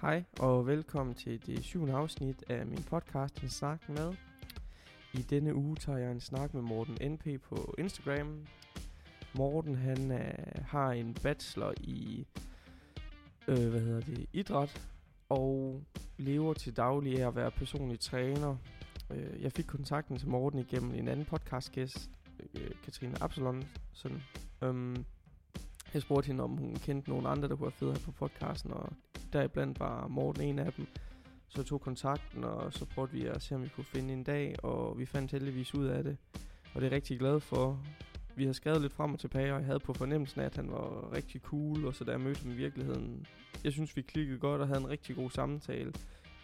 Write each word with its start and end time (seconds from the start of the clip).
Hej 0.00 0.24
og 0.38 0.66
velkommen 0.66 1.14
til 1.14 1.46
det 1.46 1.64
syvende 1.64 1.94
afsnit 1.94 2.44
af 2.50 2.66
min 2.66 2.82
podcast 2.82 3.42
En 3.42 3.48
Snak 3.48 3.88
Med. 3.88 4.14
I 5.14 5.22
denne 5.22 5.54
uge 5.54 5.76
tager 5.76 5.98
jeg 5.98 6.12
en 6.12 6.20
snak 6.20 6.54
med 6.54 6.62
Morten 6.62 7.12
NP 7.12 7.42
på 7.42 7.74
Instagram. 7.78 8.46
Morten 9.34 9.74
han 9.74 10.10
er, 10.10 10.62
har 10.62 10.92
en 10.92 11.14
bachelor 11.22 11.74
i 11.80 12.26
øh, 13.48 13.68
hvad 13.68 13.80
hedder 13.80 14.00
det, 14.00 14.26
idræt 14.32 14.88
og 15.28 15.82
lever 16.18 16.54
til 16.54 16.76
daglig 16.76 17.22
af 17.22 17.28
at 17.28 17.36
være 17.36 17.50
personlig 17.50 18.00
træner. 18.00 18.56
Øh, 19.10 19.42
jeg 19.42 19.52
fik 19.52 19.64
kontakten 19.64 20.18
til 20.18 20.28
Morten 20.28 20.58
igennem 20.58 20.94
en 20.94 21.08
anden 21.08 21.26
podcastgæst, 21.26 22.10
uh, 22.38 22.60
Katrine 22.84 23.22
Absalon. 23.22 23.64
Sådan, 23.92 24.22
øhm, 24.62 25.04
jeg 25.94 26.02
spurgte 26.02 26.26
hende, 26.26 26.44
om 26.44 26.56
hun 26.56 26.74
kendte 26.74 27.10
nogen 27.10 27.26
andre, 27.26 27.48
der 27.48 27.56
kunne 27.56 27.66
være 27.66 27.78
fede 27.78 27.92
her 27.92 28.00
på 28.00 28.12
podcasten, 28.12 28.72
og 28.72 28.92
deriblandt 29.32 29.80
var 29.80 30.08
Morten 30.08 30.42
en 30.42 30.58
af 30.58 30.72
dem. 30.72 30.86
Så 31.48 31.60
jeg 31.60 31.66
tog 31.66 31.80
kontakten, 31.80 32.44
og 32.44 32.72
så 32.72 32.84
prøvede 32.84 33.12
vi 33.12 33.26
at 33.26 33.42
se, 33.42 33.54
om 33.54 33.62
vi 33.62 33.68
kunne 33.68 33.84
finde 33.84 34.12
en 34.12 34.24
dag, 34.24 34.64
og 34.64 34.98
vi 34.98 35.06
fandt 35.06 35.32
heldigvis 35.32 35.74
ud 35.74 35.86
af 35.86 36.04
det. 36.04 36.16
Og 36.74 36.80
det 36.80 36.86
er 36.86 36.90
jeg 36.90 36.92
rigtig 36.92 37.18
glad 37.18 37.40
for. 37.40 37.80
Vi 38.36 38.46
har 38.46 38.52
skrevet 38.52 38.80
lidt 38.80 38.92
frem 38.92 39.12
og 39.12 39.18
tilbage, 39.18 39.52
og 39.52 39.58
jeg 39.58 39.66
havde 39.66 39.80
på 39.80 39.92
fornemmelsen 39.92 40.40
af, 40.40 40.44
at 40.44 40.56
han 40.56 40.70
var 40.70 41.12
rigtig 41.12 41.40
cool, 41.40 41.86
og 41.86 41.94
så 41.94 42.04
da 42.04 42.10
jeg 42.10 42.20
mødte 42.20 42.42
ham 42.42 42.50
i 42.50 42.54
virkeligheden, 42.54 43.26
jeg 43.64 43.72
synes, 43.72 43.96
vi 43.96 44.02
klikkede 44.02 44.38
godt 44.38 44.60
og 44.60 44.66
havde 44.66 44.80
en 44.80 44.88
rigtig 44.88 45.16
god 45.16 45.30
samtale, 45.30 45.92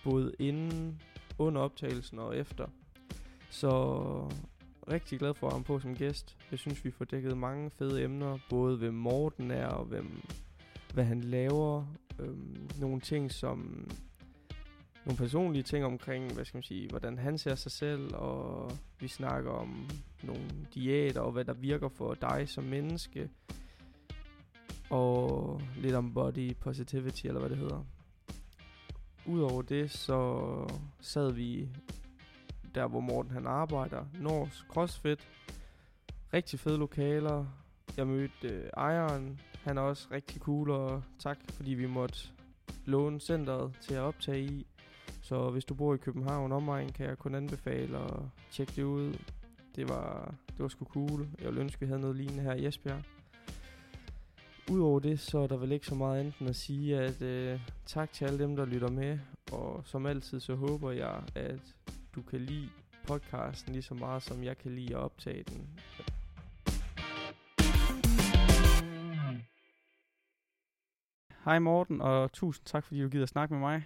både 0.04 0.34
inden, 0.38 1.02
under 1.38 1.60
optagelsen 1.60 2.18
og 2.18 2.36
efter. 2.36 2.66
Så 3.50 3.92
rigtig 4.90 5.18
glad 5.18 5.34
for 5.34 5.50
ham 5.50 5.64
på 5.64 5.80
som 5.80 5.96
gæst. 5.96 6.36
Jeg 6.50 6.58
synes, 6.58 6.84
vi 6.84 6.90
får 6.90 7.04
dækket 7.04 7.38
mange 7.38 7.70
fede 7.70 8.04
emner, 8.04 8.38
både 8.50 8.76
hvem 8.76 8.94
Morten 8.94 9.50
er, 9.50 9.66
og 9.66 9.84
hvem, 9.84 10.22
hvad 10.94 11.04
han 11.04 11.20
laver. 11.20 11.84
Øhm, 12.18 12.70
nogle 12.80 13.00
ting 13.00 13.32
som 13.32 13.88
nogle 15.06 15.18
personlige 15.18 15.62
ting 15.62 15.84
omkring, 15.84 16.32
hvad 16.32 16.44
skal 16.44 16.56
man 16.56 16.62
sige, 16.62 16.88
hvordan 16.88 17.18
han 17.18 17.38
ser 17.38 17.54
sig 17.54 17.72
selv, 17.72 18.14
og 18.14 18.72
vi 19.00 19.08
snakker 19.08 19.50
om 19.50 19.90
nogle 20.22 20.66
diæter, 20.74 21.20
og 21.20 21.32
hvad 21.32 21.44
der 21.44 21.52
virker 21.52 21.88
for 21.88 22.14
dig 22.14 22.48
som 22.48 22.64
menneske, 22.64 23.30
og 24.90 25.60
lidt 25.76 25.94
om 25.94 26.14
body 26.14 26.56
positivity, 26.60 27.26
eller 27.26 27.40
hvad 27.40 27.50
det 27.50 27.58
hedder. 27.58 27.84
Udover 29.26 29.62
det, 29.62 29.90
så 29.90 30.40
sad 31.00 31.32
vi 31.32 31.68
der, 32.74 32.86
hvor 32.86 33.00
Morten 33.00 33.30
han 33.30 33.46
arbejder, 33.46 34.04
Nors 34.20 34.64
CrossFit. 34.68 35.28
Rigtig 36.34 36.60
fede 36.60 36.78
lokaler. 36.78 37.46
Jeg 37.96 38.06
mødte 38.06 38.48
øh, 38.48 38.70
ejeren, 38.76 39.40
han 39.66 39.78
er 39.78 39.82
også 39.82 40.08
rigtig 40.10 40.40
cool, 40.40 40.70
og 40.70 41.02
tak 41.18 41.38
fordi 41.50 41.74
vi 41.74 41.86
måtte 41.86 42.18
låne 42.84 43.20
centret 43.20 43.72
til 43.80 43.94
at 43.94 44.00
optage 44.00 44.44
i. 44.44 44.66
Så 45.22 45.50
hvis 45.50 45.64
du 45.64 45.74
bor 45.74 45.94
i 45.94 45.96
København 45.96 46.52
omegn, 46.52 46.92
kan 46.92 47.06
jeg 47.06 47.18
kun 47.18 47.34
anbefale 47.34 47.98
at 47.98 48.20
tjekke 48.50 48.72
det 48.76 48.82
ud. 48.82 49.14
Det 49.76 49.88
var, 49.88 50.34
det 50.48 50.58
var 50.58 50.68
sgu 50.68 50.84
cool. 50.84 51.28
Jeg 51.38 51.46
ville 51.46 51.60
ønske, 51.60 51.80
vi 51.80 51.86
havde 51.86 52.00
noget 52.00 52.16
lignende 52.16 52.42
her 52.42 52.54
i 52.54 52.66
Esbjerg. 52.66 53.02
Udover 54.70 55.00
det, 55.00 55.20
så 55.20 55.38
er 55.38 55.46
der 55.46 55.56
vel 55.56 55.72
ikke 55.72 55.86
så 55.86 55.94
meget 55.94 56.20
andet 56.20 56.34
end 56.40 56.48
at 56.48 56.56
sige, 56.56 56.98
at 56.98 57.22
øh, 57.22 57.60
tak 57.86 58.12
til 58.12 58.24
alle 58.24 58.38
dem, 58.38 58.56
der 58.56 58.64
lytter 58.64 58.90
med. 58.90 59.18
Og 59.52 59.82
som 59.84 60.06
altid, 60.06 60.40
så 60.40 60.54
håber 60.54 60.90
jeg, 60.90 61.22
at 61.34 61.74
du 62.14 62.22
kan 62.22 62.40
lide 62.40 62.68
podcasten 63.06 63.72
lige 63.72 63.82
så 63.82 63.94
meget, 63.94 64.22
som 64.22 64.44
jeg 64.44 64.58
kan 64.58 64.74
lide 64.74 64.96
at 64.96 65.00
optage 65.02 65.42
den. 65.42 65.68
Hej 71.46 71.58
Morten, 71.58 72.00
og 72.00 72.32
tusind 72.32 72.66
tak, 72.66 72.84
fordi 72.84 73.02
du 73.02 73.08
gider 73.08 73.26
snakke 73.26 73.54
med 73.54 73.60
mig. 73.60 73.84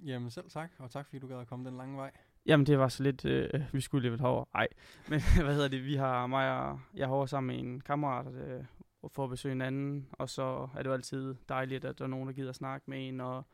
Jamen 0.00 0.30
selv 0.30 0.50
tak, 0.50 0.70
og 0.78 0.90
tak 0.90 1.06
fordi 1.06 1.18
du 1.18 1.26
gad 1.26 1.36
at 1.36 1.46
komme 1.46 1.68
den 1.68 1.76
lange 1.76 1.96
vej. 1.96 2.10
Jamen 2.46 2.66
det 2.66 2.78
var 2.78 2.88
så 2.88 3.02
lidt, 3.02 3.24
øh, 3.24 3.50
vi 3.72 3.80
skulle 3.80 4.02
lige 4.02 4.12
lidt 4.12 4.20
hårdere. 4.20 4.46
Nej, 4.54 4.68
men 5.08 5.20
hvad 5.44 5.54
hedder 5.54 5.68
det, 5.68 5.84
vi 5.84 5.94
har 5.94 6.26
mig 6.26 6.60
og 6.60 6.80
jeg 6.94 7.06
har 7.06 7.14
over 7.14 7.26
sammen 7.26 7.56
med 7.56 7.64
en 7.64 7.80
kammerat 7.80 8.34
øh, 8.34 8.64
for 9.08 9.24
at 9.24 9.30
besøge 9.30 9.52
en 9.52 9.60
anden, 9.60 10.08
og 10.12 10.30
så 10.30 10.68
er 10.74 10.82
det 10.82 10.86
jo 10.86 10.92
altid 10.92 11.34
dejligt, 11.48 11.84
at 11.84 11.98
der 11.98 12.04
er 12.04 12.08
nogen, 12.08 12.28
der 12.28 12.34
gider 12.34 12.50
at 12.50 12.56
snakke 12.56 12.90
med 12.90 13.08
en, 13.08 13.20
og 13.20 13.44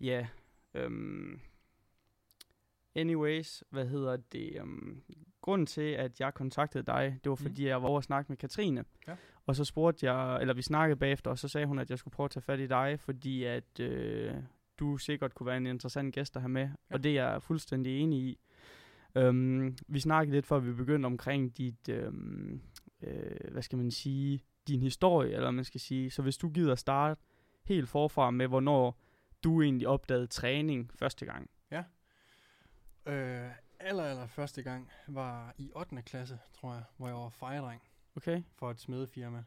ja, 0.00 0.26
øhm, 0.74 1.40
anyways, 2.94 3.64
hvad 3.70 3.86
hedder 3.86 4.16
det, 4.16 4.60
um, 4.62 5.02
grunden 5.40 5.66
til, 5.66 5.90
at 5.92 6.20
jeg 6.20 6.34
kontaktede 6.34 6.84
dig, 6.86 7.18
det 7.24 7.30
var 7.30 7.36
fordi, 7.36 7.62
mm. 7.62 7.68
jeg 7.68 7.82
var 7.82 7.88
over 7.88 7.98
at 7.98 8.04
snakke 8.04 8.32
med 8.32 8.36
Katrine, 8.36 8.84
ja. 9.06 9.16
Og 9.46 9.56
så 9.56 9.64
spurgte 9.64 10.12
jeg, 10.12 10.40
eller 10.40 10.54
vi 10.54 10.62
snakkede 10.62 10.98
bagefter, 10.98 11.30
og 11.30 11.38
så 11.38 11.48
sagde 11.48 11.66
hun, 11.66 11.78
at 11.78 11.90
jeg 11.90 11.98
skulle 11.98 12.12
prøve 12.12 12.24
at 12.24 12.30
tage 12.30 12.42
fat 12.42 12.60
i 12.60 12.66
dig, 12.66 13.00
fordi 13.00 13.44
at 13.44 13.80
øh, 13.80 14.34
du 14.78 14.96
sikkert 14.96 15.34
kunne 15.34 15.46
være 15.46 15.56
en 15.56 15.66
interessant 15.66 16.14
gæst 16.14 16.36
at 16.36 16.42
have 16.42 16.48
med, 16.48 16.62
ja. 16.62 16.94
og 16.94 17.04
det 17.04 17.18
er 17.18 17.30
jeg 17.30 17.42
fuldstændig 17.42 17.98
enig 17.98 18.18
i. 18.18 18.38
Um, 19.18 19.76
vi 19.88 20.00
snakkede 20.00 20.36
lidt, 20.36 20.46
før 20.46 20.58
vi 20.58 20.72
begyndte 20.72 21.06
omkring 21.06 21.58
dit, 21.58 21.88
um, 21.88 22.60
øh, 23.02 23.52
hvad 23.52 23.62
skal 23.62 23.78
man 23.78 23.90
sige, 23.90 24.40
din 24.68 24.82
historie, 24.82 25.32
eller 25.32 25.50
man 25.50 25.64
skal 25.64 25.80
sige. 25.80 26.10
Så 26.10 26.22
hvis 26.22 26.36
du 26.36 26.48
gider 26.48 26.74
starte 26.74 27.20
helt 27.64 27.88
forfra 27.88 28.30
med, 28.30 28.46
hvornår 28.46 29.00
du 29.44 29.62
egentlig 29.62 29.88
opdagede 29.88 30.26
træning 30.26 30.90
første 30.94 31.26
gang. 31.26 31.50
Ja. 31.70 31.84
Øh, 33.06 33.50
aller, 33.80 34.04
aller 34.04 34.26
første 34.26 34.62
gang 34.62 34.90
var 35.08 35.54
i 35.58 35.70
8. 35.74 36.02
klasse, 36.02 36.38
tror 36.60 36.72
jeg, 36.72 36.82
hvor 36.96 37.06
jeg 37.06 37.16
var 37.16 37.28
fejredreng. 37.28 37.82
Okay. 38.16 38.42
For 38.54 38.70
et 38.70 38.80
smedefirma. 38.80 39.44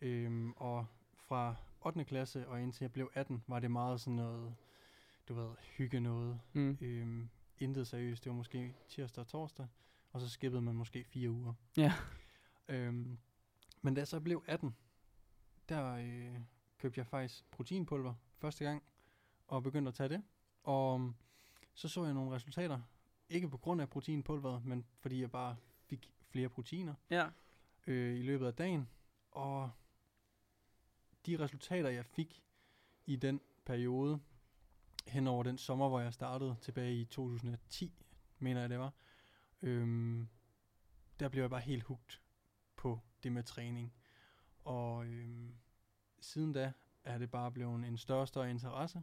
Øhm, 0.00 0.52
og 0.52 0.86
fra 1.16 1.54
8. 1.80 2.04
klasse 2.04 2.48
og 2.48 2.62
indtil 2.62 2.84
jeg 2.84 2.92
blev 2.92 3.10
18, 3.14 3.44
var 3.46 3.60
det 3.60 3.70
meget 3.70 4.00
sådan 4.00 4.16
noget, 4.16 4.54
du 5.28 5.34
ved, 5.34 5.50
hygge 5.76 6.00
noget. 6.00 6.40
Mm. 6.52 6.78
Øhm, 6.80 7.28
intet 7.58 7.86
seriøst. 7.86 8.24
Det 8.24 8.30
var 8.30 8.36
måske 8.36 8.74
tirsdag 8.88 9.20
og 9.20 9.26
torsdag, 9.28 9.66
og 10.12 10.20
så 10.20 10.28
skippede 10.28 10.62
man 10.62 10.74
måske 10.74 11.04
fire 11.04 11.30
uger. 11.30 11.54
Ja. 11.76 11.92
Øhm, 12.68 13.18
men 13.82 13.94
da 13.94 14.00
jeg 14.00 14.08
så 14.08 14.20
blev 14.20 14.44
18, 14.46 14.76
der 15.68 15.92
øh, 15.94 16.40
købte 16.78 16.98
jeg 16.98 17.06
faktisk 17.06 17.50
proteinpulver 17.50 18.14
første 18.38 18.64
gang, 18.64 18.82
og 19.46 19.62
begyndte 19.62 19.88
at 19.88 19.94
tage 19.94 20.08
det. 20.08 20.22
Og 20.62 21.12
så 21.74 21.88
så 21.88 22.04
jeg 22.04 22.14
nogle 22.14 22.34
resultater. 22.34 22.80
Ikke 23.28 23.48
på 23.48 23.56
grund 23.56 23.80
af 23.80 23.90
proteinpulveret, 23.90 24.64
men 24.64 24.84
fordi 25.00 25.20
jeg 25.20 25.30
bare 25.30 25.56
fik 25.86 26.12
flere 26.30 26.48
proteiner 26.48 26.94
Ja 27.10 27.28
øh, 27.86 28.18
i 28.18 28.22
løbet 28.22 28.46
af 28.46 28.54
dagen. 28.54 28.88
Og 29.30 29.70
de 31.26 31.38
resultater, 31.38 31.88
jeg 31.88 32.04
fik 32.04 32.42
i 33.06 33.16
den 33.16 33.40
periode, 33.64 34.20
hen 35.06 35.26
over 35.26 35.42
den 35.42 35.58
sommer, 35.58 35.88
hvor 35.88 36.00
jeg 36.00 36.14
startede 36.14 36.56
tilbage 36.60 37.00
i 37.00 37.04
2010, 37.04 38.04
mener 38.38 38.60
jeg 38.60 38.70
det 38.70 38.78
var, 38.78 38.92
øhm, 39.62 40.28
der 41.20 41.28
blev 41.28 41.42
jeg 41.42 41.50
bare 41.50 41.60
helt 41.60 41.82
hugt 41.82 42.22
på 42.76 43.00
det 43.22 43.32
med 43.32 43.42
træning. 43.42 43.92
Og 44.64 45.06
øhm, 45.06 45.54
siden 46.20 46.52
da 46.52 46.72
er 47.04 47.18
det 47.18 47.30
bare 47.30 47.52
blevet 47.52 47.84
en 47.84 47.96
større 47.96 48.20
og 48.20 48.28
større 48.28 48.50
interesse. 48.50 49.02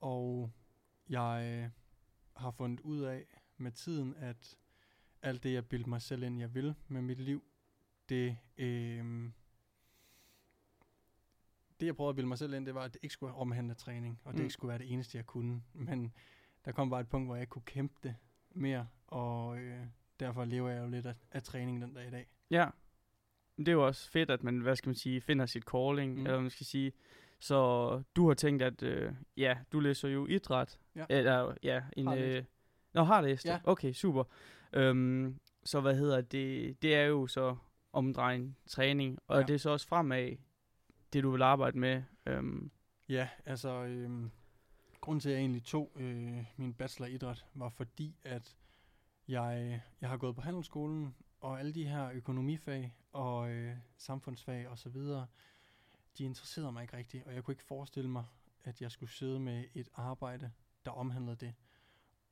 Og 0.00 0.52
jeg 1.08 1.62
øh, 1.64 1.70
har 2.36 2.50
fundet 2.50 2.80
ud 2.80 3.00
af 3.00 3.42
med 3.56 3.72
tiden, 3.72 4.14
at 4.14 4.58
alt 5.22 5.42
det, 5.42 5.52
jeg 5.52 5.68
bildte 5.68 5.88
mig 5.88 6.02
selv 6.02 6.22
ind, 6.22 6.38
jeg 6.38 6.54
vil 6.54 6.74
med 6.88 7.02
mit 7.02 7.20
liv, 7.20 7.44
det, 8.10 8.36
øh, 8.58 9.30
det 11.80 11.86
jeg 11.86 11.96
prøvede 11.96 12.10
at 12.10 12.16
bilde 12.16 12.28
mig 12.28 12.38
selv 12.38 12.54
ind, 12.54 12.66
det 12.66 12.74
var, 12.74 12.80
at 12.82 12.94
det 12.94 13.00
ikke 13.02 13.12
skulle 13.12 13.34
omhandle 13.34 13.74
træning, 13.74 14.20
og 14.24 14.32
det 14.32 14.38
Mm. 14.40 14.44
ikke 14.44 14.52
skulle 14.52 14.68
være 14.68 14.78
det 14.78 14.92
eneste, 14.92 15.16
jeg 15.18 15.26
kunne. 15.26 15.62
Men 15.74 16.12
der 16.64 16.72
kom 16.72 16.90
bare 16.90 17.00
et 17.00 17.08
punkt, 17.08 17.28
hvor 17.28 17.34
jeg 17.34 17.42
ikke 17.42 17.50
kunne 17.50 17.62
kæmpe 17.66 17.94
det 18.02 18.16
mere, 18.50 18.88
og 19.06 19.58
øh, 19.58 19.80
derfor 20.20 20.44
lever 20.44 20.70
jeg 20.70 20.82
jo 20.82 20.88
lidt 20.88 21.06
af, 21.06 21.14
af 21.32 21.42
træning 21.42 21.82
den 21.82 21.94
dag 21.94 22.06
i 22.06 22.10
dag. 22.10 22.26
Ja. 22.50 22.68
Det 23.58 23.68
er 23.68 23.72
jo 23.72 23.86
også 23.86 24.10
fedt, 24.10 24.30
at 24.30 24.42
man, 24.42 24.58
hvad 24.60 24.76
skal 24.76 24.88
man 24.88 24.94
sige, 24.94 25.20
finder 25.20 25.46
sit 25.46 25.62
calling, 25.64 26.14
Mm. 26.18 26.26
eller 26.26 26.40
man 26.40 26.50
skal 26.50 26.66
sige. 26.66 26.92
Så 27.38 28.02
du 28.16 28.26
har 28.28 28.34
tænkt, 28.34 28.62
at 28.62 28.82
øh, 28.82 29.12
ja, 29.36 29.58
du 29.72 29.80
læser 29.80 30.08
jo 30.08 30.26
idræt. 30.26 30.78
Ja. 30.96 31.06
Eller, 31.08 31.54
ja, 31.62 31.82
en... 31.96 32.06
Har. 32.06 32.14
Øh, 32.16 32.44
Nå, 32.94 33.02
har 33.02 33.20
det? 33.20 33.44
Ja. 33.44 33.60
Okay, 33.64 33.92
super. 33.92 34.24
Øhm, 34.72 35.38
så 35.64 35.80
hvad 35.80 35.96
hedder 35.96 36.20
det? 36.20 36.82
Det 36.82 36.94
er 36.94 37.04
jo 37.04 37.26
så 37.26 37.56
omdrejning, 37.92 38.56
træning, 38.66 39.18
og 39.26 39.40
Ja. 39.40 39.46
det 39.46 39.54
er 39.54 39.58
så 39.58 39.70
også 39.70 39.88
fremad, 39.88 40.36
det 41.12 41.22
du 41.22 41.30
vil 41.30 41.42
arbejde 41.42 41.78
med. 41.78 42.02
Øhm, 42.26 42.70
Ja, 43.08 43.28
altså, 43.44 43.84
øhm, 43.84 44.30
grunden 45.00 45.20
til, 45.20 45.28
at 45.28 45.32
jeg 45.34 45.40
egentlig 45.40 45.64
tog 45.64 45.92
øh, 45.96 46.44
min 46.56 46.74
bachelor 46.74 47.06
i 47.06 47.14
idræt, 47.14 47.46
var 47.54 47.68
fordi, 47.68 48.16
at 48.22 48.56
jeg, 49.28 49.80
jeg 50.00 50.08
har 50.08 50.16
gået 50.16 50.34
på 50.34 50.40
handelsskolen, 50.40 51.14
og 51.40 51.58
alle 51.58 51.72
de 51.74 51.84
her 51.88 52.10
økonomifag 52.12 52.96
og 53.12 53.50
øh, 53.50 53.76
samfundsfag 53.96 54.68
og 54.68 54.78
så 54.78 54.88
videre, 54.88 55.26
de 56.18 56.24
interesserede 56.24 56.72
mig 56.72 56.82
ikke 56.82 56.96
rigtigt, 56.96 57.26
og 57.26 57.34
jeg 57.34 57.44
kunne 57.44 57.52
ikke 57.52 57.62
forestille 57.64 58.10
mig, 58.10 58.24
at 58.64 58.80
jeg 58.82 58.90
skulle 58.90 59.10
sidde 59.10 59.40
med 59.40 59.64
et 59.74 59.88
arbejde, 59.94 60.50
der 60.84 60.90
omhandlede 60.90 61.36
det. 61.36 61.54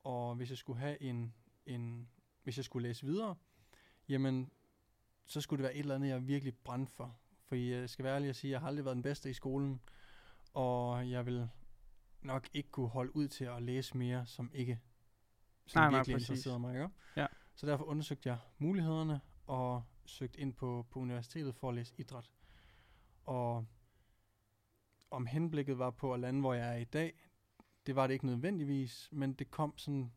Og 0.05 0.35
hvis 0.35 0.51
jeg 0.51 0.59
skulle 0.59 0.79
have 0.81 1.03
en, 1.03 1.35
en 1.67 2.09
hvis 2.43 2.57
jeg 2.57 2.65
skulle 2.65 2.89
læse 2.89 3.07
videre, 3.07 3.35
jamen, 4.09 4.51
så 5.29 5.41
skulle 5.41 5.59
det 5.59 5.69
være 5.69 5.75
et 5.75 5.81
eller 5.81 5.95
andet, 5.95 6.09
jeg 6.09 6.27
virkelig 6.27 6.57
brændte 6.57 6.93
for. 6.93 7.17
For 7.45 7.55
jeg 7.55 7.91
skal 7.91 8.05
være 8.05 8.15
ærlig 8.15 8.29
at 8.29 8.37
sige, 8.37 8.49
at 8.49 8.53
jeg 8.53 8.61
har 8.61 8.67
aldrig 8.69 8.85
været 8.85 8.95
den 8.95 9.03
bedste 9.03 9.31
i 9.31 9.33
skolen, 9.33 9.81
og 10.55 11.11
jeg 11.11 11.27
vil 11.27 11.49
nok 12.21 12.49
ikke 12.55 12.71
kunne 12.71 12.89
holde 12.89 13.17
ud 13.17 13.29
til 13.29 13.45
at 13.45 13.63
læse 13.63 13.97
mere, 13.97 14.27
som 14.27 14.51
ikke 14.55 14.81
som 15.67 15.81
Nej, 15.81 15.91
nej, 15.91 15.99
virkelig 15.99 16.15
præcis. 16.15 16.29
interesserede 16.29 16.59
mig. 16.59 16.75
Ikke? 16.75 16.89
Ja. 17.17 17.27
Så 17.55 17.67
derfor 17.67 17.85
undersøgte 17.85 18.29
jeg 18.29 18.39
mulighederne 18.59 19.21
og 19.47 19.83
søgte 20.07 20.41
ind 20.41 20.55
på, 20.55 20.87
på 20.91 20.99
universitetet 21.01 21.55
for 21.55 21.69
at 21.69 21.75
læse 21.75 21.95
idræt. 21.99 22.31
Og 23.25 23.67
om 25.11 25.27
henblikket 25.27 25.79
var 25.79 25.91
på 25.91 26.15
at 26.15 26.21
lande, 26.21 26.41
hvor 26.41 26.55
jeg 26.55 26.69
er 26.75 26.77
i 26.79 26.85
dag, 26.85 27.29
det 27.87 27.97
var 27.97 28.07
det 28.07 28.15
ikke 28.15 28.27
nødvendigvis, 28.27 29.09
men 29.13 29.35
det 29.35 29.51
kom 29.51 29.79
sådan 29.79 30.13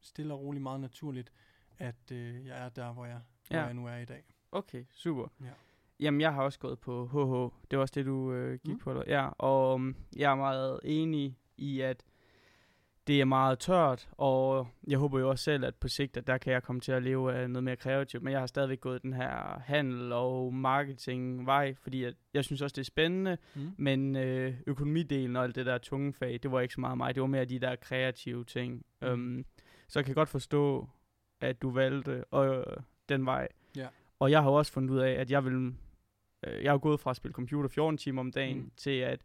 stille 0.00 0.34
og 0.34 0.40
roligt 0.40 0.62
meget 0.62 0.80
naturligt, 0.80 1.32
at 1.78 2.10
øh, 2.12 2.46
jeg 2.46 2.64
er 2.64 2.68
der, 2.68 2.92
hvor 2.92 3.06
jeg. 3.06 3.20
Ja. 3.50 3.56
hvor 3.56 3.66
jeg 3.66 3.74
nu 3.74 3.86
er 3.86 3.96
i 3.96 4.04
dag. 4.04 4.31
Okay, 4.52 4.84
super. 4.90 5.26
Ja. 5.40 5.46
Jamen, 6.00 6.20
jeg 6.20 6.34
har 6.34 6.42
også 6.42 6.58
gået 6.58 6.78
på 6.78 7.06
HH. 7.06 7.68
Det 7.70 7.76
var 7.78 7.82
også 7.82 7.92
det, 7.94 8.06
du 8.06 8.32
øh, 8.32 8.58
gik 8.64 8.72
Mm. 8.74 8.78
på. 8.78 8.90
Eller? 8.90 9.04
Ja, 9.06 9.28
og 9.38 9.74
um, 9.74 9.96
jeg 10.16 10.30
er 10.30 10.34
meget 10.36 10.80
enig 10.84 11.38
i, 11.56 11.80
at 11.80 12.04
det 13.06 13.20
er 13.20 13.24
meget 13.24 13.58
tørt, 13.58 14.08
og 14.12 14.68
jeg 14.86 14.98
håber 14.98 15.18
jo 15.20 15.28
også 15.30 15.44
selv, 15.44 15.64
at 15.64 15.74
på 15.74 15.88
sigt, 15.88 16.16
at 16.16 16.26
der 16.26 16.38
kan 16.38 16.52
jeg 16.52 16.62
komme 16.62 16.80
til 16.80 16.92
at 16.92 17.02
leve 17.02 17.34
af 17.34 17.50
noget 17.50 17.64
mere 17.64 17.76
kreativt, 17.76 18.22
men 18.22 18.32
jeg 18.32 18.40
har 18.40 18.46
stadigvæk 18.46 18.80
gået 18.80 19.02
den 19.02 19.12
her 19.12 19.58
handel 19.64 20.12
og 20.12 20.54
marketing 20.54 21.46
vej, 21.46 21.74
fordi 21.74 22.04
at 22.04 22.14
jeg 22.34 22.44
synes 22.44 22.62
også, 22.62 22.74
det 22.74 22.80
er 22.80 22.84
spændende, 22.84 23.38
Mm. 23.54 23.70
men 23.76 24.16
øh, 24.16 24.54
økonomidelen 24.66 25.36
og 25.36 25.44
alt 25.44 25.54
det 25.54 25.66
der 25.66 25.78
tunge 25.78 26.12
fag, 26.12 26.40
det 26.42 26.52
var 26.52 26.60
ikke 26.60 26.74
så 26.74 26.80
meget 26.80 26.96
mig. 26.96 27.14
Det 27.14 27.20
var 27.20 27.26
mere 27.26 27.44
de 27.44 27.58
der 27.58 27.76
kreative 27.76 28.44
ting. 28.44 28.86
Mm. 29.02 29.08
Um, 29.08 29.44
så 29.88 29.98
jeg 29.98 30.06
kan 30.06 30.14
godt 30.14 30.28
forstå, 30.28 30.88
at 31.40 31.62
du 31.62 31.70
valgte 31.70 32.24
øh, 32.34 32.62
den 33.08 33.26
vej. 33.26 33.48
Og 34.22 34.30
jeg 34.30 34.42
har 34.42 34.50
også 34.50 34.72
fundet 34.72 34.90
ud 34.90 34.98
af, 34.98 35.10
at 35.10 35.30
jeg 35.30 35.44
vil... 35.44 35.74
Øh, 36.46 36.62
jeg 36.64 36.72
har 36.72 36.78
gået 36.78 37.00
fra 37.00 37.10
at 37.10 37.16
spille 37.16 37.32
computer 37.34 37.68
14 37.68 37.98
timer 37.98 38.20
om 38.20 38.32
dagen, 38.32 38.58
Mm. 38.58 38.70
til 38.76 38.90
at 38.90 39.24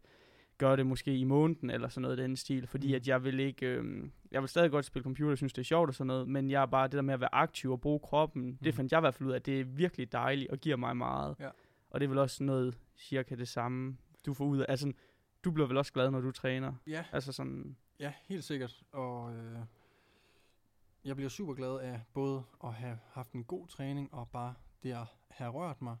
gøre 0.58 0.76
det 0.76 0.86
måske 0.86 1.16
i 1.16 1.24
måneden, 1.24 1.70
eller 1.70 1.88
sådan 1.88 2.02
noget 2.02 2.18
i 2.18 2.22
den 2.22 2.36
stil. 2.36 2.66
Fordi 2.66 2.88
Mm. 2.88 2.94
at 2.94 3.08
jeg 3.08 3.24
vil 3.24 3.40
ikke... 3.40 3.66
Øh, 3.66 4.10
jeg 4.30 4.40
vil 4.42 4.48
stadig 4.48 4.70
godt 4.70 4.84
spille 4.84 5.02
computer, 5.02 5.30
jeg 5.30 5.36
synes, 5.38 5.52
det 5.52 5.62
er 5.62 5.64
sjovt 5.64 5.88
og 5.88 5.94
sådan 5.94 6.06
noget, 6.06 6.28
men 6.28 6.50
jeg 6.50 6.62
er 6.62 6.66
bare 6.66 6.84
det 6.86 6.92
der 6.92 7.02
med 7.02 7.14
at 7.14 7.20
være 7.20 7.34
aktiv 7.34 7.72
og 7.72 7.80
bruge 7.80 8.00
kroppen, 8.00 8.42
mm. 8.46 8.56
det 8.64 8.74
fandt 8.74 8.92
jeg 8.92 8.98
i 8.98 9.00
hvert 9.00 9.14
fald 9.14 9.26
ud 9.26 9.32
af, 9.32 9.36
at 9.36 9.46
det 9.46 9.60
er 9.60 9.64
virkelig 9.64 10.12
dejligt 10.12 10.50
og 10.50 10.58
giver 10.58 10.76
mig 10.76 10.96
meget. 10.96 11.36
Ja. 11.40 11.48
Og 11.90 12.00
det 12.00 12.04
er 12.04 12.08
vel 12.08 12.18
også 12.18 12.44
noget 12.44 12.78
cirka 12.96 13.34
det 13.34 13.48
samme, 13.48 13.96
du 14.26 14.34
får 14.34 14.44
ud 14.44 14.58
af. 14.58 14.66
Altså, 14.68 14.92
du 15.44 15.50
bliver 15.50 15.66
vel 15.68 15.76
også 15.76 15.92
glad, 15.92 16.10
når 16.10 16.20
du 16.20 16.30
træner? 16.32 16.72
Ja, 16.86 17.04
Altså 17.12 17.32
sådan... 17.32 17.76
Ja, 18.00 18.12
helt 18.28 18.44
sikkert. 18.44 18.82
Og 18.92 19.32
øh, 19.36 19.58
jeg 21.04 21.16
bliver 21.16 21.28
super 21.28 21.54
glad 21.54 21.78
af 21.80 22.00
både 22.14 22.42
at 22.64 22.72
have 22.74 22.98
haft 23.12 23.32
en 23.32 23.44
god 23.44 23.66
træning 23.66 24.14
og 24.14 24.28
bare 24.32 24.54
det 24.82 24.94
har, 25.30 25.48
rørt 25.48 25.82
mig. 25.82 25.96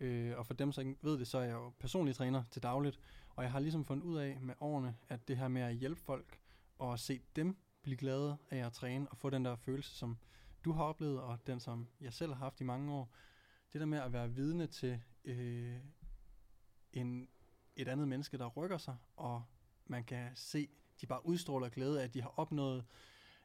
Øh, 0.00 0.38
og 0.38 0.46
for 0.46 0.54
dem, 0.54 0.72
som 0.72 0.86
ikke 0.86 0.98
ved 1.02 1.18
det, 1.18 1.26
så 1.26 1.38
er 1.38 1.44
jeg 1.44 1.52
jo 1.52 1.70
personlig 1.70 2.14
træner 2.14 2.44
til 2.50 2.62
dagligt. 2.62 3.00
Og 3.28 3.42
jeg 3.42 3.52
har 3.52 3.60
ligesom 3.60 3.84
fundet 3.84 4.04
ud 4.04 4.16
af 4.16 4.40
med 4.40 4.54
årene, 4.60 4.96
at 5.08 5.28
det 5.28 5.36
her 5.36 5.48
med 5.48 5.62
at 5.62 5.74
hjælpe 5.74 6.00
folk 6.00 6.40
og 6.78 6.92
at 6.92 7.00
se 7.00 7.20
dem 7.36 7.56
blive 7.82 7.96
glade 7.96 8.36
af 8.50 8.66
at 8.66 8.72
træne 8.72 9.08
og 9.10 9.16
få 9.16 9.30
den 9.30 9.44
der 9.44 9.56
følelse, 9.56 9.96
som 9.96 10.18
du 10.64 10.72
har 10.72 10.84
oplevet, 10.84 11.20
og 11.20 11.38
den, 11.46 11.60
som 11.60 11.88
jeg 12.00 12.12
selv 12.12 12.32
har 12.32 12.38
haft 12.38 12.60
i 12.60 12.64
mange 12.64 12.92
år. 12.92 13.14
Det 13.72 13.80
der 13.80 13.86
med 13.86 13.98
at 13.98 14.12
være 14.12 14.30
vidne 14.30 14.66
til 14.66 15.02
øh, 15.24 15.76
en, 16.92 17.28
et 17.76 17.88
andet 17.88 18.08
menneske, 18.08 18.38
der 18.38 18.46
rykker 18.46 18.78
sig, 18.78 18.96
og 19.16 19.42
man 19.86 20.04
kan 20.04 20.30
se, 20.34 20.68
de 21.00 21.06
bare 21.06 21.26
udstråler 21.26 21.68
glæde 21.68 22.00
af, 22.00 22.04
at 22.04 22.14
de 22.14 22.22
har 22.22 22.34
opnået 22.36 22.84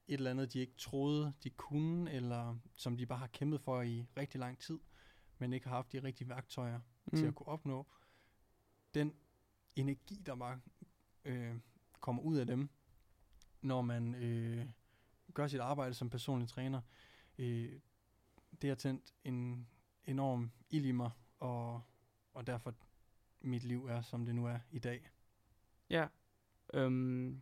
et 0.07 0.13
eller 0.13 0.31
andet, 0.31 0.53
de 0.53 0.59
ikke 0.59 0.75
troede, 0.77 1.33
de 1.44 1.50
kunne, 1.50 2.11
eller 2.11 2.57
som 2.75 2.97
de 2.97 3.05
bare 3.05 3.19
har 3.19 3.27
kæmpet 3.27 3.61
for 3.61 3.81
i 3.81 4.05
rigtig 4.17 4.39
lang 4.39 4.59
tid, 4.59 4.79
men 5.38 5.53
ikke 5.53 5.67
har 5.67 5.75
haft 5.75 5.91
de 5.91 6.03
rigtige 6.03 6.29
værktøjer 6.29 6.79
mm. 7.05 7.17
til 7.17 7.25
at 7.25 7.35
kunne 7.35 7.47
opnå. 7.47 7.88
Den 8.94 9.13
energi, 9.75 10.21
der 10.25 10.35
bare 10.35 10.59
øh, 11.25 11.55
kommer 12.00 12.21
ud 12.21 12.38
af 12.38 12.45
dem, 12.45 12.69
når 13.61 13.81
man 13.81 14.15
øh, 14.15 14.69
gør 15.33 15.47
sit 15.47 15.59
arbejde 15.59 15.94
som 15.94 16.09
personlig 16.09 16.49
træner, 16.49 16.81
øh, 17.38 17.79
det 18.61 18.69
har 18.69 18.75
tændt 18.75 19.13
en 19.23 19.67
enorm 20.06 20.51
ild 20.69 20.85
i 20.85 20.91
mig, 20.91 21.11
og, 21.39 21.81
og 22.33 22.47
derfor 22.47 22.73
mit 23.41 23.63
liv 23.63 23.85
er, 23.85 24.01
som 24.01 24.25
det 24.25 24.35
nu 24.35 24.45
er 24.45 24.59
i 24.71 24.79
dag. 24.79 25.09
Ja. 25.89 26.07
Øhm, 26.73 27.41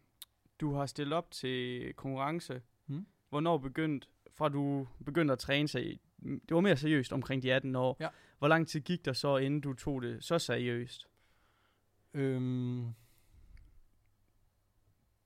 du 0.61 0.73
har 0.73 0.85
stillet 0.85 1.13
op 1.13 1.31
til 1.31 1.93
konkurrence. 1.93 2.61
Mm. 2.87 3.05
Hvornår 3.29 3.57
begyndte, 3.57 4.07
fra 4.31 4.49
du 4.49 4.87
begyndte 5.05 5.31
at 5.31 5.39
træne 5.39 5.67
sig, 5.67 5.99
det 6.23 6.51
var 6.55 6.61
mere 6.61 6.77
seriøst 6.77 7.13
omkring 7.13 7.43
de 7.43 7.53
18 7.53 7.75
år. 7.75 7.97
Ja. 7.99 8.07
Hvor 8.39 8.47
lang 8.47 8.67
tid 8.67 8.79
gik 8.79 9.05
der 9.05 9.13
så, 9.13 9.37
inden 9.37 9.61
du 9.61 9.73
tog 9.73 10.01
det 10.01 10.23
så 10.23 10.39
seriøst? 10.39 11.07
Øhm, 12.13 12.93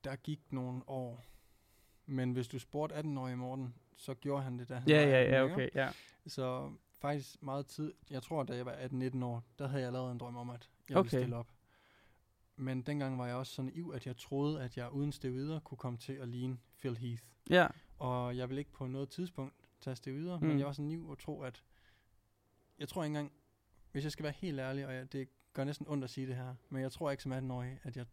der 0.04 0.16
gik 0.16 0.40
nogle 0.52 0.82
år. 0.86 1.24
Men 2.06 2.32
hvis 2.32 2.48
du 2.48 2.58
spurgte 2.58 2.94
18-årige 2.96 3.36
Morten, 3.36 3.74
så 3.96 4.14
gjorde 4.14 4.42
han 4.42 4.58
det, 4.58 4.68
da 4.68 4.74
han 4.74 4.88
Ja, 4.88 5.04
var 5.04 5.10
ja, 5.16 5.18
18, 5.18 5.32
ja, 5.34 5.44
okay, 5.52 5.68
ja. 5.74 5.88
Så 6.26 6.72
faktisk 7.00 7.42
meget 7.42 7.66
tid. 7.66 7.92
Jeg 8.10 8.22
tror, 8.22 8.42
da 8.42 8.56
jeg 8.56 8.66
var 8.66 8.72
18-19 8.72 9.24
år, 9.24 9.44
der 9.58 9.66
havde 9.68 9.82
jeg 9.82 9.92
lavet 9.92 10.12
en 10.12 10.18
drøm 10.18 10.36
om, 10.36 10.50
at 10.50 10.70
jeg 10.88 10.96
Okay. 10.96 11.10
ville 11.10 11.22
stille 11.22 11.36
op. 11.36 11.48
Men 12.56 12.82
dengang 12.82 13.18
var 13.18 13.26
jeg 13.26 13.36
også 13.36 13.54
så 13.54 13.62
naiv, 13.62 13.92
at 13.94 14.06
jeg 14.06 14.16
troede, 14.16 14.62
at 14.62 14.76
jeg 14.76 14.92
uden 14.92 15.12
steroider 15.12 15.60
kunne 15.60 15.78
komme 15.78 15.98
til 15.98 16.12
at 16.12 16.28
ligne 16.28 16.58
Phil 16.78 16.96
Heath. 16.96 17.22
Ja, 17.50 17.66
Og 17.98 18.36
jeg 18.36 18.48
vil 18.50 18.58
ikke 18.58 18.72
på 18.72 18.86
noget 18.86 19.08
tidspunkt 19.08 19.54
tage 19.80 19.96
steroider, 19.96 20.38
mm. 20.38 20.46
men 20.46 20.58
jeg 20.58 20.66
var 20.66 20.72
så 20.72 20.82
naiv 20.82 21.08
og 21.08 21.18
tro, 21.18 21.42
at... 21.42 21.62
Jeg 22.78 22.88
tror 22.88 23.04
ikke 23.04 23.06
engang, 23.18 23.32
hvis 23.92 24.04
jeg 24.04 24.12
skal 24.12 24.22
være 24.22 24.32
helt 24.36 24.60
ærlig, 24.60 24.86
og 24.86 24.94
jeg, 24.94 25.12
det 25.12 25.28
gør 25.52 25.64
næsten 25.64 25.86
ondt 25.88 26.04
at 26.04 26.10
sige 26.10 26.26
det 26.26 26.36
her, 26.36 26.54
men 26.68 26.82
jeg 26.82 26.92
tror 26.92 27.10
ikke 27.10 27.22
som 27.22 27.32
18-årig, 27.32 27.78
at 27.82 27.96
jeg 27.96 28.06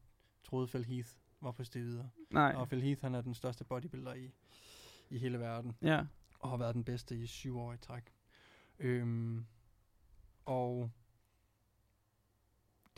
troede, 0.44 0.68
Phil 0.68 0.86
Heath 0.86 1.10
var 1.42 1.52
på 1.52 1.64
steroider. 1.64 2.06
nej. 2.30 2.54
Og 2.56 2.68
Phil 2.68 2.82
Heath, 2.82 3.02
han 3.02 3.16
er 3.16 3.22
den 3.22 3.34
største 3.34 3.64
bodybuilder 3.64 4.14
i, 4.14 4.32
i 5.10 5.18
hele 5.18 5.40
verden, 5.40 5.76
Ja, 5.82 6.06
og 6.40 6.50
har 6.50 6.58
været 6.58 6.76
den 6.76 6.84
bedste 6.84 7.18
i 7.18 7.26
syv 7.26 7.58
år 7.60 7.74
i 7.74 7.78
træk. 7.78 8.14
Øhm, 8.80 9.46
og 10.46 10.92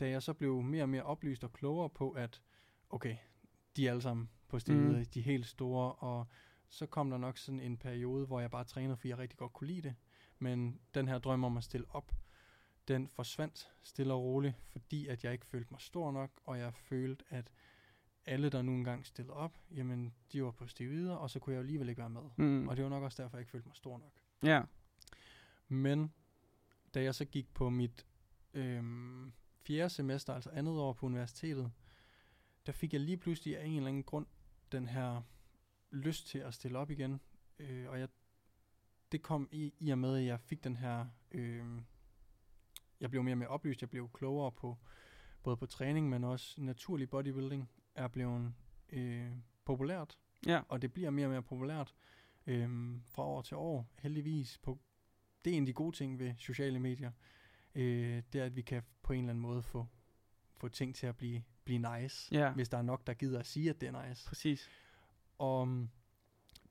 da 0.00 0.08
jeg 0.08 0.22
så 0.22 0.32
blev 0.32 0.62
mere 0.62 0.82
og 0.82 0.88
mere 0.88 1.02
oplyst 1.02 1.44
og 1.44 1.52
klogere 1.52 1.90
på, 1.90 2.10
at 2.10 2.42
okay, 2.90 3.16
de 3.76 3.86
er 3.86 3.90
alle 3.90 4.02
sammen 4.02 4.30
på 4.48 4.58
steroider, 4.58 4.98
Mm. 4.98 5.04
de 5.04 5.18
er 5.20 5.24
helt 5.24 5.46
store, 5.46 5.92
og 5.92 6.26
så 6.68 6.86
kom 6.86 7.10
der 7.10 7.18
nok 7.18 7.38
sådan 7.38 7.60
en 7.60 7.76
periode, 7.76 8.26
hvor 8.26 8.40
jeg 8.40 8.50
bare 8.50 8.64
trænede, 8.64 8.96
fordi 8.96 9.08
jeg 9.08 9.18
rigtig 9.18 9.38
godt 9.38 9.52
kunne 9.52 9.68
lide 9.68 9.82
det. 9.82 9.94
Men 10.38 10.80
den 10.94 11.08
her 11.08 11.18
drøm 11.18 11.44
om 11.44 11.56
at 11.56 11.64
stille 11.64 11.86
op, 11.90 12.12
den 12.88 13.08
forsvandt 13.08 13.72
stille 13.82 14.12
og 14.14 14.22
roligt, 14.22 14.54
fordi 14.72 15.06
at 15.06 15.24
jeg 15.24 15.32
ikke 15.32 15.46
følte 15.46 15.68
mig 15.70 15.80
stor 15.80 16.12
nok, 16.12 16.30
og 16.44 16.58
jeg 16.58 16.74
følte, 16.74 17.24
at 17.28 17.52
alle, 18.26 18.48
der 18.50 18.62
nu 18.62 18.72
engang 18.72 19.06
stillede 19.06 19.34
op, 19.34 19.58
jamen, 19.70 20.14
de 20.32 20.42
var 20.44 20.50
på 20.50 20.66
steroider, 20.66 21.14
og 21.14 21.30
så 21.30 21.38
kunne 21.38 21.52
jeg 21.54 21.60
alligevel 21.60 21.88
ikke 21.88 21.98
være 21.98 22.10
med. 22.10 22.22
mm. 22.36 22.68
Og 22.68 22.76
det 22.76 22.84
var 22.84 22.90
nok 22.90 23.02
også 23.02 23.22
derfor, 23.22 23.36
jeg 23.36 23.40
ikke 23.40 23.50
følte 23.50 23.68
mig 23.68 23.76
stor 23.76 23.98
nok. 23.98 24.12
ja. 24.42 24.62
Men 25.68 26.12
da 26.94 27.02
jeg 27.02 27.14
så 27.14 27.24
gik 27.24 27.54
på 27.54 27.70
mit 27.70 28.06
øhm, 28.54 29.32
fjerde 29.66 29.90
semester, 29.90 30.34
altså 30.34 30.50
andet 30.50 30.78
år 30.78 30.92
på 30.92 31.06
universitetet, 31.06 31.72
der 32.66 32.72
fik 32.72 32.92
jeg 32.92 33.00
lige 33.00 33.16
pludselig 33.16 33.58
af 33.58 33.64
en 33.64 33.76
eller 33.76 33.88
anden 33.88 34.02
grund 34.02 34.26
den 34.72 34.88
her 34.88 35.22
lyst 35.90 36.26
til 36.26 36.38
at 36.38 36.54
stille 36.54 36.78
op 36.78 36.90
igen. 36.90 37.20
Øh, 37.58 37.88
og 37.88 38.00
jeg, 38.00 38.08
det 39.12 39.22
kom 39.22 39.48
i, 39.52 39.74
i 39.78 39.90
og 39.90 39.98
med, 39.98 40.16
at 40.16 40.24
jeg 40.24 40.40
fik 40.40 40.64
den 40.64 40.76
her... 40.76 41.06
Øh, 41.30 41.64
jeg 43.00 43.10
blev 43.10 43.22
mere 43.22 43.34
og 43.34 43.38
mere 43.38 43.48
oplyst, 43.48 43.80
jeg 43.80 43.90
blev 43.90 44.10
klogere 44.12 44.52
på 44.52 44.78
både 45.42 45.56
på 45.56 45.66
træning, 45.66 46.08
men 46.08 46.24
også 46.24 46.60
naturlig 46.60 47.10
bodybuilding 47.10 47.70
er 47.94 48.08
blevet 48.08 48.54
øh, 48.92 49.32
populært 49.64 50.18
Ja, 50.46 50.60
og 50.68 50.82
det 50.82 50.92
bliver 50.92 51.10
mere 51.10 51.26
og 51.26 51.30
mere 51.30 51.42
populært 51.42 51.94
øhm, 52.46 53.02
fra 53.04 53.22
år 53.22 53.42
til 53.42 53.56
år, 53.56 53.88
heldigvis. 53.98 54.58
På, 54.58 54.78
det 55.44 55.52
er 55.52 55.56
en 55.56 55.62
af 55.62 55.66
de 55.66 55.72
gode 55.72 55.96
ting 55.96 56.18
ved 56.18 56.34
sociale 56.38 56.78
medier, 56.78 57.12
øh, 57.74 58.22
det 58.32 58.40
er, 58.40 58.44
at 58.44 58.56
vi 58.56 58.62
kan 58.62 58.82
på 59.06 59.12
en 59.12 59.18
eller 59.18 59.30
anden 59.30 59.42
måde 59.42 59.62
få, 59.62 59.86
få 60.56 60.68
ting 60.68 60.94
til 60.94 61.06
at 61.06 61.16
blive, 61.16 61.42
blive 61.64 61.98
nice, 61.98 62.34
ja, 62.34 62.52
hvis 62.52 62.68
der 62.68 62.78
er 62.78 62.82
nok, 62.82 63.06
der 63.06 63.14
gider 63.14 63.38
at 63.38 63.46
sige, 63.46 63.70
at 63.70 63.80
det 63.80 63.88
er 63.88 64.08
nice. 64.08 64.28
præcis. 64.28 64.68
Og 65.38 65.62
um, 65.62 65.90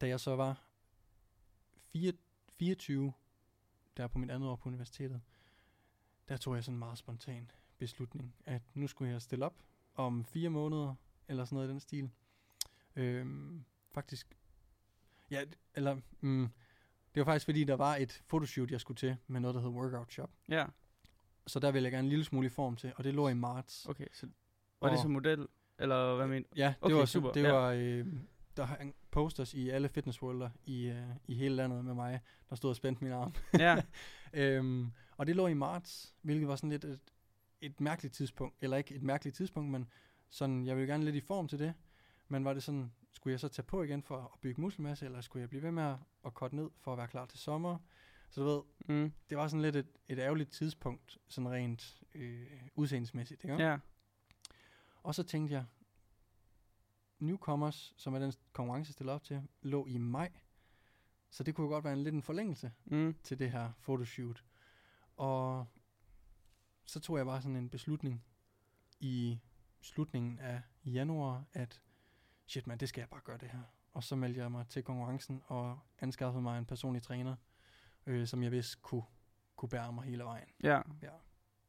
da 0.02 0.08
jeg 0.08 0.20
så 0.20 0.36
var 0.36 0.64
fire, 1.92 2.14
24, 2.60 3.14
der 3.98 4.08
på 4.08 4.20
mit 4.20 4.32
andet 4.32 4.50
år 4.50 4.56
på 4.56 4.70
universitetet, 4.70 5.22
der 6.30 6.38
tog 6.38 6.56
jeg 6.56 6.64
sådan 6.64 6.76
en 6.76 6.80
meget 6.80 6.98
spontan 6.98 7.52
beslutning, 7.78 8.36
at 8.46 8.62
nu 8.74 8.88
skulle 8.88 9.12
jeg 9.12 9.22
stille 9.22 9.46
op 9.46 9.64
om 9.96 10.26
fire 10.26 10.50
måneder, 10.50 10.96
eller 11.28 11.46
sådan 11.46 11.56
noget 11.56 11.68
i 11.68 11.72
den 11.72 11.80
stil. 11.80 12.12
Øhm, 12.96 13.66
faktisk, 13.92 14.38
ja, 15.30 15.46
eller, 15.76 16.02
mm, 16.22 16.50
det 17.16 17.20
var 17.20 17.26
faktisk 17.26 17.46
fordi, 17.46 17.64
der 17.64 17.76
var 17.76 17.96
et 17.96 18.24
photoshoot, 18.28 18.72
jeg 18.72 18.82
skulle 18.82 18.98
til, 18.98 19.18
med 19.28 19.40
noget, 19.40 19.56
der 19.56 19.62
hed 19.62 19.70
Workout 19.70 20.14
Shop. 20.14 20.32
Ja, 20.50 20.66
Så 21.48 21.60
der 21.60 21.72
ville 21.72 21.84
jeg 21.86 21.92
gerne 21.92 22.06
en 22.06 22.10
lille 22.10 22.26
smule 22.26 22.46
i 22.46 22.50
form 22.50 22.76
til, 22.76 22.94
og 22.96 23.04
det 23.04 23.14
lå 23.14 23.28
i 23.28 23.34
marts. 23.34 23.86
okay. 23.90 24.08
Så 24.14 24.28
var 24.82 24.88
det 24.90 24.98
Og- 24.98 25.02
som 25.02 25.12
model, 25.12 25.48
eller 25.80 26.16
hvad 26.16 26.28
mener 26.28 26.48
Ja, 26.56 26.68
det 26.68 26.76
Okay, 26.82 26.96
var 26.96 27.06
super, 27.06 27.32
Det 27.32 27.44
ja. 27.44 27.52
var 27.52 27.72
øh, 27.72 28.06
der 28.58 28.64
hang 28.66 28.96
posters 29.12 29.54
i 29.54 29.70
alle 29.70 29.90
fitnessworlder 29.90 30.50
i 30.66 30.88
øh, 30.88 31.04
i 31.28 31.36
hele 31.36 31.56
landet 31.56 31.86
med 31.86 31.94
mig, 31.94 32.20
der 32.50 32.56
stod 32.56 32.70
og 32.70 32.76
spændte 32.76 33.04
min 33.04 33.14
arm. 33.14 33.34
Ja, 33.60 33.84
øhm, 34.34 34.92
og 35.18 35.28
det 35.28 35.36
lå 35.36 35.48
i 35.48 35.54
marts, 35.54 36.16
hvilket 36.22 36.48
var 36.48 36.56
sådan 36.56 36.70
lidt 36.70 36.86
et, 36.86 37.00
et 37.62 37.82
mærkeligt 37.82 38.14
tidspunkt, 38.16 38.56
eller 38.62 38.78
ikke 38.78 38.96
et 38.96 39.04
mærkeligt 39.04 39.36
tidspunkt, 39.38 39.72
men 39.72 39.88
sådan, 40.30 40.66
jeg 40.66 40.78
vil 40.78 40.88
gerne 40.88 41.04
lidt 41.06 41.16
i 41.16 41.22
form 41.22 41.48
til 41.48 41.60
det, 41.60 41.74
men 42.28 42.46
var 42.46 42.54
det 42.54 42.64
sådan, 42.64 42.92
skulle 43.14 43.32
jeg 43.32 43.40
så 43.40 43.48
tage 43.48 43.66
på 43.66 43.84
igen 43.84 44.04
for 44.04 44.18
at 44.18 44.40
bygge 44.42 44.62
muskelmasse, 44.62 45.06
eller 45.06 45.22
skulle 45.22 45.42
jeg 45.42 45.50
blive 45.50 45.64
ved 45.64 45.72
med 45.72 45.84
at, 45.84 45.96
at 46.26 46.34
korte 46.34 46.56
ned 46.56 46.70
for 46.80 46.92
at 46.92 46.98
være 46.98 47.08
klar 47.08 47.26
til 47.26 47.40
sommer? 47.40 47.78
Så 48.36 48.42
du 48.42 48.48
ved, 48.48 48.62
Mm. 48.96 49.14
det 49.30 49.38
var 49.38 49.48
sådan 49.48 49.62
lidt 49.62 49.76
et, 49.76 49.88
et 50.08 50.20
ærgerligt 50.20 50.52
tidspunkt, 50.52 51.18
sådan 51.28 51.52
rent 51.52 52.02
øh, 52.14 52.48
udseendelsesmæssigt, 52.76 53.44
ikke? 53.44 53.56
Ja. 53.56 53.78
Og 55.04 55.16
så 55.16 55.24
tænkte 55.24 55.54
jeg, 55.54 55.66
Newcomers, 57.20 57.94
som 57.98 58.14
er 58.14 58.20
den 58.20 58.34
konkurrence, 58.54 58.90
jeg 58.90 58.94
stiller 58.94 59.14
op 59.14 59.24
til, 59.24 59.48
lå 59.62 59.86
i 59.86 59.98
maj. 59.98 60.32
Så 61.30 61.44
det 61.44 61.56
kunne 61.56 61.66
jo 61.66 61.70
godt 61.72 61.84
være 61.84 61.94
en 61.94 62.04
lidt 62.04 62.16
en 62.16 62.22
forlængelse 62.22 62.72
Mm. 62.86 63.16
til 63.24 63.40
det 63.40 63.52
her 63.52 63.72
photoshoot. 63.82 64.44
Og 65.18 65.66
så 66.86 67.00
tog 67.00 67.18
jeg 67.18 67.26
bare 67.26 67.42
sådan 67.42 67.56
en 67.56 67.70
beslutning 67.70 68.26
i 69.00 69.40
slutningen 69.82 70.40
af 70.40 70.62
januar, 70.86 71.46
at 71.54 71.82
shit 72.46 72.68
man, 72.68 72.78
det 72.78 72.90
skal 72.90 73.02
jeg 73.02 73.10
bare 73.10 73.22
gøre 73.24 73.38
det 73.38 73.50
her. 73.50 73.62
Og 73.94 74.04
så 74.04 74.16
meldte 74.16 74.40
jeg 74.42 74.52
mig 74.52 74.68
til 74.68 74.84
konkurrencen 74.84 75.42
og 75.46 75.80
anskaffede 76.00 76.42
mig 76.42 76.58
en 76.58 76.66
personlig 76.66 77.02
træner, 77.04 77.36
øh, 78.06 78.28
som 78.28 78.44
jeg 78.44 78.52
vidste 78.52 78.78
kunne, 78.82 79.04
kunne 79.56 79.70
bære 79.70 79.94
mig 79.94 80.04
hele 80.04 80.24
vejen. 80.24 80.48
Ja. 80.64 80.82
Ja. 81.02 81.10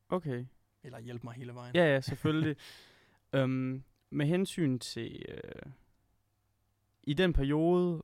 Okay. 0.09 0.47
Eller 0.83 0.99
hjælpe 0.99 1.26
mig 1.26 1.35
hele 1.35 1.55
vejen. 1.55 1.75
Ja, 1.76 1.85
ja, 1.85 2.00
selvfølgelig. 2.00 2.57
øhm, 3.33 3.85
med 4.11 4.26
hensyn 4.26 4.78
til... 4.78 5.25
Øh, 5.28 5.73
I 7.02 7.14
den 7.14 7.33
periode, 7.33 8.02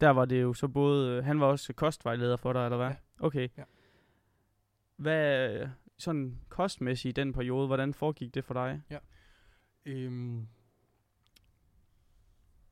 der 0.00 0.10
var 0.10 0.24
det 0.24 0.42
jo 0.42 0.54
så 0.54 0.68
både... 0.68 1.16
øh, 1.16 1.24
Han 1.24 1.40
var 1.40 1.46
også 1.46 1.72
kostvejleder 1.72 2.36
for 2.36 2.52
dig, 2.52 2.64
eller 2.64 2.76
hvad? 2.76 2.88
Ja. 2.90 2.96
Okay. 3.18 3.48
Ja. 3.56 3.64
Hvad 4.96 5.68
sådan 5.98 6.40
kostmæssigt 6.48 7.18
i 7.18 7.20
den 7.20 7.32
periode, 7.32 7.66
hvordan 7.66 7.94
foregik 7.94 8.34
det 8.34 8.44
for 8.44 8.54
dig? 8.54 8.82
Øhm, 9.84 10.48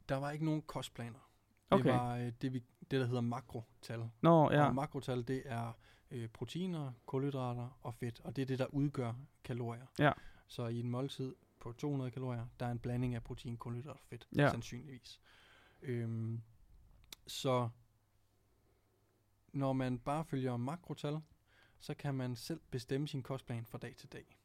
der 0.09 0.17
var 0.17 0.31
ikke 0.31 0.45
nogen 0.45 0.63
kostplaner. 0.63 1.30
Okay. 1.71 1.85
Det 1.85 1.93
var 1.93 2.17
øh, 2.17 2.33
det, 2.43 2.53
vi, 2.53 2.59
det, 2.91 3.01
der 3.01 3.07
hedder 3.07 3.21
makrotal. 3.21 4.11
Nå, 4.21 4.51
ja. 4.51 4.67
Og 4.67 4.75
makrotal, 4.75 5.23
det 5.29 5.43
er 5.45 5.73
øh, 6.11 6.29
proteiner, 6.29 6.93
kulhydrater 7.07 7.79
og 7.83 7.95
fedt, 7.95 8.21
og 8.25 8.37
det 8.37 8.43
er 8.43 8.47
det, 8.47 8.59
der 8.59 8.67
udgør 8.67 9.13
kalorier. 9.45 9.87
Ja. 9.99 10.13
Så 10.47 10.67
i 10.67 10.81
en 10.81 10.91
måltid 10.91 11.35
på 11.61 11.73
200 11.73 12.11
kalorier, 12.11 12.47
der 12.61 12.67
er 12.67 12.71
en 12.71 12.79
blanding 12.79 13.15
af 13.15 13.23
protein, 13.25 13.57
kulhydrater 13.57 14.01
og 14.01 14.07
fedt, 14.09 14.29
Ja. 14.37 14.51
sandsynligvis. 14.51 15.21
Øhm, 15.83 16.41
så 17.27 17.69
når 19.53 19.73
man 19.73 19.99
bare 19.99 20.25
følger 20.25 20.57
makrotal, 20.57 21.21
så 21.81 21.95
kan 21.95 22.15
man 22.15 22.37
selv 22.37 22.61
bestemme 22.71 23.09
sin 23.09 23.23
kostplan 23.23 23.67
fra 23.67 23.79
dag 23.79 23.97
til 23.97 24.09
dag. 24.13 24.37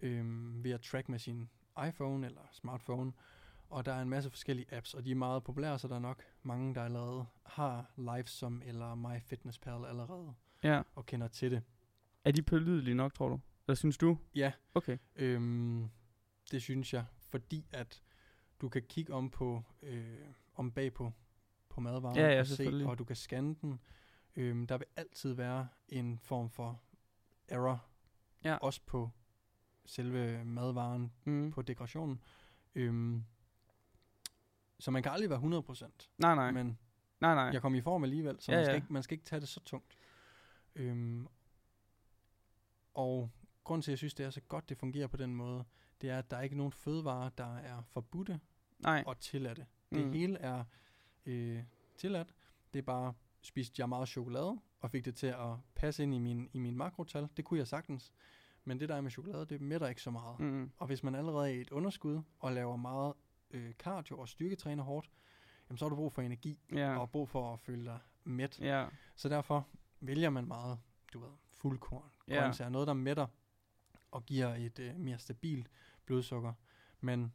Øhm, 0.00 0.64
ved 0.64 0.70
at 0.70 0.80
track 0.80 1.08
med 1.08 1.18
sin 1.18 1.48
iPhone 1.88 2.26
eller 2.26 2.42
smartphone. 2.52 3.12
Og 3.70 3.84
der 3.86 3.92
er 3.92 4.02
en 4.02 4.08
masse 4.08 4.30
forskellige 4.30 4.74
apps, 4.74 4.94
og 4.94 5.04
de 5.04 5.10
er 5.10 5.14
meget 5.14 5.44
populære, 5.44 5.78
så 5.78 5.88
der 5.88 5.94
er 5.94 5.98
nok 5.98 6.22
mange, 6.42 6.74
der 6.74 6.82
allerede 6.84 7.26
har 7.46 7.92
Livesom 7.96 8.62
eller 8.64 8.94
MyFitnessPal 8.94 9.84
allerede 9.84 10.34
ja. 10.62 10.82
og 10.94 11.06
kender 11.06 11.28
til 11.28 11.50
det. 11.50 11.62
Er 12.24 12.32
de 12.32 12.42
pålidelige 12.42 12.94
nok, 12.94 13.14
tror 13.14 13.28
du? 13.28 13.40
Hvad 13.64 13.76
synes 13.76 13.98
du? 13.98 14.18
Ja, 14.34 14.52
Okay. 14.74 14.98
Øhm, 15.16 15.90
det 16.50 16.62
synes 16.62 16.94
jeg, 16.94 17.04
fordi 17.18 17.66
at 17.72 18.02
du 18.60 18.68
kan 18.68 18.82
kigge 18.82 19.14
om 19.14 19.30
på 19.30 19.62
øh, 19.82 20.18
om 20.54 20.72
bag 20.72 20.92
på, 20.94 21.12
på 21.68 21.80
madvaren 21.80 22.16
Ja, 22.16 22.28
ja, 22.32 22.40
og 22.40 22.46
se, 22.46 22.82
og 22.86 22.98
du 22.98 23.04
kan 23.04 23.16
scanne 23.16 23.54
den. 23.62 23.80
Øhm, 24.36 24.66
der 24.66 24.78
vil 24.78 24.86
altid 24.96 25.32
være 25.32 25.68
en 25.88 26.18
form 26.18 26.50
for 26.50 26.80
error, 27.48 27.84
Ja. 28.44 28.56
også 28.56 28.80
på 28.86 29.10
selve 29.86 30.44
madvaren, 30.44 31.12
Mm. 31.24 31.50
på 31.50 31.62
dekorationen. 31.62 32.20
Øhm, 32.74 33.24
så 34.80 34.90
man 34.90 35.02
kan 35.02 35.12
aldrig 35.12 35.30
være 35.30 35.38
100%, 35.38 36.08
Nej, 36.18 36.34
nej. 36.34 36.50
men 36.50 36.78
nej, 37.20 37.34
nej. 37.34 37.44
jeg 37.44 37.62
kom 37.62 37.74
i 37.74 37.80
form 37.80 38.02
alligevel, 38.04 38.36
så 38.40 38.52
Ja, 38.52 38.56
man, 38.58 38.64
skal 38.64 38.72
ja. 38.72 38.76
ikke, 38.76 38.92
man 38.92 39.02
skal 39.02 39.14
ikke 39.14 39.24
tage 39.24 39.40
det 39.40 39.48
så 39.48 39.60
tungt. 39.60 39.96
Øhm, 40.74 41.26
og 42.94 43.30
grunden 43.64 43.82
til, 43.82 43.90
at 43.90 43.92
jeg 43.92 43.98
synes, 43.98 44.14
det 44.14 44.26
er 44.26 44.30
så 44.30 44.40
godt, 44.40 44.68
det 44.68 44.78
fungerer 44.78 45.06
på 45.06 45.16
den 45.16 45.34
måde, 45.34 45.64
det 46.00 46.10
er, 46.10 46.18
at 46.18 46.30
der 46.30 46.36
er 46.36 46.40
ikke 46.42 46.56
nogen 46.56 46.72
fødevarer, 46.72 47.28
der 47.28 47.56
er 47.56 47.82
forbudte 47.82 48.40
nej. 48.78 49.04
og 49.06 49.18
tilladte. 49.18 49.66
Det 49.94 50.06
Mm. 50.06 50.12
hele 50.12 50.38
er 50.38 50.64
øh, 51.26 51.62
tilladt. 51.96 52.34
Det 52.72 52.78
er 52.78 52.82
bare, 52.82 53.14
spiste 53.42 53.80
jeg 53.80 53.88
meget 53.88 54.08
chokolade, 54.08 54.60
og 54.80 54.90
fik 54.90 55.04
det 55.04 55.14
til 55.16 55.26
at 55.26 55.56
passe 55.74 56.02
ind 56.02 56.14
i 56.14 56.18
min, 56.18 56.50
i 56.52 56.58
min 56.58 56.76
makrotal. 56.76 57.28
Det 57.36 57.44
kunne 57.44 57.58
jeg 57.58 57.66
sagtens. 57.68 58.12
Men 58.64 58.80
det 58.80 58.88
der 58.88 58.94
er 58.94 59.00
med 59.00 59.10
chokolade, 59.10 59.46
det 59.46 59.60
mætter 59.60 59.88
ikke 59.88 60.02
så 60.02 60.10
meget. 60.10 60.40
Mm. 60.40 60.70
Og 60.76 60.86
hvis 60.86 61.02
man 61.02 61.14
allerede 61.14 61.50
er 61.50 61.54
i 61.54 61.60
et 61.60 61.70
underskud, 61.70 62.22
og 62.38 62.52
laver 62.52 62.76
meget 62.76 63.14
øh, 63.50 63.72
cardio 63.74 64.18
og 64.18 64.28
styrketræner 64.28 64.82
hårdt, 64.84 65.10
jamen 65.68 65.78
så 65.78 65.84
har 65.84 65.88
du 65.90 65.96
brug 65.96 66.12
for 66.12 66.22
energi, 66.22 66.58
Ja. 66.72 66.98
og 66.98 67.10
brug 67.10 67.28
for 67.28 67.52
at 67.52 67.60
føle 67.60 67.84
dig 67.84 67.98
mæt. 68.24 68.60
Ja. 68.60 68.86
Så 69.16 69.28
derfor 69.28 69.68
vælger 70.00 70.30
man 70.30 70.46
meget, 70.48 70.78
du 71.12 71.18
ved, 71.18 71.30
fuldkorn, 71.52 72.10
Ja. 72.28 72.40
grøntsager, 72.42 72.68
noget 72.68 72.86
der 72.86 72.94
mætter 72.94 73.26
og 74.10 74.26
giver 74.26 74.54
et 74.54 74.78
øh, 74.78 74.96
mere 74.96 75.18
stabilt 75.18 75.70
blodsukker. 76.06 76.52
Men 77.00 77.32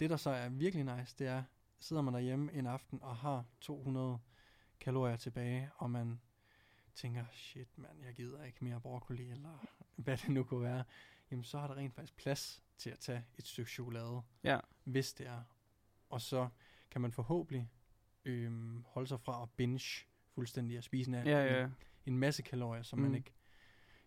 det 0.00 0.10
der 0.10 0.16
så 0.16 0.30
er 0.30 0.48
virkelig 0.48 0.96
nice, 0.98 1.16
det 1.18 1.26
er, 1.26 1.42
sidder 1.78 2.02
man 2.02 2.14
derhjemme 2.14 2.52
en 2.52 2.66
aften 2.66 3.02
og 3.02 3.16
har 3.16 3.44
200 3.60 4.18
kalorier 4.80 5.16
tilbage, 5.16 5.70
og 5.76 5.90
man 5.90 6.20
tænker, 6.94 7.24
shit 7.32 7.78
mand, 7.78 8.02
jeg 8.04 8.14
gider 8.14 8.44
ikke 8.44 8.64
mere 8.64 8.80
broccoli, 8.80 9.30
eller 9.30 9.66
hvad 9.96 10.16
det 10.16 10.28
nu 10.28 10.44
kunne 10.44 10.62
være, 10.62 10.84
jamen 11.30 11.44
så 11.44 11.58
har 11.58 11.66
der 11.68 11.74
rent 11.76 11.94
faktisk 11.94 12.16
plads 12.16 12.62
til 12.78 12.90
at 12.90 12.98
tage 12.98 13.24
et 13.38 13.46
stykke 13.46 13.70
chokolade, 13.70 14.22
Ja. 14.44 14.58
hvis 14.84 15.12
det 15.12 15.26
er. 15.26 15.40
Og 16.10 16.20
så 16.20 16.48
kan 16.90 17.00
man 17.00 17.12
forhåbentlig 17.12 17.68
øhm, 18.24 18.84
holde 18.86 19.08
sig 19.08 19.20
fra 19.20 19.42
at 19.42 19.48
binge 19.56 20.04
fuldstændig 20.34 20.76
at 20.78 20.84
spise 20.84 21.08
en, 21.10 21.14
Ja, 21.14 21.44
ja. 21.44 21.64
en, 21.64 21.74
en 22.06 22.18
masse 22.18 22.42
kalorier, 22.42 22.82
som 22.82 22.98
mm. 22.98 23.04
Mm. 23.04 23.10
man 23.10 23.16
ikke 23.18 23.32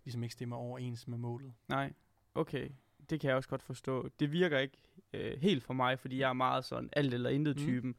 ligesom 0.03 0.23
ikke 0.23 0.33
stemmer 0.33 0.55
overens 0.55 1.07
med 1.07 1.17
målet. 1.17 1.53
Nej. 1.67 1.93
Okay. 2.35 2.69
Det 3.09 3.19
kan 3.19 3.27
jeg 3.27 3.37
også 3.37 3.49
godt 3.49 3.63
forstå. 3.63 4.09
Det 4.19 4.31
virker 4.31 4.59
ikke 4.59 4.77
øh, 5.13 5.39
helt 5.41 5.63
for 5.63 5.73
mig, 5.73 5.99
fordi 5.99 6.19
jeg 6.19 6.29
er 6.29 6.33
meget 6.33 6.65
sådan 6.65 6.89
alt 6.93 7.13
eller 7.13 7.29
intet 7.29 7.55
Mm. 7.55 7.61
typen, 7.63 7.95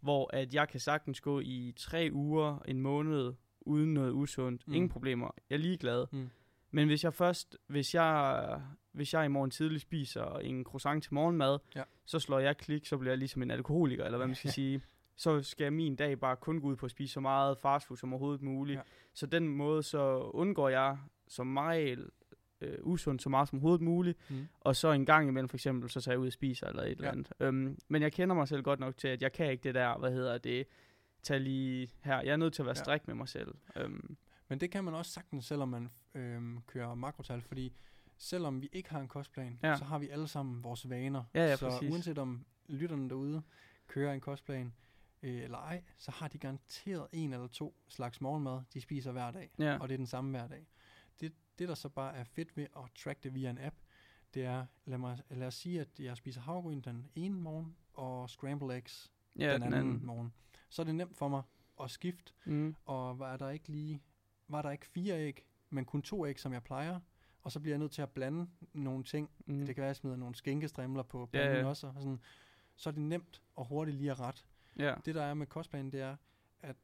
hvor 0.00 0.30
at 0.36 0.54
jeg 0.54 0.68
kan 0.68 0.80
sagtens 0.80 1.20
gå 1.20 1.40
i 1.40 1.72
tre 1.76 2.08
uger, 2.12 2.58
en 2.58 2.80
måned, 2.80 3.34
uden 3.60 3.94
noget 3.94 4.12
usundt. 4.12 4.68
Mm. 4.68 4.74
Ingen 4.74 4.88
problemer. 4.88 5.30
Jeg 5.50 5.56
er 5.56 5.60
ligeglad. 5.60 6.06
Mm. 6.12 6.30
Men 6.74 6.86
hvis 6.88 7.04
jeg 7.04 7.14
først, 7.14 7.56
hvis 7.66 7.94
jeg, 7.94 8.60
hvis 8.92 9.14
jeg 9.14 9.24
i 9.24 9.28
morgen 9.28 9.50
tidlig 9.50 9.80
spiser 9.80 10.38
en 10.38 10.64
croissant 10.64 11.04
til 11.04 11.14
morgenmad, 11.14 11.58
Ja. 11.76 11.82
så 12.04 12.18
slår 12.18 12.38
jeg 12.38 12.56
klik, 12.56 12.86
så 12.86 12.96
bliver 12.98 13.10
jeg 13.12 13.18
ligesom 13.18 13.42
en 13.42 13.50
alkoholiker, 13.50 14.04
eller 14.04 14.16
hvad 14.18 14.26
man 14.26 14.36
skal 14.36 14.48
Ja. 14.48 14.52
sige. 14.62 14.82
Så 15.16 15.42
skal 15.42 15.72
min 15.72 15.96
dag 15.96 16.20
bare 16.20 16.36
kun 16.36 16.60
gå 16.60 16.66
ud 16.68 16.76
på 16.76 16.86
at 16.86 16.90
spise 16.90 17.12
så 17.12 17.20
meget 17.20 17.58
fastfood 17.58 17.96
som 17.96 18.12
overhovedet 18.12 18.42
muligt. 18.42 18.76
Ja. 18.76 18.82
Så 19.14 19.26
den 19.26 19.48
måde, 19.48 19.82
så 19.82 20.18
undgår 20.34 20.68
jeg 20.68 20.98
som 21.28 21.46
mig 21.46 21.96
øh, 22.60 22.78
usundt 22.82 23.22
så 23.22 23.28
meget 23.28 23.48
som 23.48 23.58
overhovedet 23.58 23.80
muligt. 23.84 24.18
Mm. 24.30 24.46
Og 24.60 24.76
så 24.76 24.92
en 24.92 25.06
gang 25.06 25.28
imellem 25.28 25.48
for 25.48 25.56
eksempel, 25.56 25.90
så 25.90 26.00
tager 26.00 26.12
jeg 26.12 26.20
ud 26.20 26.26
og 26.26 26.32
spiser 26.32 26.66
eller 26.66 26.82
et 26.82 26.90
eller 26.90 27.04
Ja. 27.06 27.12
andet. 27.12 27.32
Øhm, 27.40 27.78
men 27.88 28.02
jeg 28.02 28.12
kender 28.12 28.34
mig 28.34 28.48
selv 28.48 28.62
godt 28.62 28.80
nok 28.80 28.96
til, 28.96 29.08
at 29.08 29.22
jeg 29.22 29.32
kan 29.32 29.50
ikke 29.50 29.62
det 29.62 29.74
der, 29.74 29.98
hvad 29.98 30.12
hedder 30.12 30.38
det, 30.38 30.66
tag 31.22 31.40
lige 31.40 31.88
her. 32.04 32.20
Jeg 32.20 32.32
er 32.32 32.36
nødt 32.36 32.54
til 32.54 32.62
at 32.62 32.66
være 32.66 32.74
Ja. 32.78 32.82
strik 32.84 33.06
med 33.06 33.14
mig 33.14 33.28
selv. 33.28 33.54
Øhm, 33.76 34.16
Men 34.48 34.60
det 34.60 34.70
kan 34.70 34.84
man 34.84 34.94
også 34.94 35.12
sagtens, 35.12 35.44
selvom 35.44 35.68
man 35.68 35.90
øhm, 36.14 36.60
kører 36.66 36.94
makrotal, 36.94 37.42
fordi 37.42 37.72
selvom 38.18 38.62
vi 38.62 38.68
ikke 38.72 38.90
har 38.90 39.00
en 39.00 39.08
kostplan, 39.08 39.58
Ja. 39.62 39.76
så 39.76 39.84
har 39.84 39.98
vi 39.98 40.08
alle 40.08 40.28
sammen 40.28 40.64
vores 40.64 40.88
vaner. 40.90 41.24
Ja, 41.34 41.40
ja, 41.46 41.56
så 41.56 41.68
præcis. 41.70 41.90
uanset 41.92 42.18
om 42.18 42.44
lytterne 42.66 43.08
derude 43.08 43.42
kører 43.86 44.12
en 44.14 44.20
kostplan 44.20 44.72
øh, 45.22 45.42
eller 45.42 45.58
ej, 45.58 45.82
så 45.96 46.10
har 46.10 46.28
de 46.28 46.38
garanteret 46.38 47.06
en 47.12 47.32
eller 47.32 47.46
to 47.46 47.74
slags 47.88 48.20
morgenmad, 48.20 48.60
de 48.74 48.80
spiser 48.80 49.12
hver 49.12 49.30
dag. 49.30 49.50
ja. 49.58 49.78
og 49.78 49.88
det 49.88 49.94
er 49.94 49.98
den 49.98 50.06
samme 50.06 50.30
hver 50.30 50.48
dag. 50.48 50.66
Det, 51.20 51.32
det, 51.58 51.68
der 51.68 51.74
så 51.74 51.88
bare 51.88 52.14
er 52.14 52.24
fedt 52.24 52.56
ved 52.56 52.66
at 52.76 52.82
track 52.94 53.22
det 53.24 53.34
via 53.34 53.50
en 53.50 53.58
app, 53.58 53.76
det 54.34 54.44
er, 54.44 54.66
lad, 54.84 54.98
mig, 54.98 55.18
lad 55.30 55.46
os 55.46 55.54
sige, 55.54 55.80
at 55.80 55.88
jeg 55.98 56.16
spiser 56.16 56.40
havregryn 56.40 56.80
den 56.80 57.06
ene 57.14 57.34
morgen, 57.34 57.76
og 57.94 58.30
scrambled 58.30 58.76
eggs 58.76 59.12
ja, 59.38 59.54
den 59.54 59.62
anden, 59.62 59.80
anden 59.80 60.06
morgen. 60.06 60.32
Så 60.68 60.82
er 60.82 60.86
det 60.86 60.94
nemt 60.94 61.16
for 61.16 61.28
mig 61.28 61.42
at 61.82 61.90
skifte, 61.90 62.32
Mm. 62.44 62.74
og 62.84 63.18
var 63.18 63.36
der 63.36 63.50
ikke 63.50 63.68
lige, 63.68 64.02
var 64.48 64.62
der 64.62 64.70
ikke 64.70 64.86
fire 64.86 65.18
æg, 65.18 65.44
men 65.74 65.84
kun 65.84 66.02
to 66.02 66.26
æg, 66.26 66.40
som 66.40 66.52
jeg 66.52 66.62
plejer, 66.62 67.00
og 67.42 67.52
så 67.52 67.60
bliver 67.60 67.72
jeg 67.72 67.78
nødt 67.78 67.92
til 67.92 68.02
at 68.02 68.10
blande 68.10 68.48
nogle 68.72 69.04
ting. 69.04 69.30
Mm. 69.46 69.66
Det 69.66 69.74
kan 69.74 69.82
være, 69.82 69.86
at 69.86 69.88
jeg 69.88 69.96
smider 69.96 70.16
nogle 70.16 70.34
skænkestrimler 70.34 71.02
på 71.02 71.20
Ja, 71.20 71.26
blanden 71.26 71.56
ja. 71.58 71.66
også, 71.66 71.86
og 71.86 71.94
sådan, 72.02 72.20
så 72.76 72.88
er 72.90 72.92
det 72.92 73.02
nemt 73.02 73.42
og 73.56 73.66
hurtigt 73.66 73.96
lige 73.96 74.10
at 74.10 74.20
rette. 74.20 74.42
Ja. 74.78 74.94
Det 75.04 75.14
der 75.14 75.22
er 75.22 75.34
med 75.34 75.46
kostplanen, 75.46 75.92
det 75.92 76.00
er, 76.00 76.16
at 76.62 76.76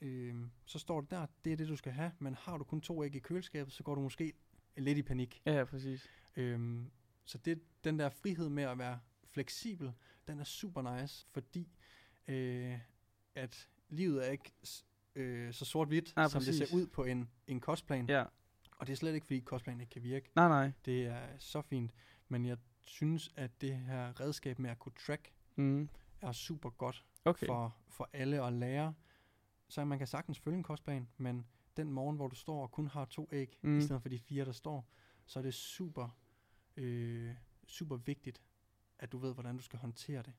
øh, 0.00 0.34
så 0.64 0.78
står 0.78 1.00
det 1.00 1.10
der, 1.10 1.26
det 1.44 1.52
er 1.52 1.56
det, 1.56 1.68
du 1.68 1.76
skal 1.76 1.92
have, 1.92 2.12
men 2.18 2.34
har 2.34 2.58
du 2.58 2.64
kun 2.64 2.80
to 2.80 3.04
æg 3.04 3.14
i 3.14 3.18
køleskabet, 3.18 3.72
så 3.72 3.82
går 3.82 3.94
du 3.94 4.00
måske 4.00 4.32
lidt 4.76 4.98
i 4.98 5.02
panik. 5.02 5.42
ja, 5.46 5.52
ja, 5.52 5.64
præcis. 5.64 6.08
Øhm, 6.36 6.90
så 7.24 7.38
det, 7.38 7.60
den 7.84 7.98
der 7.98 8.08
frihed 8.08 8.48
med 8.48 8.62
at 8.62 8.78
være 8.78 8.98
fleksibel, 9.24 9.92
den 10.28 10.40
er 10.40 10.44
super 10.44 11.00
nice, 11.00 11.26
fordi 11.30 11.68
øh, 12.28 12.78
at 13.34 13.68
livet 13.88 14.26
er 14.26 14.30
ikke 14.30 14.52
øh, 15.14 15.52
så 15.52 15.64
sort-hvidt, 15.64 16.16
Nej, 16.16 16.28
som 16.28 16.42
det 16.42 16.54
ser 16.54 16.74
ud 16.76 16.86
på 16.86 17.04
en, 17.04 17.28
en 17.46 17.60
kostplan. 17.60 18.06
Ja. 18.08 18.24
Og 18.78 18.86
det 18.86 18.92
er 18.92 18.96
slet 18.96 19.14
ikke, 19.14 19.26
fordi 19.26 19.40
kostplanen 19.40 19.80
ikke 19.80 19.90
kan 19.90 20.02
virke. 20.02 20.30
Nej, 20.34 20.48
nej. 20.48 20.72
Det 20.84 21.06
er 21.06 21.26
så 21.38 21.60
fint. 21.62 21.92
Men 22.28 22.46
jeg 22.46 22.56
synes, 22.80 23.30
at 23.36 23.60
det 23.60 23.76
her 23.76 24.20
redskab 24.20 24.58
med 24.58 24.70
at 24.70 24.78
kunne 24.78 24.92
track 25.06 25.32
Mm. 25.56 25.88
er 26.20 26.32
super 26.32 26.70
godt 26.70 27.04
Okay. 27.24 27.46
for, 27.46 27.76
for 27.88 28.10
alle 28.12 28.42
at 28.44 28.52
lære. 28.52 28.94
Så 29.68 29.84
man 29.84 29.98
kan 29.98 30.06
sagtens 30.06 30.38
følge 30.38 30.56
en 30.56 30.62
kostplan, 30.62 31.08
men 31.16 31.46
den 31.76 31.90
morgen, 31.92 32.16
hvor 32.16 32.28
du 32.28 32.34
står 32.36 32.62
og 32.62 32.70
kun 32.70 32.86
har 32.86 33.04
to 33.04 33.28
æg. 33.32 33.58
Mm. 33.62 33.78
i 33.78 33.82
stedet 33.82 34.02
for 34.02 34.08
de 34.08 34.18
fire, 34.18 34.44
der 34.44 34.52
står, 34.52 34.88
så 35.26 35.38
er 35.38 35.42
det 35.42 35.54
super, 35.54 36.18
øh, 36.76 37.34
super 37.66 37.96
vigtigt, 37.96 38.42
at 38.98 39.12
du 39.12 39.18
ved, 39.18 39.34
hvordan 39.34 39.56
du 39.56 39.62
skal 39.62 39.78
håndtere 39.78 40.22
det. 40.22 40.32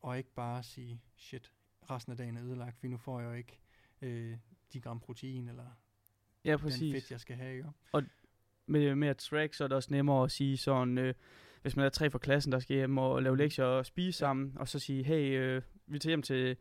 Og 0.00 0.18
ikke 0.18 0.30
bare 0.34 0.62
sige, 0.62 1.00
shit, 1.16 1.52
resten 1.90 2.10
af 2.10 2.16
dagen 2.16 2.36
er 2.36 2.44
ødelagt, 2.44 2.76
for 2.80 2.86
nu 2.86 2.96
får 2.96 3.20
jeg 3.20 3.28
jo 3.28 3.32
ikke 3.34 3.58
øh, 4.02 4.36
de 4.72 4.80
gram 4.80 5.00
protein, 5.00 5.48
eller 5.48 5.64
ja, 6.44 6.50
den 6.50 6.58
præcis. 6.58 6.94
fedt, 6.94 7.10
jeg 7.10 7.20
skal 7.20 7.36
have. 7.36 7.56
Ikke? 7.56 7.68
med, 8.66 8.94
med 8.94 9.08
at 9.08 9.16
track, 9.16 9.54
så 9.54 9.64
er 9.64 9.68
det 9.68 9.76
også 9.76 9.88
nemmere 9.92 10.24
at 10.24 10.30
sige 10.30 10.56
sådan, 10.56 10.98
øh, 10.98 11.14
hvis 11.62 11.76
man 11.76 11.84
er 11.84 11.88
tre 11.88 12.10
fra 12.10 12.18
klassen, 12.18 12.52
der 12.52 12.58
skal 12.58 12.76
hjem 12.76 12.98
og 12.98 13.22
lave 13.22 13.36
lektier 13.36 13.64
og 13.64 13.86
spise 13.86 14.18
sammen, 14.18 14.52
og 14.58 14.68
så 14.68 14.78
sige, 14.78 15.04
hey, 15.04 15.38
øh, 15.40 15.62
vi 15.86 15.98
tager 15.98 16.10
hjem 16.10 16.22
til 16.22 16.56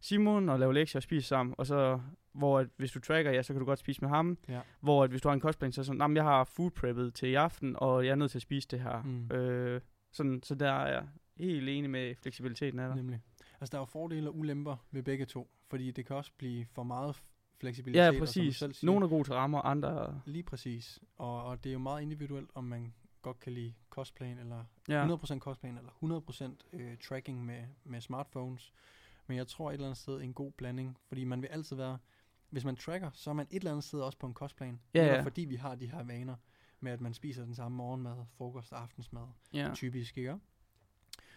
Simon 0.00 0.48
og 0.48 0.58
lave 0.58 0.74
lektier 0.74 0.98
og 0.98 1.02
spise 1.02 1.28
sammen, 1.28 1.54
og 1.58 1.66
så, 1.66 2.00
hvor 2.32 2.58
at, 2.58 2.66
hvis 2.76 2.92
du 2.92 3.00
tracker, 3.00 3.30
ja, 3.32 3.42
så 3.42 3.52
kan 3.52 3.60
du 3.60 3.66
godt 3.66 3.78
spise 3.78 4.00
med 4.00 4.08
ham, 4.08 4.38
Ja. 4.48 4.60
hvor 4.80 5.04
at, 5.04 5.10
hvis 5.10 5.20
du 5.22 5.28
har 5.28 5.34
en 5.34 5.40
kostplan, 5.40 5.72
så 5.72 5.80
er 5.80 5.82
sådan, 5.82 5.98
"Nå, 5.98 6.06
men 6.06 6.16
jeg 6.16 6.24
har 6.24 6.44
food 6.44 6.70
preppet 6.70 7.14
til 7.14 7.28
i 7.28 7.34
aften, 7.34 7.76
og 7.78 8.04
jeg 8.06 8.10
er 8.10 8.14
nødt 8.16 8.30
til 8.30 8.38
at 8.38 8.42
spise 8.42 8.68
det 8.68 8.80
her. 8.80 9.02
Mm. 9.02 9.32
Øh, 9.36 9.80
sådan, 10.12 10.42
så 10.42 10.54
der 10.54 10.72
er 10.72 10.92
jeg 10.92 11.08
helt 11.36 11.68
enig 11.68 11.90
med 11.90 12.14
fleksibiliteten 12.14 12.78
af 12.78 12.88
der. 12.88 12.94
Nemlig. 12.94 13.20
Altså, 13.60 13.72
der 13.72 13.78
er 13.78 13.80
jo 13.80 13.86
fordele 13.86 14.28
og 14.28 14.36
ulemper 14.36 14.76
ved 14.90 15.02
begge 15.02 15.26
to, 15.26 15.50
fordi 15.68 15.90
det 15.90 16.06
kan 16.06 16.16
også 16.16 16.32
blive 16.36 16.66
for 16.66 16.82
meget 16.82 17.22
fleksibilitet. 17.60 18.04
Ja, 18.04 18.08
og 18.08 18.14
præcis. 18.18 18.56
selv 18.56 18.74
siger, 18.74 18.86
Nogle 18.86 19.04
er 19.04 19.08
gode 19.08 19.24
til 19.24 19.34
rammer, 19.34 19.62
andre... 19.62 20.20
Lige 20.24 20.42
præcis. 20.42 20.98
Og, 21.16 21.44
og 21.44 21.64
det 21.64 21.70
er 21.70 21.72
jo 21.72 21.78
meget 21.78 22.02
individuelt, 22.02 22.50
om 22.54 22.64
man 22.64 22.94
godt 23.22 23.40
kan 23.40 23.52
lide 23.52 23.74
kostplan, 23.88 24.38
eller 24.38 24.64
Ja, 24.88 25.06
100% 25.16 25.38
kostplan, 25.38 25.78
eller 25.78 26.20
100% 26.72 26.76
øh, 26.78 26.96
tracking 26.98 27.46
med, 27.46 27.64
med 27.84 28.00
smartphones. 28.00 28.72
Men 29.26 29.36
jeg 29.36 29.46
tror 29.46 29.70
et 29.70 29.74
eller 29.74 29.86
andet 29.86 29.98
sted 29.98 30.20
en 30.20 30.34
god 30.34 30.52
blanding, 30.52 30.98
fordi 31.08 31.24
man 31.24 31.42
vil 31.42 31.48
altid 31.48 31.76
være, 31.76 31.98
hvis 32.50 32.64
man 32.64 32.76
tracker, 32.76 33.10
så 33.14 33.30
er 33.30 33.34
man 33.34 33.46
et 33.50 33.56
eller 33.56 33.70
andet 33.70 33.84
sted 33.84 34.00
også 34.00 34.18
på 34.18 34.26
en 34.26 34.34
kostplan. 34.34 34.80
Ja, 34.94 35.06
ja. 35.06 35.22
fordi 35.22 35.44
vi 35.44 35.56
har 35.56 35.74
de 35.74 35.86
her 35.86 36.02
vaner 36.02 36.36
med, 36.80 36.92
at 36.92 37.00
man 37.00 37.14
spiser 37.14 37.44
den 37.44 37.54
samme 37.54 37.76
morgenmad, 37.76 38.16
frokost, 38.36 38.72
aftensmad, 38.72 39.26
ja. 39.52 39.70
typisk, 39.74 40.18
ikke? 40.18 40.38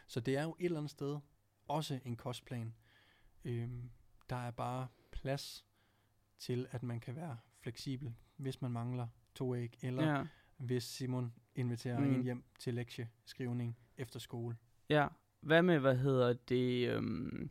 Så 0.07 0.19
det 0.19 0.37
er 0.37 0.43
jo 0.43 0.55
et 0.59 0.65
eller 0.65 0.77
andet 0.77 0.91
sted 0.91 1.19
også 1.71 1.99
en 2.05 2.15
kostplan. 2.15 2.73
Øhm, 3.45 3.89
der 4.29 4.35
er 4.35 4.51
bare 4.51 4.87
plads 5.11 5.65
til, 6.39 6.67
at 6.71 6.83
man 6.83 6.99
kan 6.99 7.15
være 7.15 7.37
fleksibel, 7.59 8.13
hvis 8.37 8.61
man 8.61 8.71
mangler 8.71 9.07
to 9.35 9.55
æg, 9.55 9.77
eller 9.81 10.11
ja. 10.17 10.23
hvis 10.57 10.83
Simon 10.83 11.33
inviterer 11.55 11.99
Mm. 11.99 12.13
en 12.15 12.23
hjem 12.23 12.43
til 12.59 12.73
lektieskrivning 12.73 13.77
efter 13.97 14.19
skole. 14.19 14.57
Ja, 14.89 15.07
hvad 15.41 15.61
med, 15.61 15.79
hvad 15.79 15.97
hedder 15.97 16.33
det, 16.33 16.89
øhm, 16.89 17.49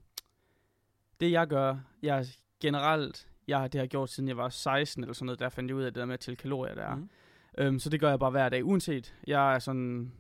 det 1.21 1.31
jeg 1.33 1.47
gør, 1.47 1.79
jeg 2.03 2.27
generelt, 2.61 3.29
jeg, 3.49 3.73
det 3.73 3.79
har 3.81 3.87
gjort 3.87 4.11
siden 4.11 4.29
jeg 4.29 4.37
var 4.37 4.49
16 4.49 5.03
eller 5.05 5.15
sådan 5.15 5.27
noget, 5.27 5.39
der 5.41 5.49
fandt 5.49 5.69
jeg 5.69 5.77
ud 5.77 5.83
af 5.83 5.93
det 5.93 6.01
der 6.01 6.07
med 6.07 6.15
at 6.15 6.21
tælle 6.21 6.37
kalorier 6.37 6.75
der. 6.75 6.95
Mm. 6.95 7.11
Øhm, 7.59 7.79
så 7.79 7.91
det 7.91 8.01
gør 8.01 8.11
jeg 8.11 8.19
bare 8.19 8.31
hver 8.31 8.49
dag, 8.49 8.65
uanset, 8.65 9.15
jeg 9.27 9.55
er 9.55 9.59
sådan, 9.59 10.13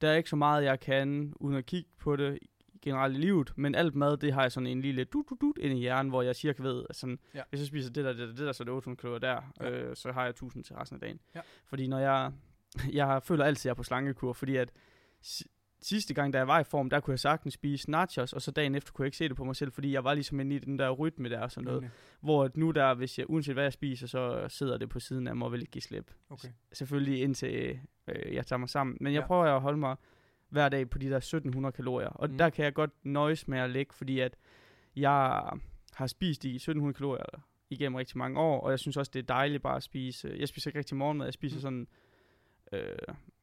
der 0.00 0.08
er 0.10 0.16
ikke 0.16 0.30
så 0.30 0.36
meget 0.36 0.64
jeg 0.64 0.80
kan, 0.80 1.32
uden 1.40 1.56
at 1.56 1.66
kigge 1.66 1.90
på 1.98 2.16
det 2.16 2.38
generelt 2.82 3.16
i 3.16 3.20
livet, 3.20 3.52
men 3.56 3.74
alt 3.74 3.94
mad, 3.94 4.16
det 4.16 4.32
har 4.32 4.42
jeg 4.42 4.52
sådan 4.52 4.66
en 4.66 4.80
lille 4.80 5.04
dut, 5.04 5.26
dut, 5.30 5.40
dut 5.40 5.58
ind 5.58 5.78
i 5.78 5.80
hjernen, 5.80 6.10
hvor 6.10 6.22
jeg 6.22 6.36
cirka 6.36 6.62
ved, 6.62 6.84
at 6.90 6.96
sådan, 6.96 7.18
Ja. 7.34 7.42
hvis 7.50 7.60
jeg 7.60 7.66
spiser 7.66 7.90
det 7.92 8.04
der, 8.04 8.10
det 8.12 8.20
der, 8.20 8.26
det 8.26 8.38
der, 8.38 8.52
så 8.52 8.62
er 8.62 8.64
det 8.64 8.74
800 8.74 9.00
kalorier 9.00 9.18
der, 9.18 9.52
Ja. 9.60 9.70
øh, 9.70 9.96
så 9.96 10.12
har 10.12 10.22
jeg 10.22 10.30
1000 10.30 10.64
til 10.64 10.76
resten 10.76 10.94
af 10.96 11.00
dagen. 11.00 11.20
Ja. 11.34 11.40
Fordi 11.66 11.86
når 11.86 11.98
jeg, 11.98 12.32
jeg 12.92 13.22
føler 13.22 13.44
altid, 13.44 13.60
at 13.60 13.64
jeg 13.64 13.70
er 13.70 13.74
på 13.74 13.82
slankekur, 13.82 14.32
fordi 14.32 14.56
at 14.56 14.72
si- 15.20 15.44
sidste 15.80 16.14
gang, 16.14 16.32
da 16.32 16.38
jeg 16.38 16.48
var 16.48 16.60
i 16.60 16.64
form, 16.64 16.90
der 16.90 17.00
kunne 17.00 17.12
jeg 17.12 17.20
sagtens 17.20 17.54
spise 17.54 17.90
nachos, 17.90 18.32
og 18.32 18.42
så 18.42 18.50
dagen 18.50 18.74
efter 18.74 18.92
kunne 18.92 19.02
jeg 19.04 19.06
ikke 19.06 19.16
se 19.16 19.28
det 19.28 19.36
på 19.36 19.44
mig 19.44 19.56
selv, 19.56 19.72
fordi 19.72 19.92
jeg 19.92 20.04
var 20.04 20.14
ligesom 20.14 20.40
inde 20.40 20.56
i 20.56 20.58
den 20.58 20.78
der 20.78 20.90
rytme 20.90 21.28
der 21.28 21.40
og 21.40 21.50
sådan 21.50 21.64
noget. 21.64 21.80
Nemlig. 21.82 21.96
Hvor 22.20 22.50
nu 22.54 22.70
der, 22.70 22.94
hvis 22.94 23.18
jeg, 23.18 23.30
uanset 23.30 23.54
hvad 23.54 23.64
jeg 23.64 23.72
spiser, 23.72 24.06
så 24.06 24.46
sidder 24.48 24.78
det 24.78 24.88
på 24.88 25.00
siden 25.00 25.26
af 25.28 25.36
mig 25.36 25.46
og 25.46 25.52
vil 25.52 25.60
ikke 25.60 25.70
give 25.72 25.82
slip. 25.82 26.10
Okay. 26.30 26.48
Selvfølgelig 26.72 27.22
indtil 27.22 27.78
øh, 28.08 28.34
jeg 28.34 28.46
tager 28.46 28.58
mig 28.58 28.68
sammen. 28.68 28.96
Men 29.00 29.12
jeg 29.14 29.20
Ja. 29.20 29.26
prøver 29.26 29.44
at 29.44 29.60
holde 29.60 29.78
mig 29.78 29.96
hver 30.56 30.68
dag 30.68 30.90
på 30.90 30.98
de 30.98 31.10
der 31.10 31.16
1700 31.16 31.72
kalorier. 31.72 32.08
Og 32.08 32.30
Mm. 32.30 32.38
der 32.38 32.50
kan 32.50 32.64
jeg 32.64 32.74
godt 32.74 32.90
nøjes 33.02 33.48
med 33.48 33.58
at 33.58 33.70
lægge, 33.70 33.94
fordi 33.94 34.20
at 34.20 34.36
jeg 34.96 35.42
har 35.94 36.06
spist 36.06 36.42
de 36.42 36.54
1700 36.54 36.94
kalorier 36.96 37.24
igennem 37.70 37.94
rigtig 37.96 38.18
mange 38.18 38.40
år, 38.40 38.60
og 38.60 38.70
jeg 38.70 38.78
synes 38.78 38.96
også, 38.96 39.10
det 39.14 39.18
er 39.18 39.26
dejligt 39.26 39.62
bare 39.62 39.76
at 39.76 39.82
spise. 39.82 40.36
Jeg 40.38 40.48
spiser 40.48 40.70
ikke 40.70 40.78
rigtig 40.78 40.96
morgenmad, 40.96 41.26
jeg 41.26 41.34
spiser 41.34 41.56
Mm. 41.56 41.60
sådan... 41.60 41.86
Øh, 42.72 42.96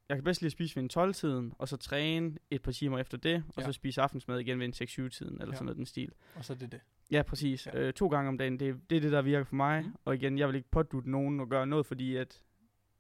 jeg 0.09 0.17
kan 0.17 0.23
bedst 0.23 0.41
lide 0.41 0.47
at 0.47 0.51
spise 0.51 0.75
ved 0.75 0.83
en 0.83 0.89
12-tiden, 0.89 1.53
og 1.57 1.67
så 1.67 1.77
træne 1.77 2.37
et 2.51 2.61
par 2.61 2.71
timer 2.71 2.99
efter 2.99 3.17
det, 3.17 3.43
og 3.55 3.61
Ja. 3.61 3.65
så 3.65 3.71
spise 3.71 4.01
aftensmad 4.01 4.39
igen 4.39 4.59
ved 4.59 4.65
en 4.65 4.73
6-7-tiden, 4.73 5.33
eller 5.33 5.47
Ja. 5.47 5.53
sådan 5.53 5.65
noget 5.65 5.77
den 5.77 5.85
stil. 5.85 6.11
Og 6.35 6.45
så 6.45 6.53
er 6.53 6.57
det 6.57 6.71
det. 6.71 6.79
Ja, 7.11 7.21
præcis. 7.21 7.67
Ja. 7.67 7.79
Øh, 7.79 7.93
to 7.93 8.07
gange 8.07 8.27
om 8.29 8.37
dagen, 8.37 8.59
det, 8.59 8.89
det 8.89 8.95
er 8.97 9.01
det, 9.01 9.11
der 9.11 9.21
virker 9.21 9.43
for 9.45 9.55
mig. 9.55 9.83
Mm. 9.85 9.93
Og 10.05 10.15
igen, 10.15 10.37
jeg 10.37 10.47
vil 10.47 10.55
ikke 10.55 10.69
pådutte 10.71 11.09
nogen 11.11 11.39
at 11.39 11.49
gøre 11.49 11.67
noget, 11.67 11.85
fordi 11.85 12.15
at 12.15 12.41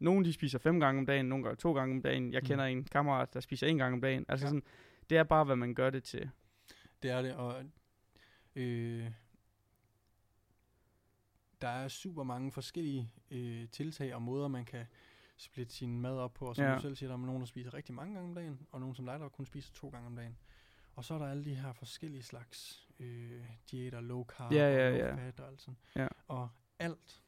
nogen 0.03 0.25
de 0.25 0.33
spiser 0.33 0.59
fem 0.59 0.79
gange 0.79 0.99
om 0.99 1.05
dagen, 1.05 1.25
nogle 1.25 1.43
gør 1.43 1.55
to 1.55 1.73
gange 1.73 1.95
om 1.95 2.01
dagen. 2.01 2.33
Jeg 2.33 2.41
Mm. 2.41 2.47
kender 2.47 2.65
en 2.65 2.83
kammerat, 2.83 3.33
der 3.33 3.39
spiser 3.39 3.67
en 3.67 3.77
gang 3.77 3.93
om 3.93 4.01
dagen. 4.01 4.25
Altså 4.29 4.43
Ja. 4.45 4.47
ja. 4.47 4.49
sådan, 4.49 4.63
det 5.09 5.17
er 5.17 5.23
bare, 5.23 5.43
hvad 5.43 5.55
man 5.55 5.73
gør 5.75 5.89
det 5.89 6.03
til. 6.03 6.29
Det 7.03 7.11
er 7.11 7.21
det, 7.21 7.33
og 7.35 7.63
øh, 8.55 9.11
der 11.61 11.67
er 11.67 11.87
super 11.87 12.23
mange 12.23 12.51
forskellige 12.51 13.11
øh, 13.31 13.67
tiltag 13.69 14.15
og 14.15 14.21
måder, 14.21 14.47
man 14.47 14.65
kan 14.65 14.85
splitte 15.37 15.73
sin 15.73 16.01
mad 16.01 16.17
op 16.17 16.33
på. 16.33 16.45
Og 16.45 16.55
som 16.55 16.65
Ja. 16.65 16.75
du 16.75 16.81
selv 16.81 16.95
siger, 16.95 17.09
der 17.09 17.17
er 17.17 17.25
nogen, 17.25 17.41
der 17.41 17.45
spiser 17.47 17.73
rigtig 17.73 17.95
mange 17.95 18.13
gange 18.13 18.29
om 18.29 18.35
dagen, 18.35 18.59
og 18.71 18.79
nogen 18.79 18.95
som 18.95 19.05
dig, 19.05 19.19
der 19.19 19.29
kun 19.29 19.45
spiser 19.45 19.73
to 19.73 19.89
gange 19.89 20.07
om 20.07 20.15
dagen. 20.15 20.37
Og 20.95 21.05
så 21.05 21.13
er 21.13 21.17
der 21.19 21.27
alle 21.27 21.45
de 21.45 21.55
her 21.55 21.73
forskellige 21.73 22.23
slags 22.23 22.87
øh, 22.99 23.41
diæter, 23.71 24.01
low 24.01 24.23
carb 24.25 24.51
Ja, 24.51 24.75
ja, 24.75 24.87
og 24.87 24.91
low 24.97 25.07
ja. 25.07 25.27
fat 25.27 25.39
og 25.39 25.47
alt 25.47 25.61
sådan. 25.61 25.77
Ja. 25.95 26.07
Og 26.27 26.49
alt, 26.79 27.22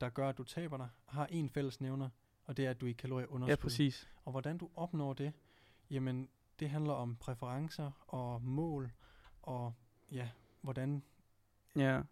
der 0.00 0.08
gør, 0.08 0.28
at 0.28 0.38
du 0.38 0.44
taber 0.44 0.76
dig, 0.76 0.88
har 1.06 1.26
en 1.26 1.48
fælles 1.50 1.80
nævner, 1.80 2.08
og 2.44 2.56
det 2.56 2.66
er, 2.66 2.70
at 2.70 2.80
du 2.80 2.86
er 2.86 2.90
i 2.90 2.92
kalorieunderskud. 2.92 3.48
Ja, 3.50 3.56
præcis. 3.56 4.08
Og 4.24 4.30
hvordan 4.32 4.58
du 4.58 4.70
opnår 4.74 5.12
det, 5.12 5.32
jamen 5.90 6.28
det 6.58 6.70
handler 6.70 6.92
om 6.92 7.16
præferencer 7.16 7.90
og 8.06 8.42
mål, 8.42 8.92
og 9.42 9.72
ja, 10.12 10.30
hvordan, 10.60 11.02
Ja, 11.76 12.02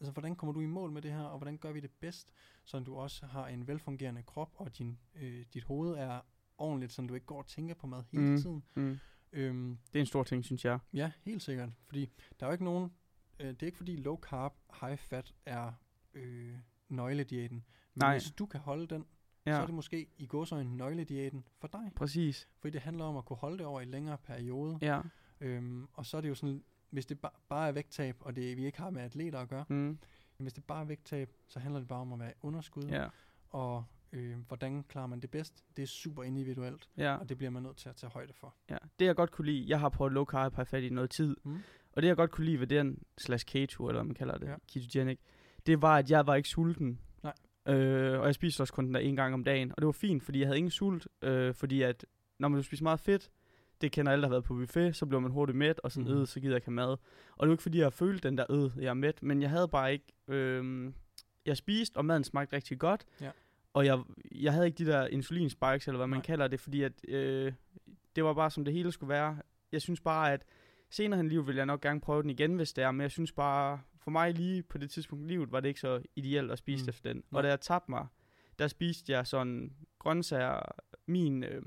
altså, 0.00 0.12
hvordan 0.12 0.36
kommer 0.36 0.52
du 0.52 0.60
i 0.60 0.66
mål 0.66 0.90
med 0.92 1.02
det 1.02 1.12
her, 1.12 1.22
og 1.22 1.38
hvordan 1.38 1.58
gør 1.58 1.72
vi 1.72 1.80
det 1.80 1.90
bedst, 1.90 2.32
så 2.64 2.78
du 2.80 2.96
også 2.96 3.26
har 3.26 3.46
en 3.48 3.66
velfungerende 3.68 4.22
krop, 4.22 4.50
og 4.54 4.78
din, 4.78 4.98
øh, 5.14 5.44
dit 5.54 5.64
hoved 5.64 5.94
er 5.94 6.20
ordentligt, 6.58 6.92
så 6.92 7.02
du 7.02 7.14
ikke 7.14 7.26
går 7.26 7.38
og 7.38 7.46
tænker 7.46 7.74
på 7.74 7.86
mad 7.86 8.02
hele 8.10 8.22
Mm. 8.30 8.36
tiden. 8.36 8.62
mm. 8.74 8.98
Øhm, 9.32 9.78
det 9.92 9.98
er 9.98 10.00
en 10.00 10.06
stor 10.06 10.22
ting, 10.24 10.44
synes 10.44 10.64
jeg. 10.64 10.78
ja, 10.92 11.12
helt 11.22 11.42
sikkert, 11.42 11.68
fordi 11.86 12.10
der 12.40 12.46
er 12.46 12.50
jo 12.50 12.52
ikke 12.52 12.64
nogen, 12.64 12.92
øh, 13.40 13.46
det 13.48 13.62
er 13.62 13.66
ikke 13.66 13.76
fordi 13.78 13.96
low 13.96 14.16
carb, 14.16 14.54
high 14.80 14.96
fat 14.98 15.34
er 15.46 15.72
øh, 16.14 16.54
nøglediæten, 16.92 17.56
men 17.94 18.00
Nej. 18.00 18.14
hvis 18.14 18.30
du 18.38 18.46
kan 18.46 18.60
holde 18.60 18.86
den, 18.86 19.06
Ja, 19.46 19.54
så 19.54 19.62
er 19.62 19.66
det 19.66 19.74
måske 19.74 20.06
i 20.18 20.26
gåsøjne 20.26 20.76
nøglediæten 20.76 21.44
for 21.60 21.68
dig. 21.68 21.92
præcis. 21.96 22.48
Fordi 22.58 22.72
det 22.72 22.80
handler 22.80 23.04
om 23.04 23.16
at 23.16 23.24
kunne 23.24 23.36
holde 23.36 23.58
det 23.58 23.66
over 23.66 23.80
en 23.80 23.90
længere 23.90 24.18
periode. 24.18 24.78
Ja. 24.82 25.00
Øhm, 25.40 25.88
og 25.92 26.06
så 26.06 26.16
er 26.16 26.20
det 26.20 26.28
jo 26.28 26.34
sådan, 26.34 26.62
hvis 26.90 27.06
det 27.06 27.18
ba- 27.26 27.40
bare 27.48 27.68
er 27.68 27.72
vægttab, 27.72 28.16
og 28.20 28.36
det 28.36 28.56
vi 28.56 28.66
ikke 28.66 28.78
har 28.78 28.90
med 28.90 29.02
atleter 29.02 29.38
at 29.38 29.48
gøre, 29.48 29.64
Mm. 29.68 29.98
hvis 30.36 30.52
det 30.52 30.64
bare 30.64 30.80
er 30.80 30.84
vægttab, 30.84 31.30
så 31.48 31.58
handler 31.58 31.80
det 31.80 31.88
bare 31.88 32.00
om 32.00 32.12
at 32.12 32.18
være 32.18 32.30
i 32.30 32.34
underskud. 32.42 32.82
Ja. 32.82 33.08
Og 33.50 33.84
øh, 34.12 34.36
hvordan 34.48 34.82
klarer 34.88 35.06
man 35.06 35.20
det 35.20 35.30
bedst? 35.30 35.64
Det 35.76 35.82
er 35.82 35.86
super 35.86 36.22
individuelt, 36.22 36.88
Ja. 36.96 37.16
og 37.16 37.28
det 37.28 37.36
bliver 37.36 37.50
man 37.50 37.62
nødt 37.62 37.76
til 37.76 37.88
at 37.88 37.96
tage 37.96 38.10
højde 38.10 38.32
for. 38.32 38.54
ja. 38.70 38.76
Det 38.98 39.06
jeg 39.06 39.16
godt 39.16 39.30
kunne 39.30 39.46
lide, 39.46 39.64
jeg 39.68 39.80
har 39.80 39.88
prøvet 39.88 40.12
low 40.12 40.24
carb 40.24 40.74
i 40.74 40.88
noget 40.88 41.10
tid, 41.10 41.36
Mm. 41.44 41.58
og 41.92 42.02
det 42.02 42.08
jeg 42.08 42.16
godt 42.16 42.30
kunne 42.30 42.44
lide 42.44 42.60
ved 42.60 42.66
den 42.66 43.02
slash 43.18 43.46
keto, 43.46 43.88
eller 43.88 44.00
hvad 44.00 44.06
man 44.06 44.14
kalder 44.14 44.38
det, 44.38 44.46
ja. 44.48 44.54
ketogenic, 44.72 45.18
det 45.66 45.82
var, 45.82 45.96
at 45.96 46.10
jeg 46.10 46.26
var 46.26 46.34
ikke 46.34 46.48
sulten. 46.48 46.98
Nej. 47.22 47.74
Øh, 47.74 48.20
og 48.20 48.26
jeg 48.26 48.34
spiste 48.34 48.60
også 48.60 48.72
kun 48.72 48.86
den 48.86 48.94
der 48.94 49.00
en 49.00 49.16
gang 49.16 49.34
om 49.34 49.44
dagen. 49.44 49.70
Og 49.70 49.76
det 49.78 49.86
var 49.86 49.92
fint, 49.92 50.22
fordi 50.22 50.38
jeg 50.38 50.48
havde 50.48 50.58
ingen 50.58 50.70
sult. 50.70 51.08
Øh, 51.22 51.54
fordi 51.54 51.82
at 51.82 52.06
når 52.38 52.48
man 52.48 52.62
spiser 52.62 52.82
meget 52.82 53.00
fedt, 53.00 53.30
det 53.80 53.92
kender 53.92 54.12
alle, 54.12 54.22
der 54.22 54.28
har 54.28 54.32
været 54.32 54.44
på 54.44 54.54
buffet, 54.54 54.96
så 54.96 55.06
bliver 55.06 55.20
man 55.20 55.30
hurtigt 55.30 55.58
mæt, 55.58 55.80
og 55.84 55.92
sådan 55.92 56.12
mm. 56.12 56.20
øh, 56.20 56.26
så 56.26 56.40
gider 56.40 56.52
jeg 56.52 56.56
ikke 56.56 56.66
have 56.66 56.74
mad. 56.74 56.88
Og 56.88 56.98
det 57.40 57.48
var 57.48 57.52
ikke 57.52 57.62
fordi, 57.62 57.78
jeg 57.78 57.92
følte 57.92 58.28
den 58.28 58.38
der 58.38 58.44
øh, 58.50 58.82
jeg 58.82 58.88
er 58.88 58.94
mæt, 58.94 59.22
men 59.22 59.42
jeg 59.42 59.50
havde 59.50 59.68
bare 59.68 59.92
ikke... 59.92 60.06
Øh, 60.28 60.92
jeg 61.46 61.56
spiste, 61.56 61.96
og 61.96 62.04
maden 62.04 62.24
smagte 62.24 62.56
rigtig 62.56 62.78
godt. 62.78 63.04
Ja. 63.20 63.30
Og 63.74 63.86
jeg, 63.86 63.98
jeg 64.30 64.52
havde 64.52 64.66
ikke 64.66 64.84
de 64.84 64.90
der 64.90 65.06
insulinspikes, 65.06 65.88
eller 65.88 65.96
hvad 65.96 66.06
man 66.06 66.16
Nej. 66.16 66.24
kalder 66.24 66.48
det, 66.48 66.60
fordi 66.60 66.82
at, 66.82 66.92
øh, 67.08 67.52
det 68.16 68.24
var 68.24 68.34
bare 68.34 68.50
som 68.50 68.64
det 68.64 68.74
hele 68.74 68.92
skulle 68.92 69.08
være. 69.08 69.38
Jeg 69.72 69.82
synes 69.82 70.00
bare, 70.00 70.32
at 70.32 70.44
senere 70.90 71.20
i 71.20 71.28
livet 71.28 71.46
vil 71.46 71.56
jeg 71.56 71.66
nok 71.66 71.80
gerne 71.80 72.00
prøve 72.00 72.22
den 72.22 72.30
igen, 72.30 72.54
hvis 72.54 72.72
det 72.72 72.84
er, 72.84 72.90
men 72.90 73.00
jeg 73.00 73.10
synes 73.10 73.32
bare, 73.32 73.80
for 74.04 74.10
mig 74.10 74.32
lige 74.34 74.62
på 74.62 74.78
det 74.78 74.90
tidspunkt 74.90 75.24
i 75.24 75.28
livet, 75.28 75.52
var 75.52 75.60
det 75.60 75.68
ikke 75.68 75.80
så 75.80 76.02
ideelt 76.16 76.50
at 76.50 76.58
spise 76.58 76.84
Mm. 76.84 76.88
efter 76.88 77.12
den. 77.12 77.16
Nej. 77.30 77.38
Og 77.38 77.42
da 77.42 77.48
jeg 77.48 77.60
tabte 77.60 77.90
mig, 77.90 78.06
der 78.58 78.68
spiste 78.68 79.12
jeg 79.12 79.26
sådan 79.26 79.72
grøntsager, 79.98 80.60
min, 81.06 81.44
øh, 81.44 81.62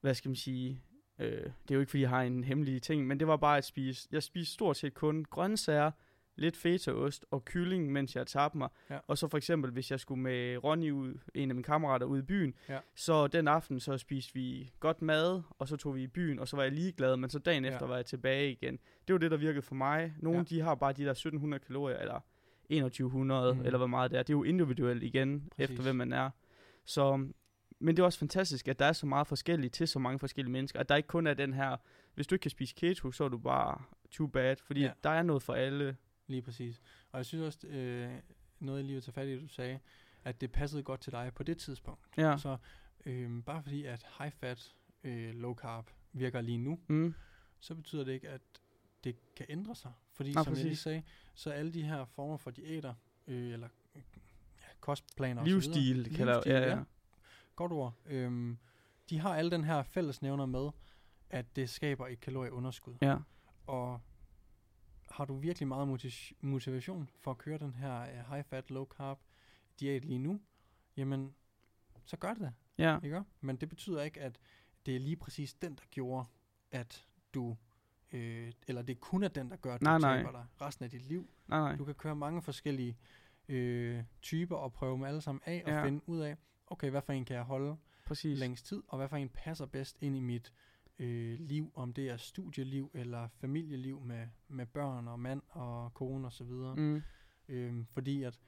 hvad 0.00 0.14
skal 0.14 0.28
man 0.28 0.36
sige, 0.36 0.82
øh, 1.18 1.28
det 1.42 1.70
er 1.70 1.74
jo 1.74 1.80
ikke 1.80 1.90
fordi, 1.90 2.00
jeg 2.02 2.10
har 2.10 2.22
en 2.22 2.44
hemmelig 2.44 2.82
ting, 2.82 3.06
men 3.06 3.20
det 3.20 3.26
var 3.26 3.36
bare 3.36 3.58
at 3.58 3.64
spise, 3.64 4.08
jeg 4.12 4.22
spiste 4.22 4.54
stort 4.54 4.76
set 4.76 4.94
kun 4.94 5.24
grøntsager, 5.24 5.90
lidt 6.36 6.56
fetaost 6.56 7.24
og 7.30 7.44
kylling, 7.44 7.92
mens 7.92 8.16
jeg 8.16 8.26
tabte 8.26 8.58
mig. 8.58 8.68
Ja. 8.90 8.98
Og 9.06 9.18
så 9.18 9.28
for 9.28 9.36
eksempel, 9.36 9.70
hvis 9.70 9.90
jeg 9.90 10.00
skulle 10.00 10.20
med 10.22 10.64
Ronny 10.64 10.90
ud, 10.90 11.18
en 11.34 11.50
af 11.50 11.54
mine 11.54 11.64
kammerater 11.64 12.06
ud 12.06 12.18
i 12.18 12.22
byen, 12.22 12.54
Ja. 12.68 12.78
så 12.94 13.26
den 13.26 13.48
aften, 13.48 13.80
så 13.80 13.98
spiste 13.98 14.34
vi 14.34 14.72
godt 14.80 15.02
mad, 15.02 15.42
og 15.58 15.68
så 15.68 15.76
tog 15.76 15.94
vi 15.94 16.02
i 16.02 16.06
byen, 16.06 16.38
og 16.38 16.48
så 16.48 16.56
var 16.56 16.62
jeg 16.62 16.72
ligeglad, 16.72 17.16
men 17.16 17.30
så 17.30 17.38
dagen 17.38 17.64
Ja. 17.64 17.72
efter 17.72 17.86
var 17.86 17.96
jeg 17.96 18.06
tilbage 18.06 18.52
igen. 18.52 18.78
Det 19.08 19.12
var 19.14 19.18
det, 19.18 19.30
der 19.30 19.36
virkede 19.36 19.62
for 19.62 19.74
mig. 19.74 20.14
Nogle, 20.18 20.38
Ja. 20.38 20.44
de 20.44 20.60
har 20.60 20.74
bare 20.74 20.92
de 20.92 21.04
der 21.04 21.14
1700 21.14 21.64
kalorier, 21.66 21.98
eller 21.98 22.20
2100, 22.68 23.52
Mhm. 23.52 23.60
mm. 23.60 23.66
eller 23.66 23.78
hvor 23.78 23.86
meget 23.86 24.10
det 24.10 24.18
er. 24.18 24.22
Det 24.22 24.30
er 24.32 24.36
jo 24.36 24.42
individuelt 24.44 25.02
igen, 25.02 25.48
Præcis. 25.56 25.70
Efter 25.70 25.82
hvem 25.82 25.96
man 25.96 26.12
er. 26.12 26.30
Så, 26.84 27.16
men 27.80 27.96
det 27.96 27.98
er 27.98 28.04
også 28.04 28.18
fantastisk, 28.18 28.68
at 28.68 28.78
der 28.78 28.84
er 28.84 28.92
så 28.92 29.06
meget 29.06 29.26
forskelligt 29.26 29.74
til 29.74 29.88
så 29.88 29.98
mange 29.98 30.18
forskellige 30.18 30.52
mennesker. 30.52 30.80
At 30.80 30.88
der 30.88 30.96
ikke 30.96 31.06
kun 31.06 31.26
er 31.26 31.34
den 31.34 31.52
her, 31.52 31.76
hvis 32.14 32.26
du 32.26 32.34
ikke 32.34 32.42
kan 32.42 32.50
spise 32.50 32.74
keto, 32.74 33.10
så 33.12 33.24
er 33.24 33.28
du 33.28 33.38
bare 33.38 33.82
too 34.10 34.26
bad. 34.26 34.56
Fordi 34.66 34.80
ja. 34.80 34.90
der 35.04 35.10
er 35.10 35.22
noget 35.22 35.42
for 35.42 35.52
alle. 35.54 35.96
Lige 36.26 36.42
præcis. 36.42 36.80
Og 37.12 37.18
jeg 37.18 37.26
synes 37.26 37.42
også, 37.44 37.66
øh, 37.66 38.12
noget 38.60 38.78
jeg 38.78 38.84
lige 38.84 38.94
vil 38.94 39.02
tage 39.02 39.12
fat 39.12 39.28
i, 39.28 39.40
du 39.40 39.48
sagde, 39.48 39.78
at 40.24 40.40
det 40.40 40.52
passede 40.52 40.82
godt 40.82 41.00
til 41.00 41.12
dig 41.12 41.32
på 41.34 41.42
det 41.42 41.58
tidspunkt. 41.58 42.00
Ja. 42.16 42.36
Så 42.36 42.56
øh, 43.06 43.42
bare 43.42 43.62
fordi, 43.62 43.84
at 43.84 44.06
high 44.18 44.32
fat, 44.32 44.74
øh, 45.04 45.34
low 45.34 45.54
carb 45.54 45.90
virker 46.12 46.40
lige 46.40 46.58
nu, 46.58 46.78
Mm. 46.88 47.14
så 47.60 47.74
betyder 47.74 48.04
det 48.04 48.12
ikke, 48.12 48.28
at 48.28 48.40
det 49.04 49.16
kan 49.36 49.46
ændre 49.48 49.74
sig. 49.74 49.92
Fordi 50.12 50.32
Nej, 50.32 50.44
som 50.44 50.52
jeg 50.52 50.62
lige 50.62 50.70
præcis. 50.70 50.82
sagde, 50.82 51.02
så 51.34 51.50
alle 51.50 51.72
de 51.72 51.82
her 51.82 52.04
former 52.04 52.36
for 52.36 52.50
diæter, 52.50 52.94
øh, 53.26 53.52
eller 53.52 53.68
øh, 53.96 54.02
ja, 54.60 54.66
kostplaner 54.80 55.40
og 55.42 55.46
så 55.48 55.52
Livsstil, 55.54 56.16
kalder 56.16 56.34
livsstil, 56.34 56.52
ja, 56.52 56.76
ja. 56.76 56.82
godt 57.56 57.72
ord, 57.72 57.94
øhm, 58.06 58.58
de 59.10 59.18
har 59.18 59.36
alle 59.36 59.50
den 59.50 59.64
her 59.64 59.82
fællesnævner 59.82 60.46
med, 60.46 60.70
at 61.30 61.56
det 61.56 61.70
skaber 61.70 62.06
et 62.06 62.20
kalorieunderskud. 62.20 62.94
ja. 63.02 63.16
Og 63.66 64.00
har 65.14 65.24
du 65.24 65.34
virkelig 65.36 65.68
meget 65.68 65.88
motiv- 65.88 66.36
motivation 66.40 67.08
for 67.20 67.30
at 67.30 67.38
køre 67.38 67.58
den 67.58 67.74
her 67.74 68.02
uh, 68.02 68.30
high 68.32 68.44
fat, 68.44 68.70
low 68.70 68.84
carb 68.84 69.18
diæt 69.80 70.04
lige 70.04 70.18
nu, 70.18 70.40
jamen, 70.96 71.34
så 72.04 72.16
gør 72.16 72.34
det 72.34 72.42
da, 72.42 72.52
Ja. 72.78 72.98
ikke? 73.02 73.22
Men 73.40 73.56
det 73.56 73.68
betyder 73.68 74.02
ikke, 74.02 74.20
at 74.20 74.38
det 74.86 74.96
er 74.96 75.00
lige 75.00 75.16
præcis 75.16 75.54
den, 75.54 75.74
der 75.74 75.82
gjorde, 75.90 76.26
at 76.70 77.06
du, 77.34 77.56
øh, 78.12 78.52
eller 78.68 78.82
det 78.82 79.00
kun 79.00 79.22
er 79.22 79.28
den, 79.28 79.50
der 79.50 79.56
gør, 79.56 79.74
at 79.74 79.80
du 79.80 79.84
Nej, 79.84 79.98
nej. 79.98 80.16
taber 80.16 80.30
dig 80.32 80.46
resten 80.60 80.84
af 80.84 80.90
dit 80.90 81.02
liv. 81.02 81.28
Nej, 81.48 81.58
nej. 81.60 81.76
Du 81.76 81.84
kan 81.84 81.94
køre 81.94 82.16
mange 82.16 82.42
forskellige 82.42 82.96
øh, 83.48 84.04
typer 84.22 84.56
og 84.56 84.72
prøve 84.72 84.94
dem 84.94 85.04
alle 85.04 85.20
sammen 85.20 85.42
af, 85.46 85.62
og 85.66 85.72
Ja. 85.72 85.84
finde 85.84 86.08
ud 86.08 86.18
af, 86.20 86.36
okay, 86.66 86.90
hvad 86.90 87.02
for 87.02 87.12
en 87.12 87.24
kan 87.24 87.36
jeg 87.36 87.44
holde 87.44 87.76
Præcis. 88.06 88.38
længst 88.38 88.66
tid, 88.66 88.82
og 88.88 88.96
hvad 88.98 89.08
for 89.08 89.16
en 89.16 89.28
passer 89.28 89.66
bedst 89.66 89.96
ind 90.00 90.16
i 90.16 90.20
mit 90.20 90.52
øh, 90.98 91.40
liv, 91.40 91.72
om 91.74 91.92
det 91.92 92.10
er 92.10 92.16
studieliv 92.16 92.90
eller 92.94 93.28
familieliv 93.28 94.00
med, 94.00 94.28
med 94.48 94.66
børn 94.66 95.08
og 95.08 95.20
mand 95.20 95.42
og 95.48 95.94
kone 95.94 96.26
osv. 96.26 96.46
Mm. 96.46 96.76
Mm. 96.76 97.02
Øhm, 97.48 97.86
fordi 97.86 98.22
at 98.22 98.40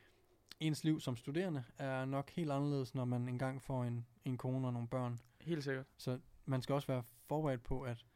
ens 0.61 0.85
liv 0.85 1.01
som 1.01 1.17
studerende 1.17 1.65
er 1.79 2.05
nok 2.05 2.31
helt 2.31 2.51
anderledes, 2.51 2.95
når 2.95 3.05
man 3.05 3.29
engang 3.29 3.63
får 3.63 3.85
en, 3.85 4.07
en 4.25 4.37
kone 4.37 4.67
og 4.69 4.73
nogle 4.73 4.89
børn. 4.89 5.19
Helt 5.41 5.65
sikkert. 5.65 5.87
Så 5.97 6.21
man 6.45 6.63
skal 6.63 6.75
også 6.75 6.87
være 6.87 7.03
forberedt 7.03 7.63
på, 7.63 7.83
at, 7.83 8.07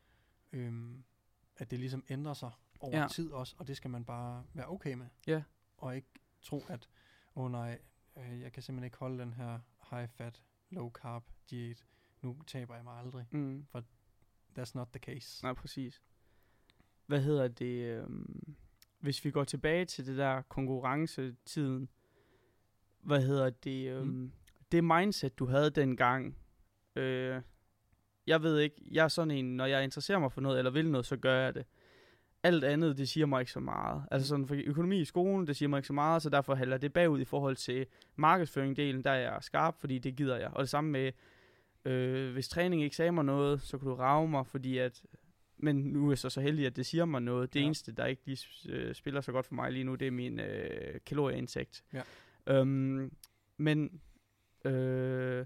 øhm, 0.52 1.04
at 1.56 1.70
det 1.70 1.78
ligesom 1.78 2.04
ændrer 2.08 2.34
sig 2.34 2.50
over 2.80 2.98
ja. 2.98 3.06
Tid 3.10 3.30
også, 3.30 3.54
og 3.58 3.68
det 3.68 3.76
skal 3.76 3.90
man 3.90 4.04
bare 4.04 4.44
være 4.54 4.68
okay 4.68 4.94
med. 4.94 5.06
Ja. 5.26 5.42
Og 5.76 5.96
ikke 5.96 6.08
tro, 6.42 6.64
at, 6.68 6.88
åh 7.34 7.44
oh 7.44 7.50
nej, 7.50 7.78
øh, 8.16 8.40
jeg 8.40 8.52
kan 8.52 8.62
simpelthen 8.62 8.84
ikke 8.84 8.96
holde 8.96 9.18
den 9.18 9.32
her 9.32 9.58
high 9.90 10.08
fat, 10.08 10.42
low 10.70 10.90
carb 10.90 11.24
diæt. 11.50 11.84
Nu 12.22 12.42
taber 12.46 12.74
jeg 12.74 12.84
mig 12.84 12.94
aldrig. 12.94 13.26
Mm. 13.30 13.66
That's 14.58 14.72
not 14.74 14.88
the 14.92 14.98
case. 14.98 15.42
Nej, 15.44 15.52
præcis. 15.52 16.02
Hvad 17.06 17.20
hedder 17.20 17.48
det? 17.48 17.84
Øhm, 17.84 18.54
hvis 19.00 19.24
vi 19.24 19.30
går 19.30 19.44
tilbage 19.44 19.84
til 19.84 20.06
det 20.06 20.16
der 20.18 20.42
konkurrencetiden, 20.42 21.88
hvad 23.00 23.22
hedder 23.22 23.50
det? 23.50 23.88
Øhm, 23.90 24.06
Mm. 24.08 24.32
Det 24.72 24.84
mindset, 24.84 25.38
du 25.38 25.46
havde 25.46 25.70
dengang, 25.70 26.36
øh, 26.96 27.42
jeg 28.26 28.42
ved 28.42 28.58
ikke, 28.58 28.76
jeg 28.90 29.04
er 29.04 29.08
sådan 29.08 29.30
en, 29.30 29.56
når 29.56 29.66
jeg 29.66 29.84
interesserer 29.84 30.18
mig 30.18 30.32
for 30.32 30.40
noget, 30.40 30.58
eller 30.58 30.70
vil 30.70 30.90
noget, 30.90 31.06
så 31.06 31.16
gør 31.16 31.40
jeg 31.40 31.54
det. 31.54 31.66
Alt 32.42 32.64
andet, 32.64 32.98
det 32.98 33.08
siger 33.08 33.26
mig 33.26 33.40
ikke 33.40 33.52
så 33.52 33.60
meget. 33.60 34.04
Altså 34.10 34.28
sådan 34.28 34.46
for 34.46 34.56
økonomi 34.64 35.00
i 35.00 35.04
skolen, 35.04 35.46
det 35.46 35.56
siger 35.56 35.68
mig 35.68 35.78
ikke 35.78 35.86
så 35.86 35.92
meget, 35.92 36.22
så 36.22 36.30
derfor 36.30 36.54
halder 36.54 36.78
det 36.78 36.92
bagud 36.92 37.20
i 37.20 37.24
forhold 37.24 37.56
til 37.56 37.86
markedsføringdelen, 38.16 39.04
der 39.04 39.10
er 39.10 39.32
jeg 39.32 39.38
skarp, 39.40 39.80
fordi 39.80 39.98
det 39.98 40.16
gider 40.16 40.36
jeg. 40.36 40.50
Og 40.50 40.60
det 40.60 40.68
samme 40.68 40.90
med, 40.90 41.12
øh, 41.84 42.32
hvis 42.32 42.48
træning 42.48 42.82
ikke 42.82 42.96
sagde 42.96 43.12
mig 43.12 43.24
noget, 43.24 43.62
så 43.62 43.78
kunne 43.78 43.90
du 43.90 43.96
rave 43.96 44.28
mig, 44.28 44.46
fordi 44.46 44.78
at 44.78 45.02
men 45.62 45.76
nu 45.76 46.06
er 46.06 46.10
jeg 46.10 46.18
så 46.18 46.30
så 46.30 46.40
heldig, 46.40 46.66
at 46.66 46.76
det 46.76 46.86
siger 46.86 47.04
mig 47.04 47.22
noget. 47.22 47.54
Det 47.54 47.60
Ja. 47.60 47.64
eneste, 47.64 47.92
der 47.92 48.06
ikke 48.06 48.22
lige 48.26 48.38
øh, 48.68 48.94
spiller 48.94 49.20
så 49.20 49.32
godt 49.32 49.46
for 49.46 49.54
mig 49.54 49.72
lige 49.72 49.84
nu, 49.84 49.94
det 49.94 50.06
er 50.06 50.10
min 50.10 50.40
øh, 50.40 51.00
kalorieindtægt. 51.06 51.84
Ja. 51.92 52.02
Øhm, 52.46 53.12
men 53.56 54.00
øh, 54.64 55.44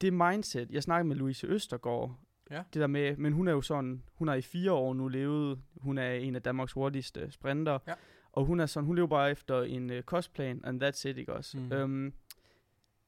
det 0.00 0.12
mindset, 0.12 0.70
jeg 0.70 0.82
snakkede 0.82 1.08
med 1.08 1.16
Louise 1.16 1.46
Østergaard, 1.46 2.18
Ja. 2.50 2.62
det 2.74 2.80
der 2.80 2.86
med, 2.86 3.16
men 3.16 3.32
hun 3.32 3.48
er 3.48 3.52
jo 3.52 3.60
sådan, 3.62 4.02
hun 4.14 4.28
har 4.28 4.34
i 4.34 4.42
fire 4.42 4.72
år 4.72 4.94
nu 4.94 5.08
levet, 5.08 5.58
hun 5.76 5.98
er 5.98 6.12
en 6.12 6.36
af 6.36 6.42
Danmarks 6.42 6.72
hurtigste 6.72 7.30
sprinter, 7.30 7.78
Ja. 7.86 7.92
og 8.32 8.44
hun 8.44 8.60
er 8.60 8.66
sådan, 8.66 8.86
hun 8.86 8.96
lever 8.96 9.08
bare 9.08 9.30
efter 9.30 9.62
en 9.62 9.90
øh, 9.90 10.02
kostplan, 10.02 10.60
and 10.64 10.82
that's 10.84 11.08
it, 11.08 11.18
ikke 11.18 11.32
også? 11.32 11.58
Mhm. 11.58 11.72
Øhm, 11.72 12.12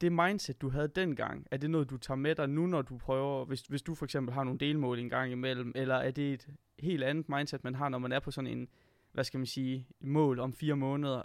det 0.00 0.12
mindset, 0.12 0.60
du 0.60 0.68
havde 0.68 0.88
dengang, 0.88 1.46
er 1.50 1.56
det 1.56 1.70
noget, 1.70 1.90
du 1.90 1.96
tager 1.96 2.16
med 2.16 2.34
dig 2.34 2.48
nu, 2.48 2.66
når 2.66 2.82
du 2.82 2.98
prøver, 2.98 3.44
hvis, 3.44 3.60
hvis 3.60 3.82
du 3.82 3.94
for 3.94 4.04
eksempel 4.04 4.34
har 4.34 4.44
nogle 4.44 4.58
delmål 4.58 4.98
en 4.98 5.08
gang 5.08 5.32
imellem, 5.32 5.72
eller 5.74 5.94
er 5.94 6.10
det 6.10 6.32
et 6.32 6.48
helt 6.78 7.04
andet 7.04 7.28
mindset, 7.28 7.64
man 7.64 7.74
har, 7.74 7.88
når 7.88 7.98
man 7.98 8.12
er 8.12 8.20
på 8.20 8.30
sådan 8.30 8.50
en, 8.50 8.68
hvad 9.12 9.24
skal 9.24 9.38
man 9.38 9.46
sige, 9.46 9.88
mål 10.00 10.40
om 10.40 10.52
fire 10.52 10.76
måneder? 10.76 11.22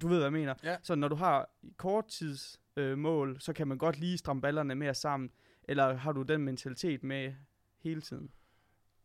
Du 0.00 0.08
ved, 0.08 0.16
hvad 0.16 0.24
jeg 0.24 0.32
mener. 0.32 0.54
Ja. 0.64 0.76
Så 0.82 0.94
når 0.94 1.08
du 1.08 1.14
har 1.14 1.50
korttids 1.76 2.60
øh, 2.76 3.36
så 3.38 3.52
kan 3.56 3.68
man 3.68 3.78
godt 3.78 3.98
lige 3.98 4.18
stramme 4.18 4.42
ballerne 4.42 4.74
mere 4.74 4.94
sammen, 4.94 5.30
eller 5.64 5.94
har 5.94 6.12
du 6.12 6.22
den 6.22 6.42
mentalitet 6.42 7.02
med 7.02 7.34
hele 7.78 8.00
tiden? 8.00 8.30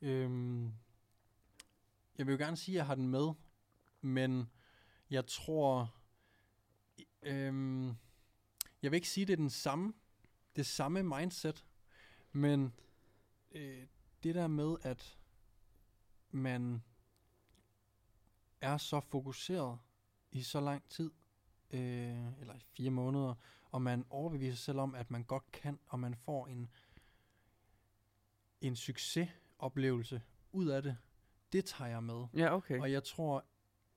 Øhm, 0.02 0.66
jeg 2.18 2.28
vil 2.28 2.32
jo 2.32 2.38
gerne 2.38 2.58
sige, 2.58 2.76
at 2.76 2.78
jeg 2.78 2.86
har 2.86 2.96
den 2.96 3.08
med, 3.08 3.28
men 4.02 4.50
jeg 5.10 5.26
tror, 5.26 5.96
øhm, 7.24 7.94
jeg 8.82 8.92
vil 8.92 8.98
ikke 8.98 9.10
sige, 9.10 9.26
det 9.26 9.34
er 9.34 9.38
den 9.38 9.50
samme, 9.50 9.94
det 10.56 10.66
samme 10.66 11.04
mindset, 11.04 11.66
men 12.32 12.74
øh, 13.52 13.88
det 14.24 14.36
der 14.36 14.48
med, 14.48 14.76
at 14.82 15.18
man 16.32 16.84
er 18.62 18.78
så 18.78 19.00
fokuseret 19.00 19.80
i 20.32 20.42
så 20.42 20.60
lang 20.60 20.90
tid, 20.90 21.12
øh, 21.72 22.40
eller 22.40 22.56
i 22.56 22.64
fire 22.78 22.90
måneder, 22.90 23.36
og 23.72 23.82
man 23.82 24.06
overbeviser 24.10 24.56
sig 24.56 24.66
selv 24.66 24.80
om, 24.80 24.96
at 24.96 25.12
man 25.12 25.24
godt 25.24 25.52
kan, 25.52 25.80
og 25.88 26.00
man 26.00 26.16
får 26.16 26.48
en, 26.48 26.70
en 28.62 28.76
succesoplevelse 28.76 30.22
ud 30.52 30.68
af 30.68 30.84
det, 30.84 30.98
det 31.52 31.66
tager 31.66 31.90
jeg 31.90 32.04
med. 32.04 32.26
Ja, 32.34 32.56
okay. 32.56 32.80
Og 32.80 32.92
jeg 32.92 33.04
tror 33.04 33.46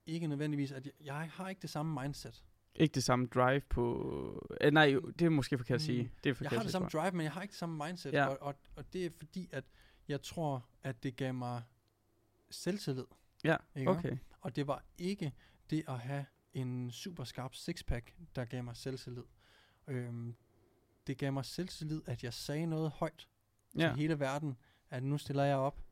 ikke 0.05 0.27
nødvendigvis, 0.27 0.71
at 0.71 0.85
jeg, 0.85 0.93
jeg 0.99 1.31
har 1.31 1.49
ikke 1.49 1.61
det 1.61 1.69
samme 1.69 2.01
mindset. 2.01 2.43
Ikke 2.75 2.93
det 2.93 3.03
samme 3.03 3.27
drive 3.27 3.61
på... 3.61 4.47
Eh, 4.61 4.71
nej, 4.71 4.95
det 5.19 5.25
er 5.25 5.29
måske 5.29 5.57
forkert 5.57 5.75
at 5.75 5.81
sige. 5.81 6.03
Mm. 6.03 6.09
Det 6.23 6.29
er 6.29 6.33
forkert 6.33 6.51
Jeg 6.51 6.59
har 6.59 6.63
det 6.63 6.71
samme 6.71 6.87
drive, 6.89 7.11
men 7.11 7.23
jeg 7.23 7.31
har 7.31 7.41
ikke 7.41 7.51
det 7.51 7.59
samme 7.59 7.85
mindset. 7.85 8.13
Ja. 8.13 8.25
Og, 8.25 8.37
og, 8.41 8.55
og 8.75 8.93
det 8.93 9.05
er 9.05 9.09
fordi, 9.17 9.49
at 9.51 9.63
jeg 10.07 10.21
tror, 10.21 10.65
at 10.83 11.03
det 11.03 11.15
gav 11.15 11.33
mig 11.33 11.63
selvtillid. 12.49 13.05
Ja, 13.43 13.55
ikke? 13.75 13.91
Okay. 13.91 14.17
Og 14.41 14.55
det 14.55 14.67
var 14.67 14.85
ikke 14.97 15.33
det 15.69 15.83
at 15.87 15.99
have 15.99 16.25
en 16.53 16.91
super 16.91 17.23
skarp 17.23 17.55
sixpack, 17.55 18.15
der 18.35 18.45
gav 18.45 18.63
mig 18.63 18.75
selvtillid. 18.77 19.23
Øhm, 19.87 20.35
det 21.07 21.17
gav 21.17 21.33
mig 21.33 21.45
selvtillid, 21.45 22.01
at 22.05 22.23
jeg 22.23 22.33
sagde 22.33 22.65
noget 22.65 22.91
højt 22.91 23.27
Ja. 23.75 23.87
til 23.87 23.95
hele 23.95 24.19
verden, 24.19 24.57
at 24.89 25.03
nu 25.03 25.17
stiller 25.17 25.43
jeg 25.43 25.57
op, 25.57 25.83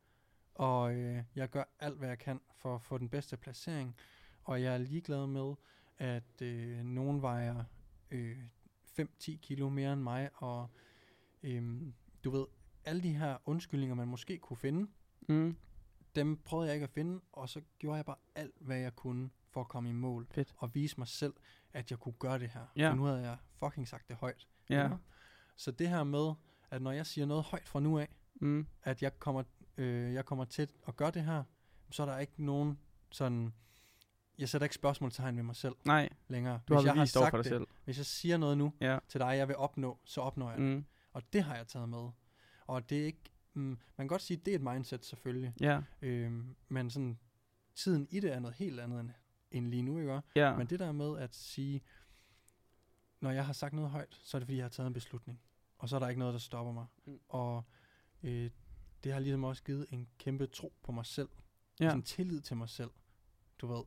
og 0.55 0.95
øh, 0.95 1.23
jeg 1.35 1.49
gør 1.49 1.63
alt, 1.79 1.97
hvad 1.97 2.07
jeg 2.07 2.19
kan 2.19 2.41
for 2.57 2.75
at 2.75 2.81
få 2.81 2.97
den 2.97 3.09
bedste 3.09 3.37
placering. 3.37 3.95
Og 4.43 4.61
jeg 4.61 4.73
er 4.73 4.77
ligeglad 4.77 5.27
med, 5.27 5.53
at 5.99 6.41
øh, 6.41 6.83
nogen 6.83 7.21
vejer 7.21 7.63
øh, 8.11 8.37
5-10 8.99 9.05
kilo 9.41 9.69
mere 9.69 9.93
end 9.93 10.01
mig, 10.01 10.29
og 10.35 10.69
øh, 11.43 11.81
du 12.23 12.29
ved, 12.29 12.45
alle 12.85 13.03
de 13.03 13.13
her 13.13 13.37
undskyldninger, 13.45 13.95
man 13.95 14.07
måske 14.07 14.37
kunne 14.37 14.57
finde, 14.57 14.89
Mm. 15.27 15.55
dem 16.15 16.37
prøvede 16.37 16.67
jeg 16.67 16.75
ikke 16.75 16.83
at 16.83 16.89
finde, 16.89 17.21
og 17.33 17.49
så 17.49 17.61
gjorde 17.79 17.95
jeg 17.97 18.05
bare 18.05 18.15
alt, 18.35 18.53
hvad 18.59 18.77
jeg 18.77 18.95
kunne 18.95 19.29
for 19.49 19.61
at 19.61 19.67
komme 19.67 19.89
i 19.89 19.93
mål. 19.93 20.27
Fedt. 20.31 20.53
Og 20.57 20.75
vise 20.75 20.95
mig 20.97 21.07
selv, 21.07 21.33
at 21.73 21.91
jeg 21.91 21.99
kunne 21.99 22.13
gøre 22.19 22.39
det 22.39 22.49
her. 22.49 22.65
Ja. 22.75 22.89
For 22.89 22.95
nu 22.95 23.03
havde 23.03 23.21
jeg 23.21 23.37
fucking 23.59 23.87
sagt 23.87 24.07
det 24.07 24.15
højt. 24.15 24.47
Ja. 24.69 24.89
Så 25.55 25.71
det 25.71 25.89
her 25.89 26.03
med, 26.03 26.33
at 26.71 26.81
når 26.81 26.91
jeg 26.91 27.05
siger 27.05 27.25
noget 27.25 27.43
højt 27.43 27.67
fra 27.69 27.79
nu 27.79 27.99
af, 27.99 28.07
Mm. 28.41 28.67
at 28.83 29.01
jeg 29.01 29.19
kommer, 29.19 29.43
øh, 29.77 30.13
jeg 30.13 30.25
kommer 30.25 30.45
til 30.45 30.69
at 30.87 30.95
gøre 30.95 31.11
det 31.11 31.23
her, 31.23 31.43
så 31.91 32.03
er 32.03 32.07
der 32.07 32.17
ikke 32.19 32.43
nogen 32.45 32.79
sådan... 33.11 33.53
Jeg 34.39 34.49
sætter 34.49 34.65
ikke 34.65 34.75
spørgsmålstegn 34.75 35.35
ved 35.35 35.43
mig 35.43 35.55
selv 35.55 35.75
Nej, 35.85 36.09
længere. 36.27 36.59
du 36.67 36.73
har 36.73 36.81
Hvis 36.81 36.87
jeg 36.87 36.93
bevist 36.95 37.17
over 37.17 37.25
sagt 37.25 37.31
for 37.31 37.37
dig 37.37 37.43
det, 37.51 37.59
selv. 37.59 37.67
Hvis 37.85 37.97
jeg 37.97 38.05
siger 38.05 38.37
noget 38.37 38.57
nu 38.57 38.73
Ja. 38.81 38.99
til 39.07 39.19
dig, 39.19 39.37
jeg 39.37 39.47
vil 39.47 39.55
opnå, 39.55 39.99
så 40.05 40.21
opnår 40.21 40.49
jeg 40.49 40.57
det. 40.59 40.65
Mm. 40.67 40.85
Og 41.13 41.23
det 41.33 41.43
har 41.43 41.55
jeg 41.55 41.67
taget 41.67 41.89
med. 41.89 42.09
Og 42.67 42.89
det 42.89 43.01
er 43.01 43.05
ikke... 43.05 43.19
Mm, 43.53 43.63
man 43.63 43.77
kan 43.97 44.07
godt 44.07 44.21
sige, 44.21 44.37
at 44.39 44.45
det 44.45 44.51
er 44.51 44.55
et 44.55 44.61
mindset 44.63 45.05
selvfølgelig. 45.05 45.53
Ja. 45.59 45.81
Øhm, 46.01 46.55
men 46.69 46.89
sådan 46.89 47.19
tiden 47.75 48.07
i 48.11 48.19
det 48.19 48.33
er 48.33 48.39
noget 48.39 48.55
helt 48.55 48.79
andet 48.79 48.99
end, 48.99 49.09
end 49.51 49.67
lige 49.67 49.81
nu, 49.83 49.99
ikke? 49.99 50.21
Ja. 50.35 50.55
Men 50.57 50.67
det 50.67 50.79
der 50.79 50.91
med 50.91 51.17
at 51.17 51.35
sige, 51.35 51.81
når 53.21 53.31
jeg 53.31 53.45
har 53.45 53.53
sagt 53.53 53.73
noget 53.73 53.89
højt, 53.89 54.19
så 54.23 54.37
er 54.37 54.39
det 54.39 54.45
fordi, 54.47 54.57
jeg 54.57 54.63
har 54.63 54.69
taget 54.69 54.87
en 54.87 54.93
beslutning. 54.93 55.41
Og 55.77 55.89
så 55.89 55.95
er 55.95 55.99
der 55.99 56.07
ikke 56.09 56.19
noget, 56.19 56.33
der 56.33 56.39
stopper 56.39 56.73
mig. 56.73 56.85
Mm. 57.05 57.19
Og 57.29 57.63
øh, 58.23 58.49
det 59.03 59.11
har 59.13 59.19
ligesom 59.19 59.43
også 59.43 59.63
givet 59.63 59.85
en 59.89 60.07
kæmpe 60.17 60.47
tro 60.47 60.73
på 60.83 60.91
mig 60.91 61.05
selv. 61.05 61.29
ja. 61.79 61.89
Sådan 61.89 62.03
tillid 62.03 62.41
til 62.41 62.57
mig 62.57 62.69
selv. 62.69 62.91
Du 63.59 63.67
ved, 63.67 63.83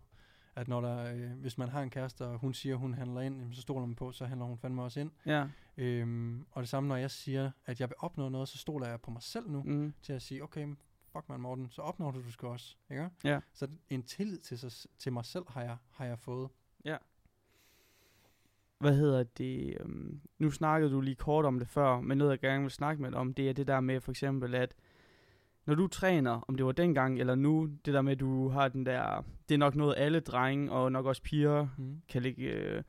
at 0.56 0.68
når 0.68 0.80
der, 0.80 1.14
øh, 1.14 1.30
hvis 1.30 1.58
man 1.58 1.68
har 1.68 1.82
en 1.82 1.90
kæreste, 1.90 2.26
og 2.26 2.38
hun 2.38 2.54
siger, 2.54 2.76
hun 2.76 2.94
handler 2.94 3.20
ind, 3.20 3.38
jamen, 3.38 3.54
så 3.54 3.62
stoler 3.62 3.86
man 3.86 3.94
på, 3.94 4.12
så 4.12 4.26
handler 4.26 4.46
hun 4.46 4.58
fandme 4.58 4.82
også 4.82 5.00
ind. 5.00 5.10
Ja. 5.26 5.46
Øhm, 5.76 6.46
og 6.50 6.62
det 6.62 6.68
samme, 6.68 6.88
når 6.88 6.96
jeg 6.96 7.10
siger, 7.10 7.50
at 7.66 7.80
jeg 7.80 7.88
vil 7.88 7.96
opnå 7.98 8.28
noget, 8.28 8.48
så 8.48 8.58
stoler 8.58 8.88
jeg 8.88 9.00
på 9.00 9.10
mig 9.10 9.22
selv 9.22 9.50
nu, 9.50 9.62
mm. 9.62 9.94
Til 10.02 10.12
at 10.12 10.22
sige, 10.22 10.42
okay, 10.42 10.68
fuck 11.12 11.28
man 11.28 11.40
Morten, 11.40 11.70
så 11.70 11.82
opnår 11.82 12.10
du 12.10 12.22
det 12.22 12.32
sgu 12.32 12.46
også. 12.46 12.76
Ikke? 12.90 13.08
Ja. 13.24 13.40
Så 13.52 13.68
en 13.90 14.02
tillid 14.02 14.38
til, 14.38 14.58
sig, 14.58 14.90
til 14.98 15.12
mig 15.12 15.24
selv 15.24 15.44
har 15.48 15.62
jeg, 15.62 15.76
har 15.90 16.04
jeg 16.04 16.18
fået. 16.18 16.50
Hvad 18.78 18.96
hedder 18.96 19.22
det? 19.22 19.78
Um, 19.84 20.20
nu 20.38 20.50
snakkede 20.50 20.92
du 20.92 21.00
lige 21.00 21.14
kort 21.14 21.44
om 21.44 21.58
det 21.58 21.68
før, 21.68 22.00
men 22.00 22.18
noget 22.18 22.30
jeg 22.30 22.40
gerne 22.40 22.62
vil 22.62 22.70
snakke 22.70 23.02
med 23.02 23.10
dig 23.10 23.18
om, 23.18 23.34
det 23.34 23.48
er 23.48 23.52
det 23.52 23.66
der 23.66 23.80
med 23.80 24.00
for 24.00 24.10
eksempel, 24.10 24.54
at 24.54 24.74
når 25.66 25.74
du 25.74 25.86
træner, 25.86 26.44
om 26.48 26.54
det 26.56 26.66
var 26.66 26.72
dengang 26.72 27.20
eller 27.20 27.34
nu, 27.34 27.70
det 27.84 27.94
der 27.94 28.02
med, 28.02 28.12
at 28.12 28.20
du 28.20 28.48
har 28.48 28.68
den 28.68 28.86
der, 28.86 29.24
det 29.48 29.54
er 29.54 29.58
nok 29.58 29.74
noget 29.76 29.94
alle 29.96 30.20
drenge 30.20 30.72
og 30.72 30.92
nok 30.92 31.06
også 31.06 31.22
piger 31.22 31.68
Mm. 31.78 31.96
kan 32.08 32.22
lægge 32.22 32.42
øh, 32.42 32.82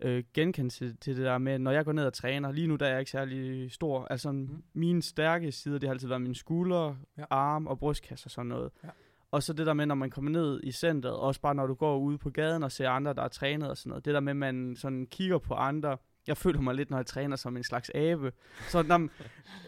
øh, 0.00 0.24
genkende 0.34 0.70
til, 0.70 0.96
til 0.96 1.16
det 1.16 1.24
der 1.24 1.38
med, 1.38 1.58
når 1.58 1.70
jeg 1.70 1.84
går 1.84 1.92
ned 1.92 2.06
og 2.06 2.12
træner, 2.12 2.52
lige 2.52 2.66
nu 2.66 2.76
der 2.76 2.86
er 2.86 2.90
jeg 2.90 2.98
ikke 3.00 3.10
særlig 3.10 3.72
stor, 3.72 4.06
altså 4.10 4.32
Mm. 4.32 4.62
mine 4.74 5.02
stærke 5.02 5.52
sider, 5.52 5.78
det 5.78 5.88
har 5.88 5.94
altid 5.94 6.08
været 6.08 6.22
mine 6.22 6.34
skuldre, 6.34 6.96
ja. 7.18 7.24
arm 7.30 7.66
og 7.66 7.78
brystkasse 7.78 8.26
og 8.26 8.30
sådan 8.30 8.46
noget. 8.48 8.70
Ja. 8.84 8.88
Og 9.30 9.42
så 9.42 9.52
det 9.52 9.66
der 9.66 9.72
med, 9.72 9.86
når 9.86 9.94
man 9.94 10.10
kommer 10.10 10.30
ned 10.30 10.60
i 10.64 10.72
centret, 10.72 11.12
også 11.16 11.40
bare 11.40 11.54
når 11.54 11.66
du 11.66 11.74
går 11.74 11.98
ude 11.98 12.18
på 12.18 12.30
gaden 12.30 12.62
og 12.62 12.72
ser 12.72 12.88
andre, 12.90 13.14
der 13.14 13.22
er 13.22 13.28
trænet 13.28 13.70
og 13.70 13.76
sådan 13.76 13.88
noget, 13.90 14.04
det 14.04 14.14
der 14.14 14.20
med, 14.20 14.30
at 14.30 14.36
man 14.36 14.76
sådan 14.76 15.06
kigger 15.06 15.38
på 15.38 15.54
andre, 15.54 15.96
jeg 16.26 16.36
føler 16.36 16.60
mig 16.60 16.74
lidt, 16.74 16.90
når 16.90 16.96
jeg 16.98 17.06
træner, 17.06 17.36
som 17.36 17.56
en 17.56 17.64
slags 17.64 17.90
abe. 17.94 18.32
Så 18.68 18.82
når, 18.82 19.08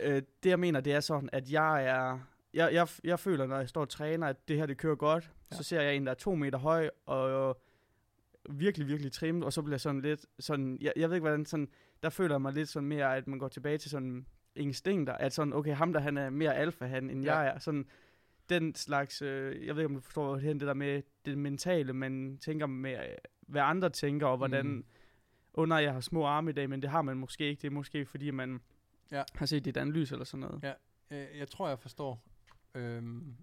øh, 0.02 0.22
det 0.42 0.50
jeg 0.50 0.58
mener, 0.60 0.80
det 0.80 0.92
er 0.92 1.00
sådan, 1.00 1.28
at 1.32 1.50
jeg 1.52 1.84
er, 1.86 2.18
jeg, 2.54 2.72
jeg, 2.72 2.88
jeg 3.04 3.20
føler, 3.20 3.46
når 3.46 3.56
jeg 3.58 3.68
står 3.68 3.80
og 3.80 3.88
træner, 3.88 4.26
at 4.26 4.48
det 4.48 4.56
her, 4.56 4.66
det 4.66 4.76
kører 4.76 4.94
godt. 4.96 5.30
Ja. 5.50 5.56
Så 5.56 5.62
ser 5.62 5.80
jeg 5.80 5.96
en, 5.96 6.04
der 6.06 6.10
er 6.10 6.16
to 6.16 6.34
meter 6.34 6.58
høj, 6.58 6.90
og 7.06 7.56
virkelig, 8.50 8.88
virkelig 8.88 9.12
trimmet, 9.12 9.44
og 9.44 9.52
så 9.52 9.62
bliver 9.62 9.74
jeg 9.74 9.80
sådan 9.80 10.00
lidt, 10.00 10.26
sådan, 10.38 10.78
jeg, 10.80 10.92
jeg 10.96 11.08
ved 11.10 11.16
ikke 11.16 11.28
hvordan, 11.28 11.46
sådan, 11.46 11.68
der 12.02 12.10
føler 12.10 12.34
jeg 12.34 12.42
mig 12.42 12.52
lidt 12.52 12.68
sådan 12.68 12.88
mere, 12.88 13.16
at 13.16 13.26
man 13.28 13.38
går 13.38 13.48
tilbage 13.48 13.78
til 13.78 13.90
sådan 13.90 14.26
instinkter, 14.54 15.12
at 15.12 15.32
sådan, 15.32 15.52
okay, 15.52 15.74
ham 15.74 15.92
der, 15.92 16.00
han 16.00 16.16
er 16.16 16.30
mere 16.30 16.56
alfa 16.56 16.86
han, 16.86 17.10
end 17.10 17.24
Ja. 17.24 17.36
jeg 17.36 17.54
er, 17.54 17.58
sådan, 17.58 17.86
den 18.48 18.74
slags, 18.74 19.22
øh, 19.22 19.66
jeg 19.66 19.76
ved 19.76 19.82
ikke, 19.82 19.88
om 19.88 19.94
du 19.94 20.00
forstår 20.00 20.36
det 20.36 20.60
der 20.60 20.74
med 20.74 21.02
det 21.24 21.38
mentale, 21.38 21.92
man 21.92 22.38
tænker 22.40 22.66
med, 22.66 22.96
hvad 23.40 23.62
andre 23.62 23.90
tænker, 23.90 24.26
og 24.26 24.36
hvordan, 24.36 24.66
Mm. 24.66 24.84
Mm. 25.58 25.62
under 25.62 25.78
jeg 25.78 25.92
har 25.92 26.00
små 26.00 26.26
arme 26.26 26.50
i 26.50 26.52
dag, 26.52 26.70
men 26.70 26.82
det 26.82 26.90
har 26.90 27.02
man 27.02 27.16
måske 27.16 27.44
ikke, 27.48 27.60
det 27.62 27.66
er 27.66 27.72
måske 27.72 28.06
fordi, 28.06 28.30
man 28.30 28.60
Ja. 29.12 29.22
har 29.34 29.46
set 29.46 29.64
dit 29.64 29.76
analyse 29.76 30.14
eller 30.14 30.24
sådan 30.24 30.40
noget. 30.40 30.62
Ja. 30.62 30.72
Øh, 31.10 31.38
jeg 31.38 31.48
tror, 31.48 31.68
jeg 31.68 31.78
forstår, 31.78 32.22
øhm, 32.74 33.36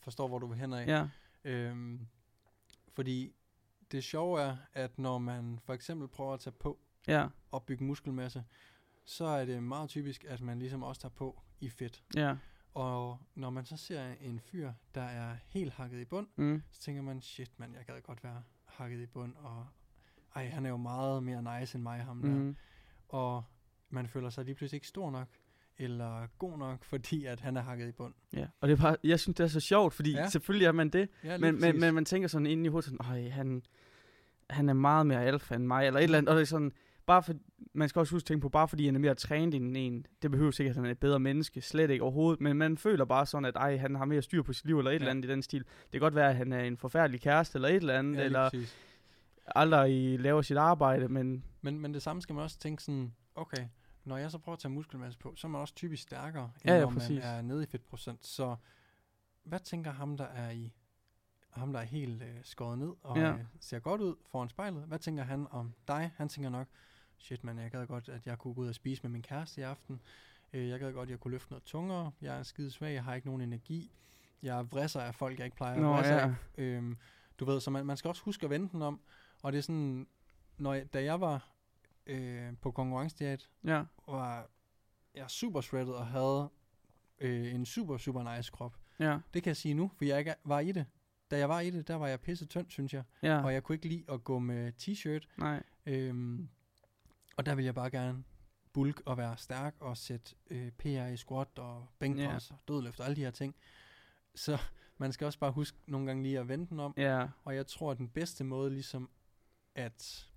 forstår, 0.00 0.28
hvor 0.28 0.38
du 0.38 0.46
vil 0.46 0.58
hen 0.58 0.72
af. 0.72 0.86
Ja, 0.86 1.08
Øhm, 1.44 2.06
fordi 2.92 3.32
det 3.92 4.04
sjove 4.04 4.40
er, 4.40 4.56
at 4.72 4.98
når 4.98 5.18
man 5.18 5.58
for 5.64 5.72
eksempel 5.74 6.08
prøver 6.08 6.34
at 6.34 6.40
tage 6.40 6.54
på 6.60 6.78
ja, 7.08 7.26
og 7.50 7.62
bygge 7.64 7.84
muskelmasse, 7.84 8.44
så 9.04 9.24
er 9.24 9.44
det 9.44 9.62
meget 9.62 9.88
typisk, 9.88 10.24
at 10.28 10.40
man 10.40 10.58
ligesom 10.58 10.82
også 10.82 11.00
tager 11.00 11.12
på 11.14 11.40
i 11.60 11.68
fedt. 11.68 12.02
ja, 12.16 12.36
Og 12.74 13.18
når 13.34 13.50
man 13.50 13.64
så 13.64 13.76
ser 13.76 14.12
en 14.20 14.40
fyr, 14.40 14.72
der 14.94 15.02
er 15.02 15.36
helt 15.46 15.72
hakket 15.72 16.00
i 16.00 16.04
bund, 16.04 16.26
mm, 16.36 16.62
så 16.70 16.80
tænker 16.80 17.02
man, 17.02 17.20
shit 17.20 17.58
mand, 17.58 17.74
jeg 17.74 17.84
gad 17.86 18.00
godt 18.02 18.24
være 18.24 18.42
hakket 18.66 19.00
i 19.00 19.06
bund, 19.06 19.34
og 19.36 19.66
ej, 20.36 20.46
han 20.48 20.66
er 20.66 20.70
jo 20.70 20.76
meget 20.76 21.22
mere 21.22 21.60
nice 21.60 21.76
end 21.76 21.82
mig, 21.82 22.00
ham 22.00 22.22
der. 22.22 22.28
mm, 22.28 22.56
Og 23.08 23.44
man 23.90 24.08
føler 24.08 24.30
sig 24.30 24.44
lige 24.44 24.54
pludselig 24.54 24.76
ikke 24.76 24.86
stor 24.86 25.10
nok, 25.10 25.28
eller 25.78 26.26
god 26.38 26.58
nok, 26.58 26.84
fordi 26.90 27.24
at 27.24 27.40
han 27.40 27.56
er 27.56 27.62
hakket 27.62 27.88
i 27.88 27.92
bund. 27.92 28.14
ja. 28.36 28.46
Og 28.60 28.68
det 28.68 28.78
er 28.78 28.82
bare, 28.82 28.96
jeg 29.04 29.20
synes, 29.20 29.36
det 29.36 29.44
er 29.44 29.48
så 29.48 29.60
sjovt, 29.60 29.94
fordi 29.94 30.12
Ja. 30.12 30.28
selvfølgelig 30.28 30.66
er 30.66 30.72
man 30.72 30.88
det, 30.88 31.08
Ja, 31.24 31.38
men, 31.38 31.60
men, 31.60 31.80
men 31.80 31.94
man 31.94 32.04
tænker 32.04 32.28
sådan 32.28 32.46
inde 32.46 32.64
i 32.64 32.68
hovedet 32.68 32.84
sådan, 32.90 33.06
Øj, 33.10 33.28
han, 33.28 33.62
han 34.50 34.68
er 34.68 34.72
meget 34.74 35.06
mere 35.06 35.24
alfa 35.24 35.54
end 35.54 35.66
mig, 35.66 35.86
eller 35.86 36.00
et 36.00 36.04
eller 36.04 36.18
andet, 36.18 36.28
og 36.28 36.34
det 36.36 36.42
er 36.42 36.46
sådan, 36.46 36.72
bare 37.06 37.22
for, 37.22 37.34
man 37.72 37.88
skal 37.88 38.00
også 38.00 38.14
huske 38.14 38.24
at 38.24 38.26
tænke 38.26 38.42
på, 38.42 38.48
bare 38.48 38.68
fordi 38.68 38.86
han 38.86 38.94
er 38.94 38.98
mere 39.00 39.14
trænet 39.14 39.54
end 39.54 39.76
en, 39.76 40.06
det 40.22 40.30
behøver 40.30 40.50
sikkert, 40.50 40.70
at 40.72 40.76
han 40.76 40.86
er 40.86 40.90
et 40.90 40.98
bedre 40.98 41.20
menneske, 41.20 41.60
slet 41.60 41.90
ikke 41.90 42.02
overhovedet, 42.04 42.40
men 42.40 42.56
man 42.56 42.78
føler 42.78 43.04
bare 43.04 43.26
sådan, 43.26 43.44
at 43.44 43.56
ej, 43.56 43.76
han 43.76 43.94
har 43.94 44.04
mere 44.04 44.22
styr 44.22 44.42
på 44.42 44.52
sit 44.52 44.66
liv, 44.66 44.78
eller 44.78 44.90
et 44.90 44.94
Ja. 44.94 44.98
eller 44.98 45.10
andet 45.10 45.24
i 45.24 45.28
den 45.32 45.42
stil. 45.42 45.60
Det 45.60 45.90
kan 45.92 46.00
godt 46.00 46.14
være, 46.14 46.28
at 46.30 46.36
han 46.36 46.52
er 46.52 46.60
en 46.60 46.76
forfærdelig 46.76 47.20
kæreste, 47.20 47.56
eller 47.56 47.68
et 47.68 47.74
eller 47.76 47.98
andet, 47.98 48.18
ja, 48.18 48.24
eller 48.24 48.50
præcis. 48.50 48.76
Aldrig 49.46 50.20
laver 50.20 50.42
sit 50.42 50.56
arbejde, 50.56 51.08
men 51.08 51.44
Men, 51.60 51.80
men 51.80 51.94
det 51.94 52.02
samme 52.02 52.22
skal 52.22 52.34
man 52.34 52.44
også 52.44 52.58
tænke 52.58 52.82
sådan, 52.82 53.14
okay, 53.34 53.66
når 54.04 54.16
jeg 54.16 54.30
så 54.30 54.38
prøver 54.38 54.56
at 54.56 54.60
tage 54.60 54.72
muskelmasse 54.72 55.18
på, 55.18 55.32
så 55.36 55.46
er 55.46 55.50
man 55.50 55.60
også 55.60 55.74
typisk 55.74 56.02
stærkere, 56.02 56.44
end 56.56 56.64
Ja, 56.64 56.74
ja, 56.74 56.80
når 56.80 56.90
man 56.90 56.98
præcis. 56.98 57.20
er 57.24 57.42
nede 57.42 57.62
i 57.62 57.66
fedtprocent. 57.66 58.26
Så 58.26 58.56
hvad 59.44 59.60
tænker 59.60 59.90
ham, 59.90 60.16
der 60.16 60.24
er 60.24 60.50
i 60.50 60.72
ham, 61.50 61.72
der 61.72 61.80
er 61.80 61.84
helt 61.84 62.22
øh, 62.22 62.28
skåret 62.42 62.78
ned 62.78 62.92
og 63.02 63.16
Ja. 63.16 63.32
øh, 63.32 63.38
ser 63.60 63.78
godt 63.78 64.00
ud 64.00 64.14
foran 64.30 64.48
spejlet? 64.48 64.82
Hvad 64.84 64.98
tænker 64.98 65.22
han 65.24 65.46
om 65.50 65.74
dig? 65.88 66.10
Han 66.16 66.28
tænker 66.28 66.50
nok, 66.50 66.66
shit 67.18 67.44
man, 67.44 67.58
jeg 67.58 67.70
gad 67.70 67.86
godt, 67.86 68.08
at 68.08 68.26
jeg 68.26 68.38
kunne 68.38 68.54
gå 68.54 68.60
ud 68.60 68.68
og 68.68 68.74
spise 68.74 69.02
med 69.02 69.10
min 69.10 69.22
kæreste 69.22 69.60
i 69.60 69.64
aften. 69.64 70.00
Øh, 70.52 70.68
jeg 70.68 70.80
gad 70.80 70.92
godt, 70.92 71.06
at 71.06 71.10
jeg 71.10 71.20
kunne 71.20 71.30
løfte 71.32 71.50
noget 71.50 71.62
tungere. 71.64 72.10
Jeg 72.20 72.38
er 72.38 72.42
skide 72.42 72.70
svag, 72.70 72.94
jeg 72.94 73.04
har 73.04 73.14
ikke 73.14 73.26
nogen 73.26 73.40
energi. 73.42 73.92
Jeg 74.42 74.72
vrisser 74.72 75.00
af 75.00 75.14
folk, 75.14 75.38
jeg 75.38 75.44
ikke 75.44 75.56
plejer 75.56 75.80
Nå, 75.80 75.90
at 75.92 75.96
vrisse 75.96 76.14
ja. 76.14 76.20
af. 76.20 76.34
Øhm, 76.58 76.96
du 77.38 77.44
ved, 77.44 77.60
så 77.60 77.70
man, 77.70 77.86
man 77.86 77.96
skal 77.96 78.08
også 78.08 78.22
huske 78.22 78.44
at 78.44 78.50
vende 78.50 78.68
den 78.72 78.82
om. 78.82 79.00
Og 79.42 79.52
det 79.52 79.58
er 79.58 79.62
sådan, 79.62 80.06
når 80.58 80.74
jeg, 80.74 80.92
da 80.92 81.04
jeg 81.04 81.20
var 81.20 81.48
øh, 82.06 82.56
på 82.60 82.70
konkurrencediat, 82.70 83.48
ja, 83.64 83.82
var 84.08 84.50
jeg 85.14 85.30
super 85.30 85.60
shredded 85.60 85.92
og 85.94 86.06
havde 86.06 86.48
øh, 87.18 87.54
en 87.54 87.66
super, 87.66 87.98
super 87.98 88.36
nice 88.36 88.50
krop. 88.50 88.76
ja, 88.98 89.18
Det 89.34 89.42
kan 89.42 89.50
jeg 89.50 89.56
sige 89.56 89.74
nu, 89.74 89.90
for 89.96 90.04
jeg 90.04 90.18
ikke 90.18 90.34
var 90.44 90.60
i 90.60 90.72
det. 90.72 90.86
Da 91.30 91.38
jeg 91.38 91.48
var 91.48 91.60
i 91.60 91.70
det, 91.70 91.88
der 91.88 91.94
var 91.94 92.08
jeg 92.08 92.20
pisse 92.20 92.46
tynd, 92.46 92.70
synes 92.70 92.94
jeg. 92.94 93.02
ja, 93.22 93.44
Og 93.44 93.52
jeg 93.54 93.62
kunne 93.62 93.74
ikke 93.74 93.88
lide 93.88 94.04
at 94.08 94.24
gå 94.24 94.38
med 94.38 94.72
t-shirt. 94.82 95.28
nej, 95.38 95.62
Øhm, 95.86 96.48
og 97.36 97.46
der 97.46 97.54
ville 97.54 97.66
jeg 97.66 97.74
bare 97.74 97.90
gerne 97.90 98.24
bulk 98.72 99.02
og 99.06 99.16
være 99.16 99.36
stærk 99.36 99.74
og 99.80 99.96
sætte 99.96 100.34
øh, 100.50 100.70
PR 100.70 101.06
i 101.06 101.16
squat 101.16 101.58
og 101.58 101.86
bænkpres 101.98 102.50
og 102.50 102.56
dødløft 102.68 103.00
og 103.00 103.06
alle 103.06 103.16
de 103.16 103.20
her 103.20 103.30
ting. 103.30 103.54
Så 104.34 104.58
man 104.98 105.12
skal 105.12 105.24
også 105.24 105.38
bare 105.38 105.52
huske 105.52 105.78
nogle 105.86 106.06
gange 106.06 106.22
lige 106.22 106.38
at 106.38 106.48
vende 106.48 106.66
den 106.66 106.80
om. 106.80 106.94
ja, 106.96 107.28
Og 107.44 107.54
jeg 107.56 107.66
tror, 107.66 107.90
at 107.90 107.98
den 107.98 108.08
bedste 108.08 108.44
måde 108.44 108.70
ligesom 108.70 109.10
at 109.74 110.28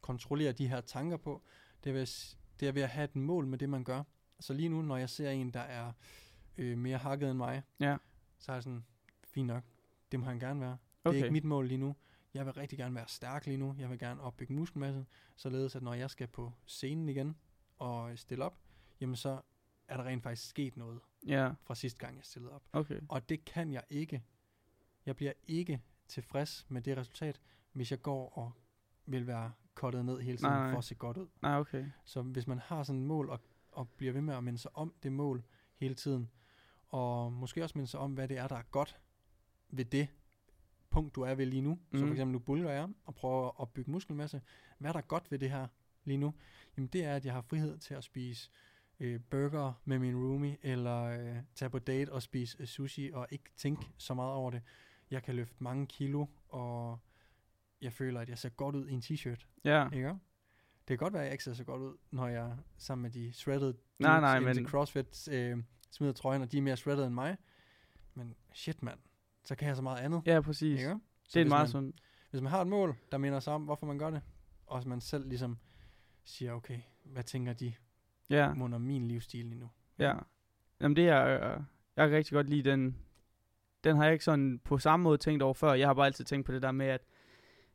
kontrollere 0.00 0.52
de 0.52 0.68
her 0.68 0.80
tanker 0.80 1.16
på, 1.16 1.42
det 1.84 1.90
er 1.90 1.94
ved 1.94 2.02
at, 2.02 2.36
det 2.60 2.68
er 2.68 2.72
ved 2.72 2.82
at 2.82 2.88
have 2.88 3.04
et 3.04 3.16
mål 3.16 3.46
med 3.46 3.58
det, 3.58 3.68
man 3.68 3.84
gør. 3.84 4.02
Så 4.40 4.52
lige 4.52 4.68
nu, 4.68 4.82
når 4.82 4.96
jeg 4.96 5.10
ser 5.10 5.30
en, 5.30 5.50
der 5.50 5.60
er 5.60 5.92
øh, 6.56 6.78
mere 6.78 6.98
hakket 6.98 7.30
end 7.30 7.38
mig, 7.38 7.62
ja, 7.80 7.96
så 8.38 8.52
er 8.52 8.56
jeg 8.56 8.62
sådan, 8.62 8.84
fint 9.24 9.46
nok, 9.46 9.64
det 10.12 10.20
må 10.20 10.26
han 10.26 10.38
gerne 10.38 10.60
være. 10.60 10.70
Det 10.70 10.78
er 11.04 11.08
okay, 11.08 11.18
ikke 11.18 11.30
mit 11.30 11.44
mål 11.44 11.68
lige 11.68 11.78
nu. 11.78 11.96
Jeg 12.34 12.46
vil 12.46 12.52
rigtig 12.52 12.78
gerne 12.78 12.94
være 12.94 13.08
stærk 13.08 13.46
lige 13.46 13.56
nu. 13.56 13.74
Jeg 13.78 13.90
vil 13.90 13.98
gerne 13.98 14.20
opbygge 14.20 14.54
muskelmasse, 14.54 15.06
således 15.36 15.76
at 15.76 15.82
når 15.82 15.94
jeg 15.94 16.10
skal 16.10 16.26
på 16.26 16.52
scenen 16.66 17.08
igen 17.08 17.36
og 17.78 18.18
stille 18.18 18.44
op, 18.44 18.58
jamen 19.00 19.16
så 19.16 19.40
er 19.88 19.96
der 19.96 20.04
rent 20.04 20.22
faktisk 20.22 20.48
sket 20.48 20.76
noget 20.76 21.00
ja, 21.26 21.52
fra 21.62 21.74
sidste 21.74 21.98
gang, 21.98 22.16
jeg 22.16 22.24
stillede 22.24 22.52
op. 22.52 22.62
okay, 22.72 23.00
Og 23.08 23.28
det 23.28 23.44
kan 23.44 23.72
jeg 23.72 23.82
ikke. 23.90 24.22
Jeg 25.06 25.16
bliver 25.16 25.32
ikke 25.46 25.80
tilfreds 26.08 26.66
med 26.68 26.82
det 26.82 26.96
resultat, 26.96 27.40
hvis 27.72 27.90
jeg 27.90 28.02
går 28.02 28.38
og 28.38 28.52
vil 29.06 29.26
være 29.26 29.52
kottet 29.74 30.04
ned 30.04 30.20
hele 30.20 30.38
tiden 30.38 30.50
Nej, 30.50 30.60
nej. 30.62 30.70
for 30.70 30.78
at 30.78 30.84
se 30.84 30.94
godt 30.94 31.16
ud. 31.16 31.26
nej, 31.42 31.58
okay, 31.58 31.84
Så 32.04 32.22
hvis 32.22 32.46
man 32.46 32.58
har 32.58 32.82
sådan 32.82 33.00
et 33.00 33.06
mål 33.06 33.28
og, 33.30 33.40
og 33.72 33.88
bliver 33.88 34.12
ved 34.12 34.20
med 34.20 34.34
at 34.34 34.44
minde 34.44 34.58
sig 34.58 34.76
om 34.76 34.94
det 35.02 35.12
mål 35.12 35.42
hele 35.76 35.94
tiden, 35.94 36.30
og 36.88 37.32
måske 37.32 37.62
også 37.62 37.78
minde 37.78 37.90
sig 37.90 38.00
om, 38.00 38.12
hvad 38.14 38.28
det 38.28 38.38
er, 38.38 38.48
der 38.48 38.56
er 38.56 38.62
godt 38.70 38.98
ved 39.70 39.84
det 39.84 40.08
punkt, 40.90 41.14
du 41.14 41.22
er 41.22 41.34
ved 41.34 41.46
lige 41.46 41.62
nu. 41.62 41.74
Mm. 41.74 41.80
Så 41.92 41.98
for 41.98 42.04
Mhm. 42.04 42.12
eksempel 42.12 42.32
nu 42.32 42.38
bulker 42.38 42.70
jeg 42.70 42.88
og 43.04 43.14
prøver 43.14 43.46
at 43.48 43.52
opbygge 43.56 43.90
muskelmasse. 43.90 44.40
Hvad 44.78 44.88
er 44.90 44.92
der 44.92 45.00
godt 45.00 45.30
ved 45.30 45.38
det 45.38 45.50
her 45.50 45.66
lige 46.04 46.18
nu? 46.18 46.34
Jamen 46.76 46.88
det 46.88 47.04
er, 47.04 47.16
at 47.16 47.24
jeg 47.26 47.34
har 47.34 47.40
frihed 47.40 47.78
til 47.78 47.94
at 47.94 48.04
spise 48.04 48.50
øh, 49.00 49.20
burger 49.30 49.72
med 49.84 49.98
min 49.98 50.16
roomie, 50.16 50.56
eller 50.62 51.02
øh, 51.02 51.36
tage 51.54 51.70
på 51.70 51.78
date 51.78 52.12
og 52.12 52.22
spise 52.22 52.56
øh, 52.60 52.66
sushi, 52.66 53.10
og 53.12 53.26
ikke 53.30 53.50
tænke 53.56 53.86
så 53.98 54.14
meget 54.14 54.32
over 54.32 54.50
det. 54.50 54.62
Jeg 55.10 55.22
kan 55.22 55.34
løfte 55.34 55.56
mange 55.58 55.86
kilo, 55.86 56.26
og 56.48 56.98
jeg 57.82 57.92
føler, 57.92 58.20
at 58.20 58.28
jeg 58.28 58.38
ser 58.38 58.48
godt 58.48 58.74
ud 58.74 58.88
i 58.88 58.92
en 58.92 59.00
t-shirt. 59.04 59.46
ja, 59.64 59.88
Ikke? 59.92 60.08
Det 60.08 60.18
kan 60.88 60.96
godt 60.98 61.12
være, 61.12 61.22
at 61.22 61.26
jeg 61.26 61.32
ikke 61.32 61.44
ser 61.44 61.54
så 61.54 61.64
godt 61.64 61.82
ud, 61.82 61.96
når 62.10 62.28
jeg 62.28 62.56
sammen 62.76 63.02
med 63.02 63.10
de 63.10 63.32
shredded 63.32 63.74
Nej, 63.98 64.20
nej, 64.20 64.52
til 64.52 64.62
men- 64.62 64.68
CrossFit 64.68 65.28
øh, 65.28 65.58
smider 65.90 66.12
trøjen, 66.12 66.42
og 66.42 66.52
de 66.52 66.58
er 66.58 66.62
mere 66.62 66.76
shredded 66.76 67.04
end 67.04 67.14
mig. 67.14 67.36
Men 68.14 68.34
shit, 68.52 68.82
mand. 68.82 68.98
Så 69.44 69.54
kan 69.54 69.68
jeg 69.68 69.76
så 69.76 69.82
meget 69.82 70.00
andet. 70.00 70.22
ja, 70.26 70.40
præcis. 70.40 70.80
Ikke? 70.80 70.90
Så 70.92 70.98
Det 71.34 71.40
er 71.40 71.44
hvis 71.44 71.50
meget 71.50 71.62
man, 71.62 71.68
sådan, 71.68 71.92
Hvis 72.30 72.40
man 72.42 72.50
har 72.50 72.60
et 72.60 72.66
mål, 72.66 72.94
der 73.12 73.18
minder 73.18 73.40
sig 73.40 73.52
om, 73.52 73.62
hvorfor 73.64 73.86
man 73.86 73.98
gør 73.98 74.10
det, 74.10 74.22
og 74.66 74.82
man 74.86 75.00
selv 75.00 75.28
ligesom 75.28 75.58
siger, 76.24 76.52
okay, 76.52 76.80
hvad 77.04 77.22
tænker 77.22 77.52
de 77.52 77.74
ja, 78.30 78.52
under 78.60 78.78
min 78.78 79.08
livsstil 79.08 79.44
lige 79.46 79.60
nu? 79.60 79.70
ja. 79.98 80.14
Jamen 80.80 80.96
det 80.96 81.08
er, 81.08 81.24
øh, 81.26 81.62
jeg 81.96 82.08
kan 82.08 82.16
rigtig 82.16 82.32
godt 82.32 82.48
lide 82.48 82.70
den, 82.70 82.98
Den 83.84 83.96
har 83.96 84.04
jeg 84.04 84.12
ikke 84.12 84.24
sådan 84.24 84.58
på 84.58 84.78
samme 84.78 85.04
måde 85.04 85.18
tænkt 85.18 85.42
over 85.42 85.54
før. 85.54 85.72
Jeg 85.72 85.88
har 85.88 85.94
bare 85.94 86.06
altid 86.06 86.24
tænkt 86.24 86.46
på 86.46 86.52
det 86.52 86.62
der 86.62 86.72
med, 86.72 86.86
at 86.86 87.00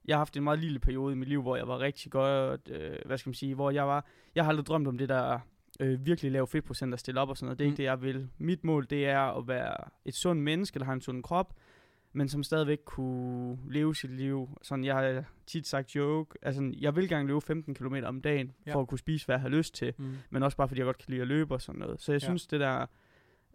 jeg 0.07 0.15
har 0.15 0.19
haft 0.19 0.37
en 0.37 0.43
meget 0.43 0.59
lille 0.59 0.79
periode 0.79 1.13
i 1.13 1.15
mit 1.15 1.27
liv, 1.27 1.41
hvor 1.41 1.55
jeg 1.55 1.67
var 1.67 1.79
rigtig 1.79 2.11
godt, 2.11 2.69
øh, 2.71 2.95
hvad 3.05 3.17
skal 3.17 3.29
man 3.29 3.33
sige, 3.33 3.55
hvor 3.55 3.71
jeg 3.71 3.87
var, 3.87 4.05
jeg 4.35 4.43
har 4.43 4.49
aldrig 4.49 4.65
drømt 4.65 4.87
om 4.87 4.97
det 4.97 5.09
der 5.09 5.39
øh, 5.79 6.05
virkelig 6.05 6.31
lave 6.31 6.47
fedtprocent 6.47 6.93
at 6.93 6.99
stille 6.99 7.21
op 7.21 7.29
og 7.29 7.37
sådan 7.37 7.45
noget. 7.45 7.59
Det 7.59 7.65
er 7.65 7.67
Mm. 7.67 7.71
ikke 7.71 7.77
det, 7.77 7.83
jeg 7.83 8.01
vil. 8.01 8.29
Mit 8.37 8.63
mål, 8.63 8.87
det 8.89 9.05
er 9.07 9.19
at 9.37 9.47
være 9.47 9.75
et 10.05 10.15
sundt 10.15 10.41
menneske, 10.43 10.79
der 10.79 10.85
har 10.85 10.93
en 10.93 11.01
sund 11.01 11.23
krop, 11.23 11.53
men 12.13 12.29
som 12.29 12.43
stadigvæk 12.43 12.79
kunne 12.85 13.57
leve 13.69 13.95
sit 13.95 14.11
liv. 14.11 14.49
Sådan, 14.61 14.83
jeg 14.85 14.95
har 14.95 15.23
tit 15.45 15.67
sagt 15.67 15.95
joke, 15.95 16.37
altså 16.41 16.73
jeg 16.79 16.95
vil 16.95 17.09
gerne 17.09 17.27
løbe 17.27 17.41
15 17.41 17.75
km 17.75 17.95
om 18.05 18.21
dagen, 18.21 18.53
Ja. 18.67 18.73
for 18.75 18.81
at 18.81 18.87
kunne 18.87 18.99
spise, 18.99 19.25
hvad 19.25 19.35
jeg 19.35 19.41
har 19.41 19.49
lyst 19.49 19.75
til 19.75 19.93
Mm. 19.97 20.13
men 20.29 20.43
også 20.43 20.57
bare 20.57 20.67
fordi 20.67 20.79
jeg 20.79 20.85
godt 20.85 20.97
kan 20.97 21.05
lide 21.09 21.21
at 21.21 21.27
løbe 21.27 21.53
og 21.53 21.61
sådan 21.61 21.79
noget. 21.79 22.01
Så 22.01 22.11
jeg 22.11 22.21
Ja. 22.21 22.27
synes 22.27 22.47
det 22.47 22.59
der, 22.59 22.85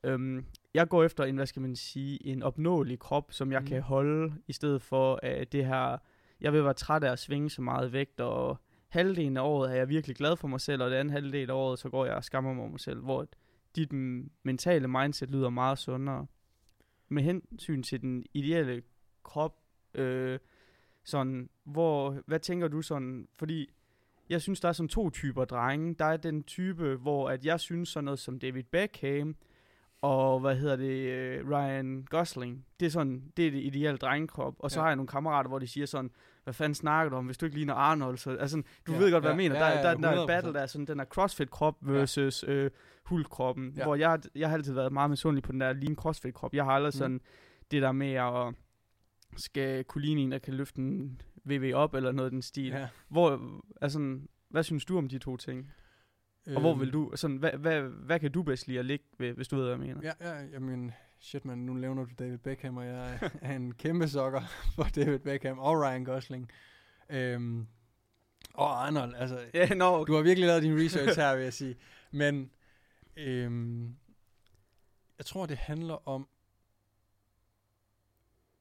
øhm, 0.04 0.44
jeg 0.74 0.88
går 0.88 1.04
efter 1.04 1.24
en, 1.24 1.36
hvad 1.36 1.46
skal 1.46 1.62
man 1.62 1.76
sige, 1.76 2.26
en 2.26 2.42
opnåelig 2.42 2.98
krop, 2.98 3.32
som 3.32 3.52
jeg 3.52 3.60
Mhm. 3.60 3.68
kan 3.68 3.82
holde, 3.82 4.34
i 4.48 4.52
stedet 4.52 4.82
for 4.82 5.20
at 5.22 5.52
det 5.52 5.66
her, 5.66 5.96
jeg 6.42 6.52
vil 6.52 6.64
være 6.64 6.74
træt 6.74 7.04
af 7.04 7.12
at 7.12 7.18
svinge 7.18 7.50
så 7.50 7.62
meget 7.62 7.92
vægt, 7.92 8.20
og 8.20 8.58
halvdelen 8.88 9.36
af 9.36 9.42
året 9.42 9.70
er 9.70 9.74
jeg 9.74 9.88
virkelig 9.88 10.16
glad 10.16 10.36
for 10.36 10.48
mig 10.48 10.60
selv, 10.60 10.82
og 10.82 10.90
den 10.90 10.98
anden 10.98 11.12
halvdel 11.12 11.50
af 11.50 11.54
året, 11.54 11.78
så 11.78 11.88
går 11.88 12.06
jeg 12.06 12.14
og 12.14 12.24
skammer 12.24 12.52
mig 12.52 12.60
over 12.60 12.70
mig 12.70 12.80
selv, 12.80 13.00
hvor 13.00 13.26
dit 13.76 13.92
mentale 14.42 14.88
mindset 14.88 15.30
lyder 15.30 15.50
meget 15.50 15.78
sundere. 15.78 16.26
Med 17.08 17.22
hensyn 17.22 17.82
til 17.82 18.00
den 18.00 18.24
ideelle 18.34 18.82
krop, 19.22 19.56
øh, 19.94 20.38
sådan, 21.04 21.50
hvor, 21.64 22.16
hvad 22.26 22.40
tænker 22.40 22.68
du 22.68 22.82
sådan, 22.82 23.28
fordi 23.38 23.70
jeg 24.28 24.42
synes, 24.42 24.60
der 24.60 24.68
er 24.68 24.72
sådan 24.72 24.88
to 24.88 25.10
typer 25.10 25.44
drenge. 25.44 25.94
Der 25.94 26.04
er 26.04 26.16
den 26.16 26.42
type, 26.42 26.94
hvor 26.96 27.30
at 27.30 27.44
jeg 27.44 27.60
synes 27.60 27.88
sådan 27.88 28.04
noget 28.04 28.18
som 28.18 28.38
David 28.38 28.62
Beckham, 28.62 29.36
og 30.00 30.40
hvad 30.40 30.56
hedder 30.56 30.76
det, 30.76 31.10
øh, 31.12 31.50
Ryan 31.50 32.06
Gosling. 32.10 32.66
Det 32.80 32.86
er 32.86 32.90
sådan, 32.90 33.32
det 33.36 33.46
er 33.46 33.50
det 33.50 33.62
ideelle 33.62 33.98
drengekrop. 33.98 34.54
Og 34.58 34.70
så 34.70 34.78
Ja. 34.78 34.82
har 34.82 34.88
jeg 34.88 34.96
nogle 34.96 35.08
kammerater, 35.08 35.48
hvor 35.48 35.58
de 35.58 35.66
siger 35.66 35.86
sådan, 35.86 36.10
hvad 36.44 36.54
fanden 36.54 36.74
snakker 36.74 37.10
du 37.10 37.16
om, 37.16 37.26
hvis 37.26 37.38
du 37.38 37.46
ikke 37.46 37.56
ligner 37.56 37.74
Arnold? 37.74 38.16
Så, 38.18 38.30
altså, 38.36 38.62
du 38.86 38.92
Ja, 38.92 38.98
ved 38.98 39.12
godt, 39.12 39.22
hvad 39.24 39.30
ja, 39.30 39.36
jeg 39.42 39.50
mener. 39.50 39.54
ja, 39.54 39.60
der, 39.64 39.76
ja, 39.76 39.82
der 39.82 39.88
er 39.88 39.94
den 39.94 40.02
der 40.02 40.24
100%. 40.24 40.26
battle, 40.26 40.52
der 40.52 40.60
er 40.60 40.66
sådan 40.66 40.86
den 40.86 40.98
der 40.98 41.04
CrossFit-krop 41.04 41.76
versus 41.80 42.44
øh, 42.48 42.70
Hulk-kroppen. 43.04 43.72
Ja. 43.76 43.84
Hvor 43.84 43.94
jeg, 43.94 44.20
jeg 44.34 44.48
har 44.48 44.56
altid 44.56 44.72
været 44.74 44.92
meget 44.92 45.10
misundelig 45.10 45.42
på 45.42 45.52
den 45.52 45.60
der 45.60 45.72
lean 45.72 45.96
CrossFit-krop. 45.96 46.54
Jeg 46.54 46.64
har 46.64 46.72
aldrig 46.72 46.88
Mm. 46.94 46.98
sådan 46.98 47.20
det 47.70 47.82
der 47.82 47.92
med 47.92 48.12
at 48.12 48.54
skal 49.36 49.84
kunne 49.84 50.02
ligne 50.02 50.20
en, 50.20 50.32
der 50.32 50.38
kan 50.38 50.54
løfte 50.54 50.78
en 50.78 51.20
VV 51.44 51.72
op, 51.74 51.94
eller 51.94 52.12
noget 52.12 52.30
i 52.30 52.34
den 52.34 52.42
stil. 52.42 52.66
Ja. 52.72 52.88
Hvor, 53.08 53.40
altså, 53.80 54.18
hvad 54.50 54.62
synes 54.62 54.84
du 54.84 54.98
om 54.98 55.08
de 55.08 55.18
to 55.18 55.36
ting? 55.36 55.70
Og 56.46 56.60
hvor 56.60 56.74
vil 56.74 56.88
Øhm, 56.88 56.92
du, 56.92 57.10
sådan, 57.14 57.36
hvad, 57.36 57.50
hvad, 57.52 57.82
hvad 57.82 58.20
kan 58.20 58.32
du 58.32 58.42
bedst 58.42 58.66
lide 58.68 58.78
at 58.78 58.84
ligge 58.84 59.04
ved, 59.18 59.32
hvis 59.32 59.48
du 59.48 59.56
ved, 59.56 59.64
hvad 59.64 59.72
jeg 59.86 59.94
mener? 59.94 60.12
Ja, 60.20 60.30
ja, 60.38 60.44
jamen, 60.52 60.92
shit 61.22 61.44
man, 61.44 61.58
nu 61.58 61.74
nævner 61.74 62.04
du 62.04 62.10
David 62.18 62.38
Beckham, 62.38 62.76
og 62.76 62.86
jeg 62.86 63.18
er- 63.42 63.50
en 63.56 63.74
kæmpe 63.74 64.08
sokker 64.08 64.40
for 64.74 64.82
David 64.84 65.18
Beckham 65.18 65.58
og 65.58 65.80
Ryan 65.82 66.04
Gosling. 66.04 66.50
Øhm, 67.10 67.66
og 68.54 68.86
Arnold, 68.86 69.14
altså, 69.14 69.50
Ja, 69.54 69.74
nå, 69.74 69.84
okay. 69.84 70.10
du 70.12 70.16
har 70.16 70.22
virkelig 70.22 70.46
lavet 70.46 70.62
din 70.62 70.76
research 70.84 71.18
her, 71.20 71.34
vil 71.36 71.42
jeg 71.44 71.52
sige. 71.52 71.76
Men 72.10 72.50
øhm, 73.16 73.96
jeg 75.18 75.26
tror, 75.26 75.46
det 75.46 75.56
handler 75.56 76.08
om, 76.08 76.28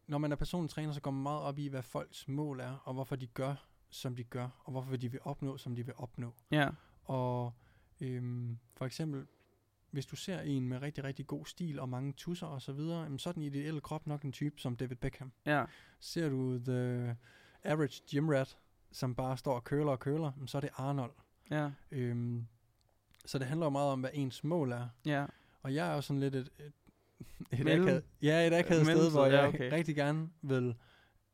når 0.07 0.17
man 0.17 0.31
er 0.31 0.35
personlig 0.35 0.69
træner, 0.69 0.93
så 0.93 1.01
går 1.01 1.11
man 1.11 1.23
meget 1.23 1.41
op 1.41 1.59
i, 1.59 1.67
hvad 1.67 1.83
folks 1.83 2.27
mål 2.27 2.59
er, 2.59 2.81
og 2.83 2.93
hvorfor 2.93 3.15
de 3.15 3.27
gør, 3.27 3.55
som 3.89 4.15
de 4.15 4.23
gør, 4.23 4.61
og 4.63 4.71
hvorfor 4.71 4.95
de 4.95 5.11
vil 5.11 5.19
opnå, 5.23 5.57
som 5.57 5.75
de 5.75 5.85
vil 5.85 5.93
opnå. 5.97 6.33
Ja, 6.51 6.69
Og 7.05 7.53
øhm, 8.01 8.57
for 8.77 8.85
eksempel, 8.85 9.27
hvis 9.91 10.05
du 10.05 10.15
ser 10.15 10.39
en 10.41 10.67
med 10.67 10.81
rigtig, 10.81 11.03
rigtig 11.03 11.27
god 11.27 11.45
stil 11.45 11.79
og 11.79 11.89
mange 11.89 12.13
tusser 12.13 12.47
og 12.47 12.61
så 12.61 12.71
videre, 12.73 13.03
jamen, 13.03 13.19
så 13.19 13.29
er 13.29 13.33
den 13.33 13.43
ideelle 13.43 13.81
krop 13.81 14.07
nok 14.07 14.23
en 14.23 14.31
type 14.31 14.59
som 14.61 14.75
David 14.75 14.95
Beckham. 14.95 15.31
ja, 15.45 15.63
Ser 15.99 16.29
du 16.29 16.59
The 16.65 17.15
Average 17.63 18.01
Gym 18.11 18.29
Rat, 18.29 18.57
som 18.91 19.15
bare 19.15 19.37
står 19.37 19.53
og 19.55 19.63
køler 19.63 19.91
og 19.91 19.99
køler, 19.99 20.31
så 20.45 20.57
er 20.57 20.59
det 20.61 20.69
Arnold. 20.75 21.11
ja, 21.51 21.69
Øhm, 21.91 22.45
så 23.25 23.37
det 23.39 23.47
handler 23.47 23.65
jo 23.65 23.69
meget 23.69 23.91
om, 23.91 23.99
hvad 23.99 24.09
ens 24.13 24.43
mål 24.43 24.71
er. 24.71 24.87
ja. 25.05 25.25
Og 25.63 25.73
jeg 25.75 25.91
er 25.91 25.95
jo 25.95 26.01
sådan 26.01 26.19
lidt 26.19 26.35
et, 26.35 26.49
et, 26.59 26.71
et 27.51 27.59
Mellem- 27.65 27.81
akavet, 27.81 28.03
ja, 28.21 28.47
et 28.47 28.53
akavet 28.53 28.85
sted, 28.85 29.11
hvor 29.11 29.25
ja, 29.25 29.39
jeg 29.39 29.47
okay. 29.47 29.71
rigtig 29.71 29.95
gerne 29.95 30.29
vil 30.41 30.75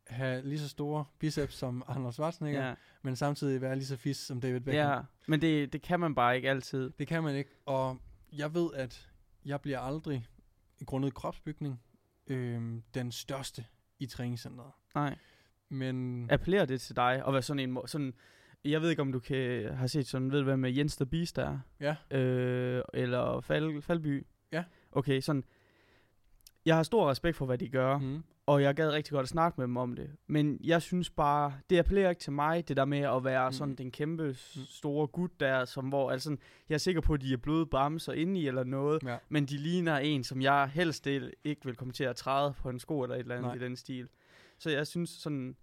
have 0.08 0.41
lige 0.48 0.60
så 0.60 0.70
store 0.70 1.06
biceps 1.20 1.54
som 1.56 1.84
Arnold 1.88 2.13
Schwarzenegger, 2.13 2.67
Ja, 2.67 2.74
men 3.02 3.15
samtidig 3.15 3.62
være 3.62 3.76
lige 3.76 3.86
så 3.86 3.98
fis 3.98 4.17
som 4.17 4.41
David 4.41 4.60
Beckham. 4.60 4.89
ja. 4.91 5.02
men 5.28 5.41
det, 5.41 5.74
det 5.74 5.82
kan 5.82 6.00
man 6.00 6.15
bare 6.15 6.36
ikke 6.36 6.50
altid. 6.50 6.91
Det 7.00 7.08
kan 7.08 7.24
man 7.24 7.36
ikke, 7.36 7.50
og 7.65 7.98
jeg 8.34 8.54
ved, 8.54 8.70
at 8.74 9.10
jeg 9.46 9.62
bliver 9.62 9.80
aldrig, 9.80 10.28
grundet 10.86 11.13
kropsbygning, 11.13 11.82
øhm, 12.28 12.84
den 12.94 13.12
største 13.12 13.66
i 14.00 14.06
træningscenteret. 14.06 14.72
Nej. 14.96 15.16
Men 15.70 16.28
Appellerer 16.32 16.66
det 16.66 16.82
til 16.82 16.96
dig 16.96 17.24
at 17.28 17.34
være 17.34 17.42
sådan 17.42 17.70
en, 17.70 17.78
sådan, 17.86 18.13
jeg 18.66 18.82
ved 18.82 18.90
ikke, 18.90 19.02
om 19.02 19.12
du 19.12 19.20
kan 19.20 19.74
have 19.76 19.88
set 19.88 20.08
sådan, 20.08 20.32
ved 20.32 20.38
du 20.40 20.44
hvad 20.44 20.58
med 20.58 20.72
Jens 20.72 20.96
the 20.96 21.06
Beast 21.06 21.38
er? 21.38 21.60
ja, 21.80 22.18
Øh, 22.18 22.84
eller 22.94 23.42
Fal, 23.42 23.82
Falby? 23.82 24.28
Ja. 24.52 24.63
Okay, 24.92 25.22
sådan, 25.22 25.44
jeg 26.68 26.76
har 26.76 26.84
stor 26.84 27.10
respekt 27.10 27.38
for, 27.38 27.46
hvad 27.46 27.58
de 27.58 27.70
gør. 27.70 27.98
mm, 27.98 28.24
og 28.46 28.62
jeg 28.62 28.76
gad 28.76 28.92
rigtig 28.92 29.12
godt 29.12 29.24
at 29.24 29.30
snakke 29.30 29.56
med 29.62 29.68
dem 29.68 29.78
om 29.78 29.96
det. 29.96 30.10
Men 30.28 30.60
jeg 30.64 30.82
synes 30.82 31.10
bare, 31.10 31.54
det 31.70 31.78
appellerer 31.80 32.10
ikke 32.10 32.20
til 32.22 32.34
mig, 32.34 32.68
det 32.68 32.78
der 32.78 32.86
med 32.86 33.00
at 33.00 33.24
være 33.24 33.50
Mm. 33.50 33.54
sådan 33.54 33.76
den 33.76 33.92
kæmpe 33.92 34.28
Mm. 34.28 34.34
store 34.68 35.08
gut 35.08 35.40
der, 35.40 35.66
som 35.66 35.86
hvor, 35.90 36.12
altså, 36.12 36.38
jeg 36.70 36.76
er 36.76 36.80
sikker 36.80 37.02
på, 37.02 37.14
at 37.14 37.22
de 37.22 37.34
er 37.34 37.38
bløde 37.38 37.66
bamser 37.66 38.14
inde 38.14 38.40
i 38.40 38.48
eller 38.48 38.64
noget, 38.64 39.04
ja. 39.04 39.18
men 39.30 39.46
de 39.46 39.58
ligner 39.58 39.98
en, 39.98 40.24
som 40.24 40.42
jeg 40.42 40.68
helst 40.70 41.08
ikke 41.08 41.32
ikke 41.44 41.66
vil 41.66 41.76
komme 41.76 41.94
til 41.94 42.04
at 42.04 42.16
træde 42.16 42.54
på 42.62 42.70
en 42.70 42.80
sko 42.80 43.02
eller 43.02 43.16
et 43.16 43.20
eller 43.20 43.36
andet 43.36 43.48
Nej. 43.48 43.56
i 43.56 43.60
den 43.60 43.76
stil. 43.76 44.08
Så 44.60 44.70
jeg 44.70 44.88
synes 44.88 45.10
sådan, 45.10 45.56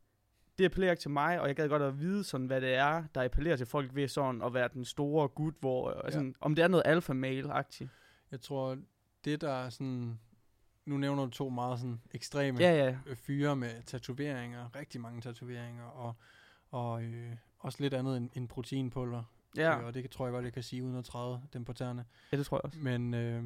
det 0.58 0.64
appellerer 0.64 0.90
ikke 0.92 1.00
til 1.00 1.10
mig, 1.10 1.40
og 1.40 1.48
jeg 1.48 1.56
gad 1.56 1.68
godt 1.68 1.82
at 1.82 2.00
vide 2.00 2.24
sådan, 2.24 2.46
hvad 2.46 2.60
det 2.60 2.74
er, 2.74 3.04
der 3.14 3.24
appellerer 3.24 3.56
til 3.56 3.66
folk 3.66 3.94
ved 3.94 4.08
sådan 4.08 4.42
at 4.42 4.54
være 4.54 4.68
den 4.74 4.84
store 4.84 5.28
gut, 5.28 5.54
hvor, 5.60 5.90
ja. 5.90 6.04
altså, 6.04 6.32
om 6.40 6.54
det 6.54 6.62
er 6.62 6.68
noget 6.68 6.82
alpha 6.86 7.12
male-agtigt. 7.12 7.90
Jeg 8.30 8.40
tror, 8.40 8.76
det 9.24 9.40
der 9.40 9.52
er 9.52 9.70
sådan, 9.70 10.18
nu 10.86 10.96
nævner 10.98 11.24
du 11.24 11.30
to 11.30 11.48
meget 11.48 11.78
sådan 11.78 12.00
ekstreme 12.12 12.58
Ja, 12.60 12.84
ja, 12.84 12.98
øh, 13.06 13.16
fyre 13.16 13.56
med 13.56 13.82
tatoveringer, 13.82 14.76
rigtig 14.76 15.00
mange 15.00 15.20
tatoveringer, 15.20 15.84
og, 15.84 16.14
og 16.70 17.02
øh, 17.02 17.36
også 17.58 17.78
lidt 17.82 17.94
andet 17.94 18.16
end, 18.16 18.30
end 18.34 18.48
proteinpulver. 18.48 19.22
ja, 19.56 19.78
Øh, 19.80 19.84
og 19.86 19.94
det 19.94 20.10
tror 20.10 20.26
jeg 20.26 20.32
godt, 20.32 20.44
jeg 20.44 20.52
kan 20.52 20.62
sige, 20.62 20.84
uden 20.84 20.96
at 20.96 21.04
træde 21.04 21.42
dem 21.52 21.64
på 21.64 21.72
tæerne. 21.72 22.04
ja, 22.32 22.36
det 22.36 22.46
tror 22.46 22.56
jeg 22.56 22.64
også. 22.64 22.78
Men 22.78 23.14
øh, 23.14 23.44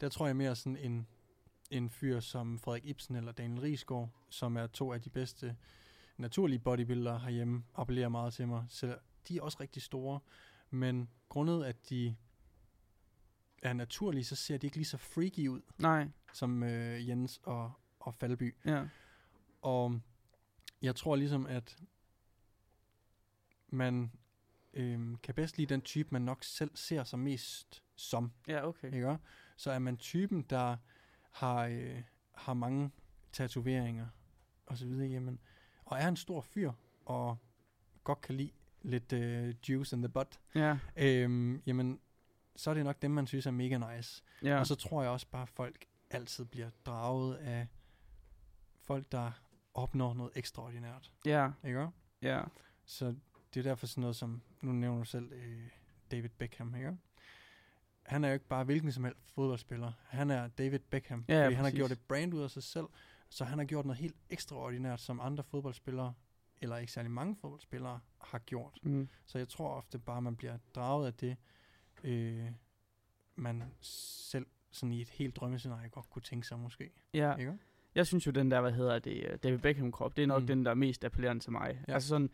der 0.00 0.08
tror 0.08 0.26
jeg 0.26 0.36
mere 0.36 0.56
sådan 0.56 0.76
en, 0.76 1.06
en 1.70 1.90
fyr 1.90 2.20
som 2.20 2.58
Frederik 2.58 2.84
Ibsen 2.84 3.16
eller 3.16 3.32
Daniel 3.32 3.60
Riesgaard, 3.60 4.08
som 4.30 4.56
er 4.56 4.66
to 4.66 4.92
af 4.92 5.00
de 5.02 5.10
bedste 5.10 5.56
naturlige 6.16 6.58
bodybuildere 6.58 7.18
herhjemme, 7.18 7.64
appellerer 7.74 8.08
meget 8.08 8.32
til 8.32 8.48
mig. 8.48 8.64
Så 8.68 8.96
de 9.28 9.36
er 9.38 9.42
også 9.42 9.56
rigtig 9.60 9.82
store, 9.82 10.20
men 10.70 11.08
grundet 11.28 11.64
at 11.64 11.90
de 11.90 12.16
er 13.62 13.72
naturlige, 13.72 14.24
så 14.24 14.36
ser 14.36 14.58
de 14.58 14.66
ikke 14.66 14.76
lige 14.76 14.86
så 14.86 14.96
freaky 14.96 15.48
ud, 15.48 15.60
Nej, 15.78 16.08
som 16.32 16.62
øh, 16.62 17.08
Jens 17.08 17.40
og, 17.42 17.72
og 18.00 18.14
Falby. 18.14 18.54
ja, 18.64 18.84
Og 19.62 20.00
jeg 20.82 20.96
tror 20.96 21.16
ligesom, 21.16 21.46
at 21.46 21.78
man 23.68 24.12
øhm, 24.74 25.16
kan 25.16 25.34
bedst 25.34 25.58
lide 25.58 25.74
den 25.74 25.80
type, 25.80 26.08
man 26.12 26.22
nok 26.22 26.44
selv 26.44 26.70
ser 26.74 27.04
sig 27.04 27.18
mest 27.18 27.82
som. 27.96 28.32
ja, 28.48 28.66
okay. 28.68 28.92
Ikke? 28.94 29.18
Så 29.56 29.70
er 29.70 29.78
man 29.78 29.96
typen, 29.96 30.42
der 30.42 30.76
har, 31.30 31.64
øh, 31.66 32.02
har 32.34 32.54
mange 32.54 32.90
tatoveringer 33.32 34.06
og 34.66 34.78
så 34.78 34.86
videre, 34.86 35.08
jamen, 35.08 35.38
og 35.84 35.98
er 35.98 36.08
en 36.08 36.16
stor 36.16 36.40
fyr, 36.40 36.72
og 37.04 37.38
godt 38.04 38.20
kan 38.20 38.34
lide 38.34 38.50
lidt 38.82 39.12
øh, 39.12 39.54
juice 39.68 39.96
in 39.96 40.02
the 40.02 40.08
butt, 40.08 40.40
Ja, 40.54 40.78
øhm, 40.96 41.62
jamen, 41.66 42.00
så 42.56 42.70
er 42.70 42.74
det 42.74 42.84
nok 42.84 43.02
dem, 43.02 43.10
man 43.10 43.26
synes 43.26 43.46
er 43.46 43.50
mega 43.50 43.96
nice. 43.96 44.22
ja. 44.42 44.58
Og 44.58 44.66
så 44.66 44.74
tror 44.74 45.02
jeg 45.02 45.10
også 45.10 45.26
bare, 45.30 45.46
folk 45.46 45.84
altid 46.10 46.44
bliver 46.44 46.70
draget 46.86 47.36
af 47.36 47.66
folk, 48.80 49.12
der 49.12 49.32
opnår 49.74 50.14
noget 50.14 50.32
ekstraordinært. 50.34 51.12
Ja, 51.24 51.50
Ikke 51.64 51.80
også? 51.80 51.92
ja. 52.22 52.42
Så 52.84 53.14
det 53.54 53.60
er 53.60 53.64
derfor 53.70 53.86
sådan 53.86 54.00
noget 54.00 54.16
som, 54.16 54.42
nu 54.60 54.72
nævner 54.72 54.98
du 54.98 55.04
selv 55.04 55.32
øh, 55.32 55.68
David 56.10 56.28
Beckham, 56.28 56.74
ikke? 56.74 56.96
Han 58.02 58.24
er 58.24 58.28
jo 58.28 58.34
ikke 58.34 58.46
bare 58.48 58.64
hvilken 58.64 58.92
som 58.92 59.04
helst 59.04 59.30
fodboldspiller. 59.34 59.92
Han 60.06 60.30
er 60.30 60.48
David 60.48 60.78
Beckham, 60.78 61.24
Ja, 61.28 61.34
ja, 61.38 61.44
fordi 61.44 61.54
han 61.54 61.64
har 61.64 61.72
gjort 61.72 61.92
et 61.92 62.00
brand 62.00 62.34
ud 62.34 62.42
af 62.42 62.50
sig 62.50 62.62
selv. 62.62 62.86
Så 63.28 63.44
han 63.44 63.58
har 63.58 63.64
gjort 63.64 63.86
noget 63.86 63.98
helt 64.00 64.16
ekstraordinært, 64.30 65.00
som 65.00 65.20
andre 65.20 65.44
fodboldspillere, 65.44 66.14
eller 66.60 66.76
ikke 66.76 66.92
særlig 66.92 67.10
mange 67.10 67.36
fodboldspillere, 67.36 68.00
har 68.20 68.38
gjort. 68.38 68.78
Mm. 68.82 69.08
Så 69.26 69.38
jeg 69.38 69.48
tror 69.48 69.68
ofte 69.74 69.98
bare, 69.98 70.22
man 70.22 70.36
bliver 70.36 70.58
draget 70.74 71.06
af 71.06 71.14
det, 71.14 71.36
øh, 72.04 72.50
man 73.36 73.64
selv 73.80 74.46
sådan 74.70 74.92
i 74.92 75.00
et 75.00 75.08
helt 75.08 75.36
drømmescenarie 75.36 75.88
godt 75.88 76.10
kunne 76.10 76.22
tænke 76.22 76.46
sig 76.46 76.58
måske. 76.58 76.90
Ja, 77.14 77.36
Ikke? 77.36 77.52
jeg 77.94 78.06
synes 78.06 78.26
jo, 78.26 78.30
den 78.30 78.50
der, 78.50 78.60
hvad 78.60 78.72
hedder 78.72 78.98
det, 78.98 79.24
øh, 79.30 79.38
David 79.42 79.58
Beckham-krop, 79.58 80.16
det 80.16 80.22
er 80.22 80.26
nok 80.26 80.38
Mm. 80.38 80.42
mm. 80.42 80.46
den, 80.46 80.64
der 80.64 80.70
er 80.70 80.74
mest 80.74 81.04
appellerende 81.04 81.42
til 81.44 81.52
mig. 81.52 81.68
Ja. 81.74 81.78
Ja. 81.88 81.94
Altså 81.94 82.08
sådan, 82.08 82.30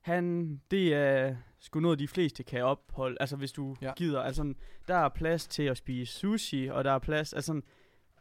han, 0.00 0.56
det 0.70 0.94
er 0.94 1.36
sgu 1.58 1.80
noget, 1.80 1.98
de 1.98 2.08
fleste 2.08 2.42
kan 2.42 2.64
opholde. 2.64 3.16
Altså 3.20 3.36
hvis 3.36 3.52
du 3.52 3.76
Ja. 3.82 3.86
ja. 3.86 3.92
gider, 3.96 4.20
altså 4.20 4.54
der 4.88 4.94
er 4.94 5.08
plads 5.08 5.46
til 5.48 5.62
at 5.62 5.76
spise 5.76 6.12
sushi, 6.12 6.66
og 6.72 6.84
der 6.84 6.90
er 6.92 6.98
plads, 6.98 7.32
altså 7.32 7.60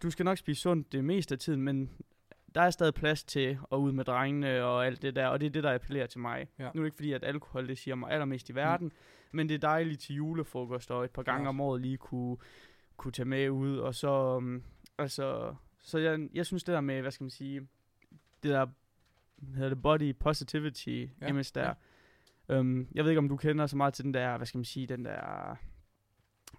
du 0.03 0.09
skal 0.11 0.25
nok 0.25 0.37
spise 0.37 0.61
sundt 0.61 0.91
det 0.91 1.03
meste 1.05 1.35
af 1.35 1.39
tiden, 1.39 1.61
men 1.61 1.89
der 2.55 2.61
er 2.61 2.69
stadig 2.69 2.93
plads 2.93 3.23
til 3.23 3.57
at 3.71 3.75
ud 3.77 3.91
med 3.91 4.05
drengene 4.05 4.63
og 4.63 4.85
alt 4.85 5.01
det 5.01 5.15
der, 5.15 5.27
og 5.27 5.39
det 5.39 5.45
er 5.45 5.49
det, 5.49 5.63
der 5.63 5.73
appellerer 5.75 6.07
til 6.07 6.19
mig. 6.19 6.47
Ja. 6.59 6.63
Nu 6.63 6.67
er 6.67 6.71
det 6.71 6.85
ikke 6.85 6.95
fordi, 6.95 7.11
at 7.13 7.23
alkohol 7.23 7.67
det 7.67 7.77
siger 7.77 7.95
mig 7.95 8.11
allermest 8.11 8.49
i 8.49 8.55
verden, 8.55 8.87
mm. 8.87 8.93
men 9.31 9.49
det 9.49 9.55
er 9.55 9.59
dejligt 9.59 10.01
til 10.01 10.15
julefrokost 10.15 10.91
og 10.91 11.03
et 11.03 11.11
par 11.11 11.23
gange 11.23 11.39
Klart. 11.43 11.49
om 11.49 11.61
året 11.61 11.81
lige 11.81 11.97
kunne, 11.97 12.37
kunne 12.97 13.11
tage 13.11 13.25
med 13.25 13.49
ud, 13.49 13.77
og 13.77 13.95
så, 13.95 14.35
um, 14.37 14.63
altså, 14.97 15.55
så 15.81 15.97
jeg, 15.97 16.29
jeg 16.33 16.45
synes 16.45 16.63
det 16.63 16.73
der 16.73 16.81
med, 16.81 17.01
hvad 17.01 17.11
skal 17.11 17.23
man 17.23 17.29
sige, 17.31 17.59
det 18.43 18.51
der, 18.51 18.67
hedder 19.55 19.69
det, 19.69 19.81
body 19.81 20.15
positivity 20.15 21.05
Ja, 21.21 21.27
image 21.27 21.51
der, 21.55 21.73
ja. 22.49 22.59
um, 22.59 22.87
jeg 22.93 23.03
ved 23.03 23.11
ikke, 23.11 23.19
om 23.19 23.29
du 23.29 23.37
kender 23.37 23.67
så 23.67 23.77
meget 23.77 23.93
til 23.93 24.05
den 24.05 24.13
der, 24.13 24.37
hvad 24.37 24.47
skal 24.47 24.57
man 24.57 24.65
sige, 24.65 24.87
den 24.87 25.05
der, 25.05 25.55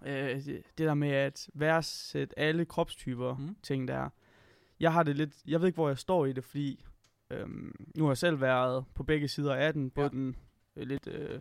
øh, 0.05 0.45
det, 0.45 0.63
der 0.77 0.93
med 0.93 1.09
at 1.09 1.49
værdsætte 1.53 2.39
alle 2.39 2.65
kropstyper, 2.65 3.37
mm. 3.37 3.55
ting 3.63 3.87
der. 3.87 4.09
Jeg 4.79 4.93
har 4.93 5.03
det 5.03 5.15
lidt, 5.15 5.33
jeg 5.47 5.59
ved 5.59 5.67
ikke, 5.67 5.75
hvor 5.77 5.87
jeg 5.87 5.97
står 5.97 6.25
i 6.25 6.33
det, 6.33 6.43
fordi 6.43 6.85
øhm, 7.29 7.75
nu 7.95 8.03
har 8.03 8.11
jeg 8.11 8.17
selv 8.17 8.41
været 8.41 8.85
på 8.93 9.03
begge 9.03 9.27
sider 9.27 9.55
af 9.55 9.73
den, 9.73 9.89
både 9.89 10.05
Ja. 10.05 10.09
den 10.09 10.35
øh, 10.75 10.87
lidt 10.87 11.07
øh, 11.07 11.39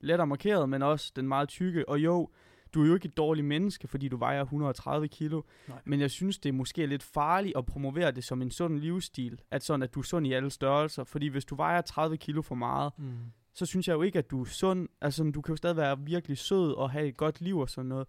lettere 0.00 0.26
markeret, 0.26 0.68
men 0.68 0.82
også 0.82 1.12
den 1.16 1.28
meget 1.28 1.48
tykke. 1.48 1.88
Og 1.88 1.98
jo, 1.98 2.30
du 2.76 2.82
er 2.82 2.86
jo 2.88 2.94
ikke 2.94 3.06
et 3.06 3.16
dårligt 3.16 3.46
menneske, 3.46 3.88
fordi 3.88 4.08
du 4.08 4.16
vejer 4.16 4.42
130 4.42 5.08
kilo, 5.08 5.42
Nej. 5.68 5.78
men 5.84 6.00
jeg 6.00 6.10
synes, 6.10 6.38
det 6.38 6.48
er 6.48 6.52
måske 6.52 6.86
lidt 6.86 7.02
farligt 7.02 7.56
at 7.56 7.66
promovere 7.66 8.10
det 8.10 8.24
som 8.24 8.42
en 8.42 8.50
sund 8.50 8.78
livsstil, 8.78 9.40
at 9.50 9.64
sådan, 9.64 9.82
at 9.82 9.94
du 9.94 10.00
er 10.00 10.04
sund 10.04 10.26
i 10.26 10.32
alle 10.32 10.50
størrelser, 10.50 11.04
fordi 11.04 11.26
hvis 11.26 11.44
du 11.44 11.54
vejer 11.54 11.80
30 11.80 12.16
kilo 12.16 12.42
for 12.42 12.54
meget, 12.54 12.92
Mm. 12.98 13.16
så 13.54 13.66
synes 13.66 13.88
jeg 13.88 13.94
jo 13.94 14.02
ikke, 14.02 14.18
at 14.18 14.30
du 14.30 14.40
er 14.40 14.44
sund. 14.44 14.88
Altså, 15.00 15.24
du 15.34 15.40
kan 15.40 15.52
jo 15.52 15.56
stadig 15.56 15.76
være 15.76 15.98
virkelig 16.00 16.38
sød 16.38 16.72
og 16.72 16.90
have 16.90 17.06
et 17.08 17.16
godt 17.16 17.40
liv 17.40 17.58
og 17.58 17.70
sådan 17.70 17.88
noget. 17.88 18.06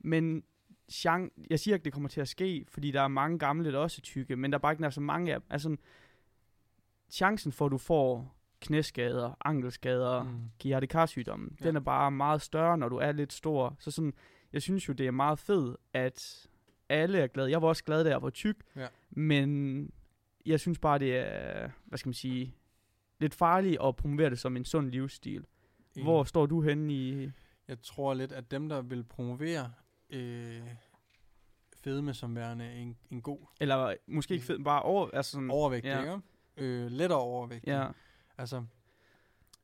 Men 0.00 0.42
chan- 0.92 1.46
jeg 1.50 1.60
siger 1.60 1.74
ikke, 1.74 1.84
det 1.84 1.92
kommer 1.92 2.08
til 2.08 2.20
at 2.20 2.28
ske, 2.28 2.64
fordi 2.68 2.90
der 2.90 3.00
er 3.02 3.08
mange 3.08 3.38
gamle, 3.38 3.72
der 3.72 3.78
også 3.78 3.98
er 4.00 4.02
tykke, 4.04 4.36
men 4.36 4.52
der 4.52 4.58
er 4.58 4.60
bare 4.62 4.72
ikke 4.72 4.82
nær 4.82 4.90
så 4.90 5.00
mange 5.00 5.34
af 5.34 5.40
dem. 5.40 5.46
Altså, 5.50 5.76
chancen 7.10 7.52
for, 7.52 7.66
at 7.66 7.72
du 7.72 7.78
får 7.78 8.35
knæskader, 8.60 9.34
ankelskader, 9.44 10.22
mm. 10.22 10.28
Mm. 10.28 11.56
Ja. 11.60 11.66
den 11.66 11.76
er 11.76 11.80
bare 11.80 12.10
meget 12.10 12.42
større, 12.42 12.78
når 12.78 12.88
du 12.88 12.96
er 12.96 13.12
lidt 13.12 13.32
stor. 13.32 13.76
Så 13.78 13.90
sådan, 13.90 14.12
jeg 14.52 14.62
synes 14.62 14.88
jo, 14.88 14.92
det 14.92 15.06
er 15.06 15.10
meget 15.10 15.38
fedt, 15.38 15.76
at 15.92 16.46
alle 16.88 17.18
er 17.18 17.26
glade. 17.26 17.50
Jeg 17.50 17.62
var 17.62 17.68
også 17.68 17.84
glad, 17.84 18.04
da 18.04 18.10
jeg 18.10 18.22
var 18.22 18.30
tyk, 18.30 18.56
Ja. 18.76 18.86
men 19.10 19.90
jeg 20.46 20.60
synes 20.60 20.78
bare, 20.78 20.98
det 20.98 21.16
er, 21.16 21.70
hvad 21.84 21.98
skal 21.98 22.08
man 22.08 22.14
sige, 22.14 22.54
lidt 23.20 23.34
farligt 23.34 23.78
at 23.84 23.96
promovere 23.96 24.30
det 24.30 24.38
som 24.38 24.56
en 24.56 24.64
sund 24.64 24.90
livsstil. 24.90 25.44
Enig. 25.94 26.04
Hvor 26.04 26.24
står 26.24 26.46
du 26.46 26.62
henne 26.62 26.92
i... 26.92 27.30
Jeg 27.68 27.82
tror 27.82 28.14
lidt, 28.14 28.32
at 28.32 28.50
dem, 28.50 28.68
der 28.68 28.82
vil 28.82 29.04
promovere 29.04 29.72
øh, 30.10 30.60
fedme 31.84 32.14
som 32.14 32.36
værende 32.36 32.72
en, 32.72 32.96
en 33.10 33.22
god 33.22 33.38
Eller 33.60 33.94
måske 34.06 34.34
ikke 34.34 34.46
fedt, 34.46 34.64
bare 34.64 34.82
over... 34.82 35.10
Altså 35.12 35.32
sådan, 35.32 35.50
overvægt, 35.50 35.84
ja. 35.86 36.00
ikke? 36.00 36.20
Øh, 36.56 36.90
lettere 36.90 37.18
overvægt. 37.18 37.66
Ja, 37.66 37.88
Altså, 38.38 38.64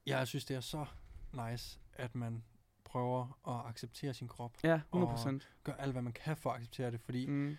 jeg 0.06 0.28
synes, 0.28 0.44
det 0.44 0.56
er 0.56 0.60
så 0.60 0.86
nice, 1.32 1.80
at 1.92 2.14
man 2.14 2.44
prøver 2.84 3.38
at 3.48 3.68
acceptere 3.70 4.14
sin 4.14 4.28
krop. 4.28 4.58
ja, 4.64 4.74
100 4.74 5.10
procent. 5.10 5.48
Gør 5.64 5.72
alt, 5.72 5.92
hvad 5.92 6.02
man 6.02 6.12
kan 6.12 6.36
for 6.36 6.50
at 6.50 6.56
acceptere 6.56 6.90
det, 6.90 7.00
fordi 7.00 7.26
Mm. 7.26 7.56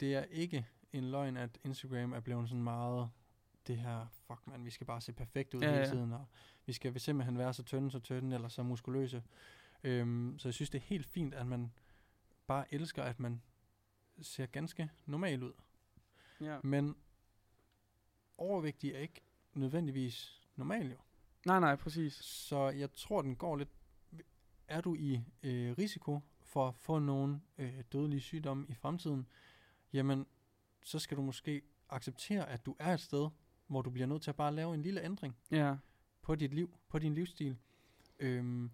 det 0.00 0.14
er 0.14 0.24
ikke 0.24 0.66
en 0.92 1.10
løgn, 1.10 1.36
at 1.36 1.58
Instagram 1.64 2.12
er 2.12 2.20
blevet 2.20 2.48
sådan 2.48 2.62
meget 2.62 3.10
det 3.66 3.76
her, 3.78 4.06
fuck 4.12 4.46
man, 4.46 4.64
vi 4.64 4.70
skal 4.70 4.86
bare 4.86 5.00
se 5.00 5.12
perfekt 5.12 5.54
ud 5.54 5.60
Ja, 5.60 5.72
hele 5.72 5.86
tiden, 5.86 6.12
og 6.12 6.26
vi 6.66 6.72
skal 6.72 7.00
simpelthen 7.00 7.38
være 7.38 7.54
så 7.54 7.62
tynde, 7.62 7.90
så 7.90 7.98
tynde, 7.98 8.34
eller 8.34 8.48
så 8.48 8.62
muskuløse. 8.62 9.22
Øhm, 9.84 10.38
så 10.38 10.48
jeg 10.48 10.54
synes, 10.54 10.70
det 10.70 10.78
er 10.78 10.82
helt 10.82 11.06
fint, 11.06 11.34
at 11.34 11.46
man 11.46 11.72
bare 12.46 12.74
elsker, 12.74 13.02
at 13.02 13.20
man 13.20 13.42
ser 14.22 14.46
ganske 14.46 14.90
normal 15.06 15.42
ud. 15.42 15.52
Ja. 16.40 16.58
Men 16.62 16.96
overvægtig 18.38 18.92
er 18.92 18.98
ikke 18.98 19.20
nødvendigvis 19.56 20.42
normal 20.56 20.90
jo. 20.90 20.96
Nej, 21.46 21.60
nej, 21.60 21.76
præcis. 21.76 22.12
Så 22.14 22.68
jeg 22.68 22.92
tror, 22.92 23.22
den 23.22 23.36
går 23.36 23.56
lidt... 23.56 23.68
Er 24.68 24.80
du 24.80 24.94
i 24.94 25.20
øh, 25.42 25.74
risiko 25.78 26.20
for 26.42 26.68
at 26.68 26.74
få 26.74 26.98
nogle 26.98 27.40
øh, 27.58 27.82
dødelige 27.92 28.20
sygdomme 28.20 28.66
i 28.68 28.74
fremtiden, 28.74 29.26
jamen, 29.92 30.26
så 30.84 30.98
skal 30.98 31.16
du 31.16 31.22
måske 31.22 31.62
acceptere, 31.90 32.48
at 32.48 32.66
du 32.66 32.76
er 32.78 32.94
et 32.94 33.00
sted, 33.00 33.28
hvor 33.66 33.82
du 33.82 33.90
bliver 33.90 34.06
nødt 34.06 34.22
til 34.22 34.30
at 34.30 34.36
bare 34.36 34.54
lave 34.54 34.74
en 34.74 34.82
lille 34.82 35.02
ændring 35.04 35.36
Ja, 35.50 35.76
på 36.22 36.34
dit 36.34 36.54
liv, 36.54 36.76
på 36.88 36.98
din 36.98 37.14
livsstil. 37.14 37.56
Øhm, 38.18 38.70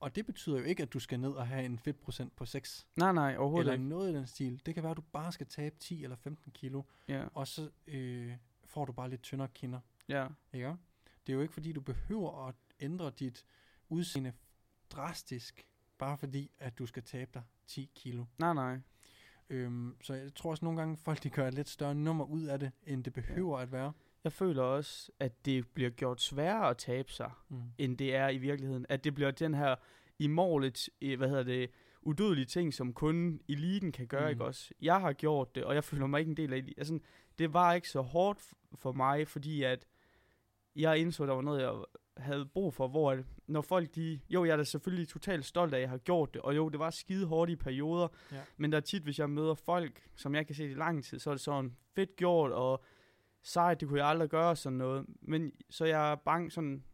og 0.00 0.14
det 0.16 0.26
betyder 0.26 0.58
jo 0.58 0.64
ikke, 0.64 0.82
at 0.82 0.92
du 0.92 0.98
skal 0.98 1.20
ned 1.20 1.30
og 1.32 1.46
have 1.46 1.64
en 1.64 1.78
fedtprocent 1.78 2.36
på 2.36 2.44
6, 2.44 2.86
nej, 2.96 3.12
nej, 3.12 3.36
overhovedet 3.36 3.64
eller 3.64 3.72
ikke. 3.72 3.88
noget 3.88 4.12
i 4.12 4.14
den 4.14 4.26
stil. 4.26 4.62
Det 4.66 4.74
kan 4.74 4.82
være, 4.82 4.90
at 4.90 4.96
du 4.96 5.02
bare 5.12 5.32
skal 5.32 5.46
tabe 5.46 5.76
10 5.78 6.04
eller 6.04 6.16
15 6.16 6.52
kilo, 6.52 6.82
Ja, 7.08 7.24
og 7.34 7.46
så 7.48 7.70
øh, 7.86 8.32
får 8.70 8.84
du 8.84 8.92
bare 8.92 9.10
lidt 9.10 9.22
tyndere 9.22 9.48
kinder. 9.54 9.80
ja, 10.08 10.26
Ikke? 10.52 10.66
Det 11.26 11.32
er 11.32 11.34
jo 11.34 11.40
ikke 11.40 11.54
fordi, 11.54 11.72
du 11.72 11.80
behøver 11.80 12.46
at 12.48 12.54
ændre 12.80 13.10
dit 13.10 13.44
udseende 13.88 14.32
drastisk, 14.90 15.66
bare 15.98 16.18
fordi, 16.18 16.50
at 16.58 16.78
du 16.78 16.86
skal 16.86 17.02
tabe 17.02 17.30
dig 17.34 17.42
10 17.66 17.90
kilo. 17.94 18.24
nej, 18.38 18.54
nej. 18.54 18.78
Øhm, 19.50 19.96
så 20.02 20.14
jeg 20.14 20.34
tror 20.34 20.50
også 20.50 20.64
nogle 20.64 20.80
gange, 20.80 20.96
folk 20.96 21.22
de 21.22 21.30
gør 21.30 21.48
et 21.48 21.54
lidt 21.54 21.68
større 21.68 21.94
nummer 21.94 22.24
ud 22.24 22.44
af 22.44 22.58
det, 22.58 22.72
end 22.86 23.04
det 23.04 23.12
behøver 23.12 23.58
at 23.58 23.72
være. 23.72 23.92
Jeg 24.24 24.32
føler 24.32 24.62
også, 24.62 25.12
at 25.20 25.44
det 25.44 25.68
bliver 25.68 25.90
gjort 25.90 26.20
sværere 26.22 26.70
at 26.70 26.76
tabe 26.76 27.12
sig, 27.12 27.30
Mm. 27.48 27.62
end 27.78 27.98
det 27.98 28.14
er 28.14 28.28
i 28.28 28.38
virkeligheden. 28.38 28.86
At 28.88 29.04
det 29.04 29.14
bliver 29.14 29.30
den 29.30 29.54
her 29.54 29.74
i 30.18 30.26
målet, 30.26 30.88
hvad 31.16 31.28
hedder 31.28 31.42
det, 31.42 31.70
udødelige 32.02 32.44
ting, 32.46 32.74
som 32.74 32.92
kun 32.92 33.40
eliten 33.48 33.92
kan 33.92 34.06
gøre, 34.06 34.24
Mm. 34.24 34.30
ikke 34.30 34.44
også? 34.44 34.74
Jeg 34.80 35.00
har 35.00 35.12
gjort 35.12 35.54
det, 35.54 35.64
og 35.64 35.74
jeg 35.74 35.84
føler 35.84 36.06
mig 36.06 36.18
ikke 36.18 36.30
en 36.30 36.36
del 36.36 36.52
af 36.52 36.56
eliten. 36.56 36.74
Altså, 36.78 36.98
det 37.38 37.52
var 37.52 37.72
ikke 37.74 37.88
så 37.88 38.00
hårdt 38.00 38.40
for 38.74 38.92
mig, 38.92 39.28
fordi 39.28 39.62
at 39.62 39.86
jeg 40.76 40.98
indså, 40.98 41.22
at 41.22 41.28
der 41.28 41.34
var 41.34 41.42
noget, 41.42 41.62
jeg 41.62 41.72
havde 42.16 42.46
brug 42.46 42.74
for, 42.74 42.88
hvor 42.88 43.12
at, 43.12 43.18
når 43.46 43.60
folk 43.60 43.94
de, 43.94 44.20
jo, 44.30 44.44
jeg 44.44 44.52
er 44.52 44.56
da 44.56 44.64
selvfølgelig 44.64 45.08
totalt 45.08 45.44
stolt 45.44 45.74
af, 45.74 45.78
at 45.78 45.82
jeg 45.82 45.90
har 45.90 45.98
gjort 45.98 46.34
det, 46.34 46.42
og 46.42 46.56
jo, 46.56 46.68
det 46.68 46.78
var 46.78 46.90
skide 46.90 47.26
hårdt 47.26 47.50
i 47.50 47.56
perioder, 47.56 48.08
Ja. 48.32 48.40
men 48.56 48.72
der 48.72 48.78
er 48.78 48.82
tit, 48.82 49.02
hvis 49.02 49.18
jeg 49.18 49.30
møder 49.30 49.54
folk, 49.54 50.08
som 50.16 50.34
jeg 50.34 50.46
kan 50.46 50.54
se 50.54 50.70
i 50.70 50.74
lang 50.74 51.04
tid, 51.04 51.18
så 51.18 51.30
er 51.30 51.34
det 51.34 51.40
sådan 51.40 51.76
fedt 51.94 52.16
gjort, 52.16 52.52
og 52.52 52.84
sejt, 53.42 53.80
det 53.80 53.88
kunne 53.88 53.98
jeg 54.00 54.08
aldrig 54.08 54.28
gøre 54.30 54.56
sådan 54.56 54.78
noget, 54.78 55.06
men 55.22 55.52
så 55.70 55.84
jeg 55.84 56.10
er 56.12 56.14
bange 56.14 56.50
sådan, 56.50 56.84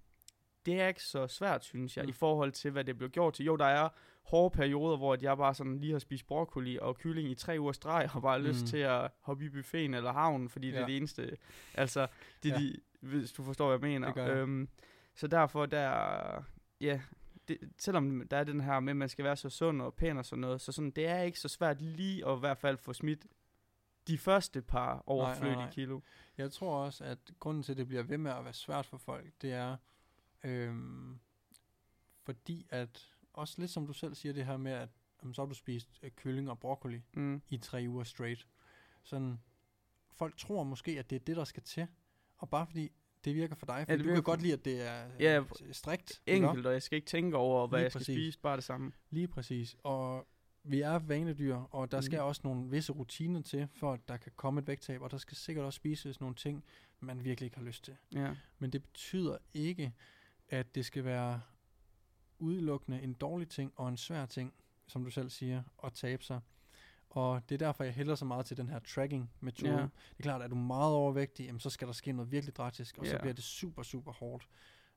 det 0.66 0.80
er 0.80 0.88
ikke 0.88 1.02
så 1.02 1.26
svært, 1.26 1.64
synes 1.64 1.96
jeg, 1.96 2.04
mm. 2.04 2.08
i 2.08 2.12
forhold 2.12 2.52
til, 2.52 2.70
hvad 2.70 2.84
det 2.84 2.98
blev 2.98 3.10
gjort 3.10 3.34
til. 3.34 3.44
Jo, 3.46 3.56
der 3.56 3.64
er 3.64 3.88
hårde 4.26 4.56
perioder, 4.56 4.96
hvor 4.96 5.12
at 5.12 5.22
jeg 5.22 5.36
bare 5.36 5.54
sådan 5.54 5.78
lige 5.78 5.92
har 5.92 5.98
spist 5.98 6.26
broccoli 6.26 6.78
og 6.82 6.96
kylling 6.96 7.30
i 7.30 7.34
tre 7.34 7.56
uger 7.60 7.72
streg, 7.72 8.10
og 8.14 8.22
bare 8.22 8.40
har 8.40 8.46
lyst 8.48 8.60
Mm. 8.62 8.66
til 8.66 8.76
at 8.76 9.10
hoppe 9.20 9.44
i 9.44 9.48
buffeten 9.48 9.94
eller 9.94 10.12
havnen, 10.12 10.48
fordi 10.48 10.66
det 10.66 10.74
Ja. 10.74 10.80
er 10.82 10.86
det 10.86 10.96
eneste, 10.96 11.36
altså, 11.74 12.06
det 12.42 12.52
er 12.52 12.60
Ja. 12.60 12.66
de, 12.66 12.76
hvis 13.00 13.32
du 13.32 13.42
forstår, 13.42 13.76
hvad 13.76 13.88
jeg 13.88 14.00
mener. 14.00 14.12
Det 14.12 14.20
jeg. 14.22 14.30
Øhm, 14.36 14.68
så 15.14 15.26
derfor, 15.26 15.66
der, 15.66 16.44
ja, 16.80 17.00
det, 17.48 17.58
selvom 17.78 18.28
der 18.28 18.36
er 18.36 18.44
den 18.44 18.60
her 18.60 18.80
med, 18.80 18.90
at 18.92 18.96
man 18.96 19.08
skal 19.08 19.24
være 19.24 19.36
så 19.36 19.48
sund 19.50 19.82
og 19.82 19.94
pæn 19.94 20.18
og 20.18 20.24
sådan 20.24 20.40
noget, 20.40 20.60
så 20.60 20.72
sådan, 20.72 20.90
det 20.90 21.06
er 21.06 21.20
ikke 21.20 21.40
så 21.40 21.48
svært 21.48 21.82
lige 21.82 22.28
at 22.28 22.36
i 22.36 22.40
hvert 22.40 22.58
fald 22.58 22.76
få 22.76 22.92
smidt 22.92 23.26
de 24.08 24.18
første 24.18 24.62
par 24.62 25.02
overflødige 25.06 25.56
nej. 25.56 25.70
kilo. 25.70 26.00
Jeg 26.38 26.52
tror 26.52 26.76
også, 26.84 27.04
at 27.04 27.18
grunden 27.40 27.62
til, 27.62 27.72
at 27.72 27.78
det 27.78 27.88
bliver 27.88 28.02
ved 28.02 28.18
med 28.18 28.30
at 28.30 28.44
være 28.44 28.52
svært 28.52 28.86
for 28.86 28.96
folk, 28.98 29.26
det 29.42 29.52
er, 29.52 29.76
øhm, 30.44 31.18
fordi 32.24 32.66
at, 32.70 33.08
også 33.36 33.54
lidt 33.58 33.70
som 33.70 33.86
du 33.86 33.92
selv 33.92 34.14
siger, 34.14 34.32
det 34.32 34.46
her 34.46 34.56
med, 34.56 34.72
at 34.72 34.88
jamen, 35.22 35.34
så 35.34 35.42
har 35.42 35.46
du 35.46 35.54
spist 35.54 35.88
øh, 36.02 36.10
kylling 36.10 36.50
og 36.50 36.58
broccoli 36.58 37.00
Mm. 37.14 37.42
i 37.48 37.56
tre 37.58 37.84
uger 37.88 38.04
straight. 38.04 38.46
Sådan, 39.02 39.40
folk 40.12 40.36
tror 40.36 40.62
måske, 40.64 40.98
at 40.98 41.10
det 41.10 41.16
er 41.16 41.20
det, 41.20 41.36
der 41.36 41.44
skal 41.44 41.62
til. 41.62 41.86
Og 42.38 42.50
bare 42.50 42.66
fordi 42.66 42.92
det 43.24 43.34
virker 43.34 43.54
for 43.54 43.66
dig, 43.66 43.84
for 43.88 43.96
det 43.96 44.04
du 44.04 44.14
kan 44.14 44.22
godt 44.22 44.42
lide, 44.42 44.52
at 44.52 44.64
det 44.64 44.82
er 44.88 45.08
Ja, 45.20 45.38
øh, 45.38 45.44
strikt. 45.72 46.22
Enkelt, 46.26 46.66
og 46.66 46.72
jeg 46.72 46.82
skal 46.82 46.96
ikke 46.96 47.06
tænke 47.06 47.36
over, 47.36 47.66
hvad 47.66 47.78
Lige 47.78 47.82
jeg 47.84 47.90
skal 47.92 47.98
præcis. 47.98 48.14
spise, 48.14 48.38
bare 48.38 48.56
det 48.56 48.64
samme. 48.64 48.92
Lige 49.10 49.28
præcis. 49.28 49.76
Og 49.82 50.26
vi 50.64 50.80
er 50.80 50.98
vanedyr, 50.98 51.56
og 51.56 51.90
der 51.90 51.96
Mhm. 51.98 52.02
skal 52.02 52.20
også 52.20 52.40
nogle 52.44 52.70
visse 52.70 52.92
rutiner 52.92 53.42
til, 53.42 53.68
for 53.72 53.92
at 53.92 54.08
der 54.08 54.16
kan 54.16 54.32
komme 54.36 54.60
et 54.60 54.66
vægttab, 54.66 55.00
og 55.02 55.10
der 55.10 55.18
skal 55.18 55.36
sikkert 55.36 55.64
også 55.64 55.76
spises 55.76 56.20
nogle 56.20 56.34
ting, 56.34 56.64
man 57.00 57.24
virkelig 57.24 57.46
ikke 57.46 57.56
har 57.56 57.64
lyst 57.64 57.84
til. 57.84 57.96
Ja. 58.14 58.34
Men 58.58 58.70
det 58.72 58.82
betyder 58.82 59.38
ikke, 59.54 59.92
at 60.48 60.74
det 60.74 60.84
skal 60.86 61.04
være 61.04 61.40
udelukkende 62.38 63.02
en 63.02 63.12
dårlig 63.14 63.48
ting 63.48 63.72
og 63.76 63.88
en 63.88 63.96
svær 63.96 64.26
ting, 64.26 64.54
som 64.86 65.04
du 65.04 65.10
selv 65.10 65.30
siger, 65.30 65.62
at 65.84 65.92
tabe 65.92 66.22
sig. 66.24 66.40
Og 67.10 67.42
det 67.48 67.54
er 67.54 67.58
derfor, 67.66 67.84
jeg 67.84 67.94
hælder 67.94 68.14
så 68.14 68.24
meget 68.24 68.46
til 68.46 68.56
den 68.56 68.68
her 68.68 68.78
tracking-metode. 68.78 69.72
Ja. 69.72 69.82
Det 69.82 70.18
er 70.18 70.22
klart, 70.22 70.40
at 70.40 70.44
er 70.44 70.48
du 70.48 70.54
meget 70.54 70.94
overvægtig, 70.94 71.46
jamen, 71.46 71.60
så 71.60 71.70
skal 71.70 71.86
der 71.86 71.92
ske 71.92 72.12
noget 72.12 72.30
virkelig 72.32 72.56
drastisk, 72.56 72.98
og 72.98 73.06
så 73.06 73.12
Ja. 73.12 73.18
bliver 73.20 73.34
det 73.34 73.44
super, 73.44 73.82
super 73.82 74.12
hårdt. 74.12 74.48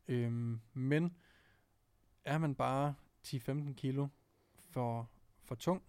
Øhm, 0.07 0.59
men 0.73 1.15
er 2.25 2.37
man 2.37 2.55
bare 2.55 2.95
10-15 3.27 3.73
kilo 3.73 4.07
for, 4.69 5.09
for 5.43 5.55
tung, 5.55 5.83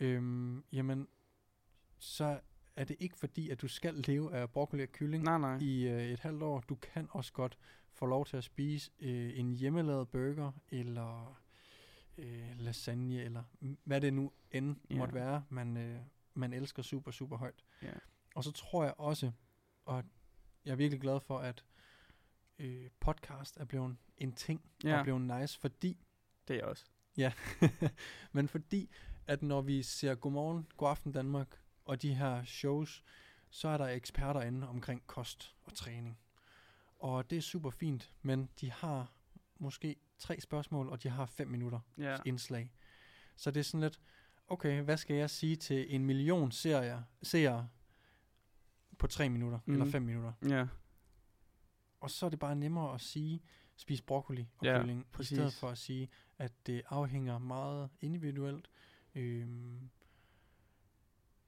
øhm, 0.00 0.64
jamen, 0.72 1.08
så 1.98 2.40
er 2.76 2.84
det 2.84 2.96
ikke 3.00 3.16
fordi, 3.16 3.50
at 3.50 3.62
du 3.62 3.68
skal 3.68 3.94
leve 3.94 4.34
af 4.34 4.50
broccoli 4.50 4.82
og 4.82 4.88
kylling 4.88 5.24
Nej, 5.24 5.38
nej. 5.38 5.58
i 5.60 5.88
øh, 5.88 6.02
et 6.02 6.20
halvt 6.20 6.42
år. 6.42 6.60
Du 6.60 6.74
kan 6.74 7.08
også 7.10 7.32
godt 7.32 7.58
få 7.92 8.06
lov 8.06 8.26
til 8.26 8.36
at 8.36 8.44
spise 8.44 8.90
øh, 9.00 9.38
en 9.38 9.52
hjemmelavet 9.52 10.08
burger, 10.08 10.52
eller 10.68 11.40
øh, 12.18 12.50
lasagne, 12.58 13.22
eller 13.22 13.42
hvad 13.84 14.00
det 14.00 14.12
nu 14.14 14.32
end 14.50 14.76
Ja. 14.90 14.94
yeah. 14.94 14.98
måtte 14.98 15.14
være, 15.14 15.44
man, 15.48 15.76
øh, 15.76 16.00
man 16.34 16.52
elsker 16.52 16.82
super, 16.82 17.10
super 17.10 17.36
højt. 17.36 17.64
Ja. 17.82 17.92
Og 18.34 18.44
så 18.44 18.52
tror 18.52 18.84
jeg 18.84 18.94
også, 18.98 19.32
og 19.84 20.04
jeg 20.64 20.72
er 20.72 20.76
virkelig 20.76 21.00
glad 21.00 21.20
for, 21.20 21.38
at 21.38 21.64
øh, 22.58 22.90
podcast 23.00 23.56
er 23.56 23.64
blevet 23.64 23.96
en 24.18 24.32
ting, 24.32 24.70
Ja. 24.84 24.98
og 24.98 25.04
blevet 25.04 25.20
nice, 25.20 25.58
fordi 25.58 26.06
Det 26.48 26.56
er 26.56 26.64
også. 26.64 26.84
men 28.32 28.48
fordi, 28.48 28.90
at 29.26 29.42
når 29.42 29.60
vi 29.60 29.82
ser 29.82 30.14
Godmorgen, 30.14 30.66
Godaften 30.76 31.12
Danmark 31.12 31.60
og 31.84 32.02
de 32.02 32.14
her 32.14 32.44
shows, 32.44 33.04
så 33.50 33.68
er 33.68 33.78
der 33.78 33.86
eksperter 33.86 34.40
inde 34.42 34.68
omkring 34.68 35.06
kost 35.06 35.54
og 35.64 35.74
træning. 35.74 36.18
Og 37.02 37.30
det 37.30 37.38
er 37.38 37.42
super 37.42 37.70
fint, 37.70 38.12
men 38.22 38.48
de 38.60 38.70
har 38.72 39.12
måske 39.58 39.96
tre 40.18 40.40
spørgsmål, 40.40 40.88
og 40.88 41.02
de 41.02 41.08
har 41.08 41.26
fem 41.26 41.48
minutter 41.48 41.80
Ja. 41.98 42.16
indslag. 42.24 42.72
Så 43.36 43.50
det 43.50 43.60
er 43.60 43.64
sådan 43.64 43.80
lidt, 43.80 44.00
okay, 44.48 44.82
hvad 44.82 44.96
skal 44.96 45.16
jeg 45.16 45.30
sige 45.30 45.56
til 45.56 45.94
en 45.94 46.04
million 46.04 46.50
serier, 46.52 47.02
seere 47.22 47.68
på 48.98 49.06
tre 49.06 49.28
minutter, 49.28 49.58
mm. 49.66 49.72
eller 49.72 49.86
fem 49.86 50.02
minutter? 50.02 50.32
Ja. 50.48 50.66
Og 52.00 52.10
så 52.10 52.26
er 52.26 52.30
det 52.30 52.38
bare 52.38 52.56
nemmere 52.56 52.94
at 52.94 53.00
sige, 53.00 53.42
spis 53.76 54.02
broccoli 54.02 54.48
og 54.58 54.64
Ja, 54.66 54.80
kylling, 54.80 55.00
i 55.00 55.04
præcis. 55.12 55.38
stedet 55.38 55.52
for 55.52 55.68
at 55.68 55.78
sige, 55.78 56.08
at 56.38 56.52
det 56.66 56.82
afhænger 56.88 57.38
meget 57.38 57.90
individuelt, 58.00 58.70
øhm, 59.14 59.90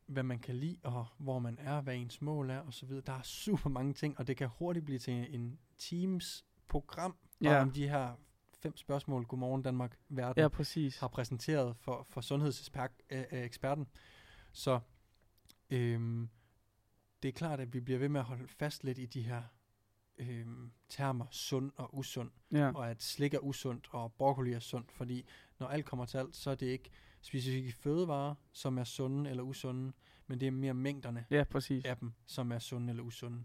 hvad 0.06 0.22
man 0.22 0.38
kan 0.38 0.54
lide, 0.56 0.78
og 0.82 1.06
hvor 1.18 1.38
man 1.38 1.58
er, 1.58 1.80
hvad 1.80 1.96
ens 1.96 2.22
mål 2.22 2.50
er, 2.50 2.60
osv. 2.60 2.90
Der 2.90 3.12
er 3.12 3.22
super 3.22 3.70
mange 3.70 3.92
ting, 3.94 4.18
og 4.18 4.26
det 4.26 4.36
kan 4.36 4.48
hurtigt 4.48 4.84
blive 4.84 4.98
til 4.98 5.34
en 5.34 5.58
Teams 5.78 6.44
program, 6.68 7.16
bare 7.44 7.52
Ja. 7.54 7.62
om 7.62 7.70
de 7.70 7.88
her 7.88 8.14
fem 8.62 8.76
spørgsmål, 8.76 9.24
Godmorgen 9.26 9.62
Danmark, 9.62 9.98
verden, 10.08 10.40
Ja, 10.42 10.48
præcis. 10.48 10.98
har 10.98 11.08
præsenteret 11.08 11.76
for, 11.76 12.06
for 12.10 12.20
sundhedseksperten. 12.20 13.86
Så 14.52 14.80
øhm, 15.70 16.28
det 17.22 17.28
er 17.28 17.32
klart, 17.32 17.60
at 17.60 17.72
vi 17.74 17.80
bliver 17.80 17.98
ved 17.98 18.08
med 18.08 18.20
at 18.20 18.26
holde 18.26 18.48
fast 18.48 18.84
lidt 18.84 18.98
i 18.98 19.06
de 19.06 19.22
her 19.22 19.42
øhm, 20.18 20.72
termer, 20.94 21.26
sund 21.30 21.72
og 21.76 21.98
usund, 21.98 22.30
Ja. 22.52 22.72
og 22.74 22.90
at 22.90 23.02
slik 23.02 23.34
er 23.34 23.38
usundt, 23.38 23.88
og 23.90 24.12
broccoli 24.12 24.52
er 24.52 24.58
sundt, 24.58 24.92
fordi 24.92 25.24
når 25.58 25.66
alt 25.68 25.84
kommer 25.86 26.04
til 26.06 26.18
alt, 26.18 26.36
så 26.36 26.50
er 26.50 26.54
det 26.54 26.66
ikke 26.66 26.90
specifikke 27.20 27.72
fødevarer, 27.72 28.34
som 28.52 28.78
er 28.78 28.84
sunde 28.84 29.30
eller 29.30 29.42
usunde, 29.42 29.92
men 30.26 30.40
det 30.40 30.46
er 30.46 30.50
mere 30.50 30.74
mængderne 30.74 31.26
Ja, 31.30 31.44
præcis. 31.44 31.84
af 31.84 31.96
dem, 31.96 32.12
som 32.26 32.52
er 32.52 32.58
sunde 32.58 32.90
eller 32.90 33.02
usunde. 33.02 33.44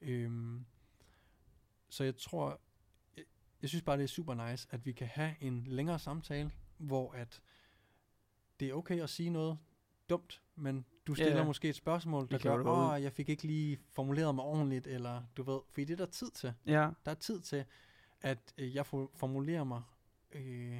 Øhm, 0.00 0.64
så 1.88 2.04
jeg 2.04 2.16
tror, 2.16 2.60
jeg, 3.16 3.24
jeg 3.62 3.68
synes 3.68 3.82
bare, 3.82 3.96
det 3.96 4.04
er 4.04 4.08
super 4.08 4.50
nice, 4.50 4.68
at 4.70 4.86
vi 4.86 4.92
kan 4.92 5.06
have 5.06 5.34
en 5.40 5.64
længere 5.66 5.98
samtale, 5.98 6.50
hvor 6.78 7.12
at 7.12 7.42
det 8.60 8.68
er 8.70 8.74
okay 8.74 9.00
at 9.02 9.10
sige 9.10 9.30
noget 9.30 9.58
dumt, 10.10 10.42
men 10.60 10.84
du 11.06 11.14
stiller 11.14 11.36
Ja. 11.36 11.44
måske 11.44 11.68
et 11.68 11.74
spørgsmål, 11.74 12.28
der 12.30 12.38
gør, 12.38 12.94
åh, 12.94 13.02
jeg 13.02 13.12
fik 13.12 13.28
ikke 13.28 13.42
lige 13.46 13.78
formuleret 13.92 14.34
mig 14.34 14.44
ordentligt, 14.44 14.86
eller 14.86 15.22
du 15.36 15.42
ved, 15.42 15.58
fordi 15.70 15.84
det 15.84 15.92
er 16.00 16.04
der 16.04 16.12
tid 16.12 16.30
til. 16.30 16.52
Ja. 16.66 16.88
Der 17.04 17.10
er 17.10 17.14
tid 17.14 17.40
til, 17.40 17.64
at 18.22 18.38
øh, 18.58 18.74
jeg 18.74 18.86
formulerer 18.86 19.64
mig 19.64 19.82
øh, 20.32 20.76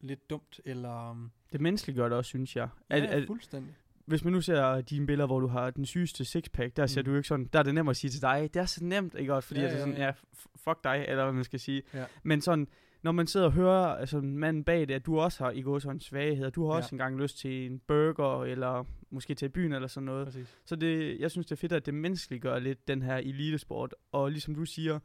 lidt 0.00 0.30
dumt, 0.30 0.60
eller... 0.64 1.10
um, 1.10 1.30
Det 1.52 1.60
menneskeliggør 1.60 2.08
det 2.08 2.18
også, 2.18 2.28
synes 2.28 2.56
jeg. 2.56 2.68
Ja, 2.90 2.96
At, 3.06 3.26
fuldstændig. 3.26 3.74
hvis 4.06 4.24
man 4.24 4.32
nu 4.32 4.40
ser 4.40 4.80
dine 4.80 5.06
billeder, 5.06 5.26
hvor 5.26 5.40
du 5.40 5.46
har 5.46 5.70
den 5.70 5.86
sygeste 5.86 6.24
sixpack, 6.24 6.76
der 6.76 6.86
ser 6.86 7.00
Mm. 7.00 7.04
du 7.04 7.10
jo 7.10 7.16
ikke 7.16 7.28
sådan, 7.28 7.48
der 7.52 7.58
er 7.58 7.62
det 7.62 7.74
nemt 7.74 7.90
at 7.90 7.96
sige 7.96 8.10
til 8.10 8.22
dig, 8.22 8.50
det 8.54 8.60
er 8.60 8.66
så 8.66 8.84
nemt, 8.84 9.14
ikke 9.18 9.34
også? 9.34 9.46
Fordi 9.46 9.60
Ja, 9.60 9.66
ja, 9.66 9.72
det 9.72 9.76
er 9.82 9.86
ja, 9.86 9.92
sådan, 9.92 10.00
ja. 10.00 10.06
ja, 10.06 10.12
fuck 10.56 10.84
dig, 10.84 11.04
eller 11.08 11.24
hvad 11.24 11.32
man 11.32 11.44
skal 11.44 11.60
sige. 11.60 11.82
Ja. 11.94 12.04
Men 12.22 12.40
sådan, 12.40 12.68
når 13.02 13.12
man 13.12 13.26
sidder 13.26 13.46
og 13.46 13.52
hører 13.52 13.86
altså, 13.86 14.20
manden 14.20 14.64
bag 14.64 14.80
det, 14.88 14.94
at 14.94 15.06
du 15.06 15.18
også 15.20 15.44
har 15.44 15.50
i 15.50 15.62
går 15.62 15.78
sådan 15.78 16.00
svagheder, 16.00 16.50
du 16.50 16.64
har 16.66 16.72
Ja. 16.72 16.76
også 16.76 16.94
engang 16.94 17.16
lyst 17.20 17.38
til 17.38 17.66
en 17.66 17.78
burger, 17.78 18.44
eller 18.44 18.84
måske 19.10 19.34
til 19.34 19.48
byen 19.48 19.72
eller 19.72 19.88
sådan 19.88 20.04
noget. 20.04 20.26
Præcis. 20.26 20.58
Så 20.64 20.76
det, 20.76 21.20
jeg 21.20 21.30
synes, 21.30 21.46
det 21.46 21.52
er 21.52 21.56
fedt, 21.56 21.72
at 21.72 21.86
det 21.86 21.94
menneskeliggør 21.94 22.58
lidt 22.58 22.88
den 22.88 23.02
her 23.02 23.16
elitesport. 23.16 23.94
Og 24.12 24.30
ligesom 24.30 24.54
du 24.54 24.64
siger, 24.64 24.98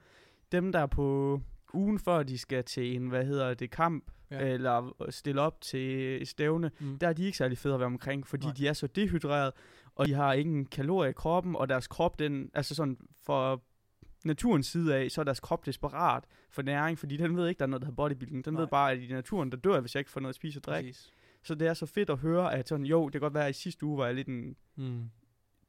dem 0.51 0.71
der 0.71 0.85
på 0.85 1.41
ugen 1.73 1.99
før 1.99 2.23
de 2.23 2.37
skal 2.37 2.63
til 2.63 2.95
en, 2.95 3.07
hvad 3.07 3.25
hedder 3.25 3.53
det, 3.53 3.71
kamp, 3.71 4.11
Ja. 4.31 4.45
eller 4.47 5.05
stille 5.09 5.41
op 5.41 5.61
til 5.61 6.21
et 6.21 6.27
stævne, 6.27 6.71
Mm. 6.79 6.99
der 6.99 7.07
er 7.07 7.13
de 7.13 7.23
ikke 7.25 7.37
særlig 7.37 7.57
fede 7.57 7.73
at 7.73 7.79
være 7.79 7.85
omkring, 7.87 8.27
fordi 8.27 8.45
Nej. 8.45 8.53
De 8.57 8.67
er 8.67 8.73
så 8.73 8.87
dehydreret, 8.87 9.53
og 9.95 10.07
de 10.07 10.13
har 10.13 10.33
ingen 10.33 10.65
kalorier 10.65 11.09
i 11.09 11.13
kroppen, 11.13 11.55
og 11.55 11.69
deres 11.69 11.87
krop, 11.87 12.19
den, 12.19 12.51
altså 12.53 12.75
sådan 12.75 12.97
for 13.23 13.63
naturens 14.25 14.67
side 14.67 14.95
af, 14.95 15.11
så 15.11 15.21
er 15.21 15.25
deres 15.25 15.39
krop 15.39 15.65
desperat 15.65 16.23
for 16.49 16.61
næring, 16.61 16.99
fordi 16.99 17.17
den 17.17 17.37
ved 17.37 17.47
ikke, 17.47 17.59
der 17.59 17.65
er 17.65 17.69
noget, 17.69 17.81
der 17.81 17.85
hedder 17.85 17.95
bodybuilding. 17.95 18.45
Den 18.45 18.53
Nej. 18.53 18.61
ved 18.61 18.67
bare, 18.67 18.91
at 18.91 18.99
i 18.99 19.07
naturen, 19.07 19.51
der 19.51 19.57
dør 19.57 19.79
hvis 19.79 19.95
jeg 19.95 19.99
ikke 19.99 20.11
får 20.11 20.19
noget 20.19 20.31
at 20.31 20.35
spise 20.35 20.59
og 20.59 20.63
drikke. 20.63 20.89
Præcis. 20.89 21.11
Så 21.43 21.55
det 21.55 21.67
er 21.67 21.73
så 21.73 21.85
fedt 21.85 22.09
at 22.09 22.17
høre, 22.17 22.53
at 22.53 22.67
sådan, 22.67 22.85
jo, 22.85 23.05
det 23.05 23.11
kan 23.11 23.21
godt 23.21 23.33
være, 23.33 23.45
at 23.47 23.55
i 23.55 23.59
sidste 23.61 23.85
uge 23.85 23.97
var 23.97 24.05
jeg 24.05 24.15
lidt 24.15 24.27
en 24.27 24.55
Mm. 24.75 25.09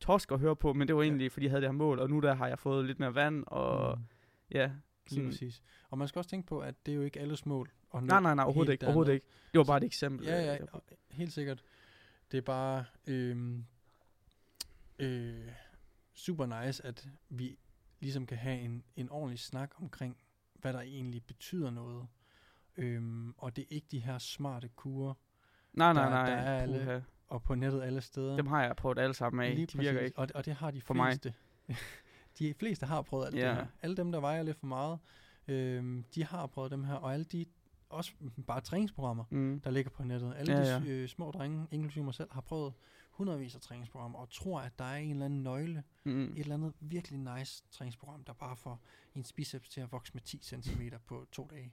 torsk 0.00 0.32
at 0.32 0.38
høre 0.40 0.56
på, 0.56 0.72
men 0.72 0.88
det 0.88 0.96
var 0.96 1.02
Ja. 1.02 1.08
egentlig, 1.08 1.32
fordi 1.32 1.46
jeg 1.46 1.50
havde 1.50 1.62
det 1.62 1.68
her 1.68 1.72
mål, 1.76 1.98
og 1.98 2.10
nu 2.10 2.20
der 2.20 2.34
har 2.34 2.48
jeg 2.48 2.58
fået 2.58 2.84
lidt 2.84 2.98
mere 3.00 3.14
vand, 3.14 3.44
og 3.46 3.98
Mm. 3.98 4.04
ja. 4.50 4.66
Lige 4.66 4.74
Sådan, 5.16 5.30
præcis. 5.30 5.62
Og 5.90 5.98
man 5.98 6.08
skal 6.08 6.18
også 6.18 6.30
tænke 6.30 6.46
på, 6.46 6.60
at 6.60 6.86
det 6.86 6.92
er 6.92 6.96
jo 6.96 7.02
ikke 7.02 7.20
alles 7.20 7.46
mål. 7.46 7.70
Nå 7.94 8.00
nej, 8.00 8.20
nej, 8.20 8.34
nej, 8.34 8.44
overhovedet 8.44 8.72
ikke, 8.72 8.86
overhovedet 8.86 9.12
ikke. 9.12 9.26
Det 9.52 9.58
var 9.58 9.64
bare 9.64 9.76
et 9.76 9.84
eksempel. 9.84 10.26
Ja, 10.26 10.40
øh, 10.40 10.44
ja, 10.60 10.64
og 10.72 10.82
helt 11.10 11.32
sikkert. 11.32 11.62
Det 12.30 12.38
er 12.38 12.42
bare 12.42 12.84
øhm, 13.06 13.64
øh, 14.98 15.48
super 16.14 16.64
nice, 16.64 16.86
at 16.86 17.08
vi 17.28 17.58
ligesom 18.00 18.26
kan 18.26 18.36
have 18.38 18.60
en, 18.60 18.82
en 18.96 19.10
ordentlig 19.10 19.38
snak 19.38 19.70
omkring, 19.80 20.16
hvad 20.54 20.72
der 20.72 20.80
egentlig 20.80 21.24
betyder 21.24 21.70
noget. 21.70 22.06
Øhm, 22.76 23.34
og 23.38 23.56
det 23.56 23.62
er 23.62 23.66
ikke 23.70 23.86
de 23.90 23.98
her 24.00 24.18
smarte 24.18 24.68
kurer, 24.76 25.14
Nej, 25.72 25.92
nej, 25.92 26.02
der- 26.04 26.10
nej. 26.10 26.30
der 26.30 26.36
er 26.36 26.58
alle 26.62 27.04
og 27.28 27.42
på 27.42 27.54
nettet 27.54 27.82
alle 27.82 28.00
steder. 28.00 28.36
Dem 28.36 28.46
har 28.46 28.62
jeg 28.64 28.76
prøvet 28.76 28.98
alle 28.98 29.14
sammen 29.14 29.46
af. 29.46 29.54
Lige 29.54 29.66
de 29.66 29.78
virker 29.78 30.00
ikke. 30.00 30.18
Og, 30.18 30.28
og 30.34 30.44
det 30.44 30.54
har 30.54 30.70
de 30.70 30.80
For 30.80 30.94
mig. 30.94 31.12
fleste. 31.12 31.34
de 32.38 32.54
fleste 32.54 32.86
har 32.86 33.02
prøvet 33.02 33.26
alt 33.26 33.36
Ja. 33.36 33.48
det 33.48 33.54
her. 33.56 33.66
Alle 33.82 33.96
dem, 33.96 34.12
der 34.12 34.20
vejer 34.20 34.42
lidt 34.42 34.56
for 34.56 34.66
meget, 34.66 34.98
øhm, 35.48 36.04
de 36.14 36.24
har 36.24 36.46
prøvet 36.46 36.70
dem 36.70 36.84
her. 36.84 36.94
Og 36.94 37.12
alle 37.12 37.24
de, 37.24 37.46
også 37.90 38.12
bare 38.46 38.60
træningsprogrammer, 38.60 39.24
Mm. 39.30 39.60
der 39.64 39.70
ligger 39.70 39.90
på 39.90 40.04
nettet. 40.04 40.34
Alle 40.36 40.52
Ja, 40.52 40.60
de 40.64 40.68
ja. 40.72 40.80
s- 40.80 40.84
øh, 40.86 41.08
små 41.08 41.30
drenge, 41.30 41.66
inklusive 41.70 42.04
mig 42.04 42.14
selv, 42.14 42.28
har 42.32 42.40
prøvet 42.40 42.72
hundredvis 43.10 43.54
af 43.54 43.60
træningsprogrammer, 43.60 44.18
og 44.18 44.30
tror, 44.30 44.60
at 44.60 44.78
der 44.78 44.84
er 44.84 44.96
en 44.96 45.10
eller 45.10 45.24
anden 45.24 45.42
nøgle, 45.42 45.82
Mm. 46.04 46.24
et 46.32 46.38
eller 46.38 46.54
andet 46.54 46.72
virkelig 46.80 47.18
nice 47.18 47.62
træningsprogram, 47.70 48.24
der 48.24 48.32
bare 48.32 48.56
får 48.56 48.80
ens 49.14 49.32
biceps 49.32 49.68
til 49.68 49.80
at 49.80 49.92
vokse 49.92 50.10
med 50.14 50.22
10 50.22 50.38
cm 50.42 50.82
på 51.06 51.26
to 51.32 51.48
dage. 51.50 51.72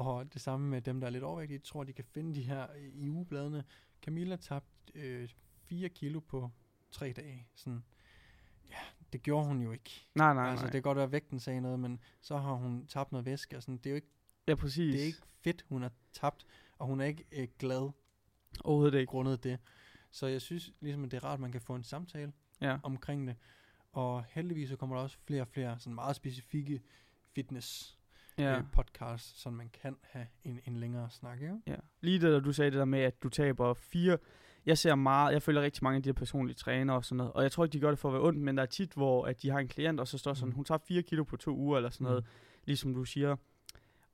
Og 0.00 0.32
det 0.34 0.40
samme 0.40 0.68
med 0.68 0.80
dem, 0.82 1.00
der 1.00 1.06
er 1.06 1.10
lidt 1.10 1.24
overvægtige, 1.24 1.58
tror, 1.58 1.84
de 1.84 1.92
kan 1.92 2.04
finde 2.04 2.34
de 2.34 2.42
her 2.42 2.66
øh, 2.76 2.88
i 2.94 3.08
ugebladene. 3.08 3.64
Camilla 4.02 4.36
tabte 4.36 4.92
øh, 4.94 5.28
4 5.64 5.88
kilo 5.88 6.20
på 6.20 6.50
tre 6.90 7.12
dage. 7.12 7.48
Sådan, 7.54 7.84
ja, 8.70 8.76
det 9.12 9.22
gjorde 9.22 9.46
hun 9.46 9.62
jo 9.62 9.72
ikke. 9.72 9.90
Nej, 10.14 10.34
nej, 10.34 10.44
altså, 10.50 10.64
nej. 10.64 10.70
det 10.70 10.72
kan 10.72 10.82
godt 10.82 10.96
være, 10.96 11.04
at 11.04 11.12
vægten 11.12 11.40
sagde 11.40 11.60
noget, 11.60 11.80
men 11.80 12.00
så 12.20 12.36
har 12.36 12.52
hun 12.52 12.86
tabt 12.86 13.12
noget 13.12 13.26
væske. 13.26 13.56
Og 13.56 13.62
sådan. 13.62 13.76
Det 13.76 13.86
er 13.86 13.90
jo 13.90 13.96
ikke, 13.96 14.08
ja, 14.48 14.54
præcis. 14.54 14.92
det 14.94 15.02
er 15.02 15.06
ikke 15.06 15.18
fedt, 15.44 15.64
hun 15.68 15.82
har 15.82 15.92
tabt, 16.12 16.46
og 16.78 16.86
hun 16.86 17.00
er 17.00 17.04
ikke 17.04 17.24
øh, 17.32 17.48
glad 17.58 17.90
Overhovedet 18.64 18.98
ikke. 18.98 19.10
grundet 19.10 19.44
det. 19.44 19.58
Så 20.10 20.26
jeg 20.26 20.40
synes 20.40 20.72
ligesom, 20.80 21.04
at 21.04 21.10
det 21.10 21.16
er 21.16 21.24
rart, 21.24 21.34
at 21.34 21.40
man 21.40 21.52
kan 21.52 21.60
få 21.60 21.74
en 21.74 21.82
samtale 21.82 22.32
Ja. 22.60 22.78
omkring 22.82 23.26
det. 23.28 23.36
Og 23.92 24.24
heldigvis 24.28 24.68
så 24.68 24.76
kommer 24.76 24.96
der 24.96 25.02
også 25.02 25.18
flere 25.26 25.42
og 25.42 25.48
flere 25.48 25.78
sådan 25.78 25.94
meget 25.94 26.16
specifikke 26.16 26.82
fitness 27.34 27.99
Ja. 28.40 28.56
øh, 28.58 28.64
podcasts, 28.72 29.40
så 29.42 29.50
man 29.50 29.70
kan 29.82 29.96
have 30.02 30.26
en, 30.44 30.60
en 30.66 30.76
længere 30.76 31.10
snak. 31.10 31.40
Ikke? 31.42 31.54
Ja. 31.66 31.76
Lige 32.00 32.18
det, 32.20 32.44
du 32.44 32.52
sagde 32.52 32.70
det 32.70 32.78
der 32.78 32.84
med, 32.84 33.00
at 33.00 33.22
du 33.22 33.28
taber 33.28 33.74
fire. 33.74 34.18
Jeg 34.66 34.78
ser 34.78 34.94
meget, 34.94 35.32
jeg 35.32 35.42
følger 35.42 35.62
rigtig 35.62 35.84
mange 35.84 35.96
af 35.96 36.02
de 36.02 36.08
her 36.08 36.14
personlige 36.14 36.54
trænere 36.54 36.96
og 36.96 37.04
sådan 37.04 37.16
noget. 37.16 37.32
Og 37.32 37.42
jeg 37.42 37.52
tror 37.52 37.64
ikke, 37.64 37.72
de 37.72 37.80
gør 37.80 37.90
det 37.90 37.98
for 37.98 38.08
at 38.08 38.12
være 38.12 38.22
ondt, 38.22 38.38
men 38.40 38.56
der 38.56 38.62
er 38.62 38.66
tit, 38.66 38.92
hvor 38.92 39.24
at 39.26 39.42
de 39.42 39.50
har 39.50 39.58
en 39.58 39.68
klient, 39.68 40.00
og 40.00 40.08
så 40.08 40.18
står 40.18 40.34
sådan, 40.34 40.48
Mm. 40.48 40.54
hun 40.54 40.64
tager 40.64 40.78
4 40.78 41.02
kilo 41.02 41.24
på 41.24 41.36
to 41.36 41.56
uger 41.56 41.76
eller 41.76 41.90
sådan 41.90 42.04
noget, 42.04 42.24
Mm. 42.24 42.30
ligesom 42.64 42.94
du 42.94 43.04
siger. 43.04 43.36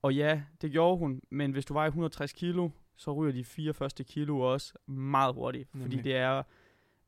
Og 0.03 0.15
ja, 0.15 0.43
det 0.63 0.73
gjorde 0.73 0.99
hun, 0.99 1.21
men 1.31 1.53
hvis 1.53 1.65
du 1.65 1.73
vejer 1.73 1.89
160 1.89 2.33
kilo, 2.33 2.71
så 2.97 3.13
ryger 3.13 3.33
de 3.33 3.45
fire 3.45 3.75
første 3.75 4.05
kilo 4.05 4.41
også 4.41 4.75
meget 4.87 5.35
hurtigt. 5.35 5.69
Fordi 5.71 5.83
Nemlig. 5.85 6.05
det 6.05 6.17
er 6.17 6.43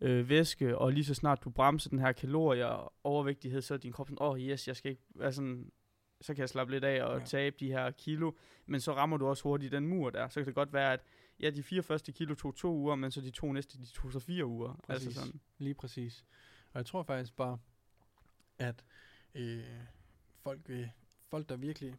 øh, 0.00 0.28
væske, 0.28 0.78
og 0.78 0.92
lige 0.92 1.04
så 1.04 1.14
snart 1.14 1.44
du 1.44 1.50
bremser 1.50 1.90
den 1.90 1.98
her 1.98 2.12
kalorier 2.12 2.66
og 2.66 2.92
overvægtighed, 3.04 3.60
så 3.62 3.74
er 3.74 3.78
din 3.78 3.92
krop 3.92 4.08
sådan, 4.08 4.18
åh 4.20 4.30
oh, 4.30 4.40
yes, 4.40 4.68
jeg 4.68 4.76
skal 4.76 4.90
ikke 4.90 5.02
være 5.14 5.32
sådan, 5.32 5.70
så 6.20 6.34
kan 6.34 6.40
jeg 6.40 6.48
slappe 6.48 6.72
lidt 6.72 6.84
af 6.84 7.02
og 7.04 7.18
Ja. 7.18 7.24
tabe 7.24 7.56
de 7.60 7.68
her 7.68 7.90
kilo. 7.90 8.32
Men 8.66 8.80
så 8.80 8.94
rammer 8.94 9.16
du 9.16 9.26
også 9.26 9.42
hurtigt 9.42 9.72
den 9.72 9.86
mur 9.88 10.10
der. 10.10 10.28
Så 10.28 10.40
kan 10.40 10.46
det 10.46 10.54
godt 10.54 10.72
være, 10.72 10.92
at 10.92 11.00
ja, 11.40 11.50
de 11.50 11.62
fire 11.62 11.82
første 11.82 12.12
kilo 12.12 12.34
tog 12.34 12.54
to 12.54 12.74
uger, 12.74 12.94
men 12.94 13.10
så 13.10 13.20
de 13.20 13.30
to 13.30 13.52
næste, 13.52 13.78
de 13.78 13.86
tog 13.86 14.12
så 14.12 14.20
fire 14.20 14.46
uger. 14.46 14.74
Præcis. 14.74 15.06
Altså 15.06 15.20
sådan. 15.20 15.40
Lige 15.58 15.74
præcis. 15.74 16.24
Og 16.72 16.78
jeg 16.78 16.86
tror 16.86 17.02
faktisk 17.02 17.36
bare, 17.36 17.58
at 18.58 18.84
øh, 19.34 19.64
folk, 20.42 20.68
vil, 20.68 20.90
folk, 21.28 21.48
der 21.48 21.56
virkelig 21.56 21.94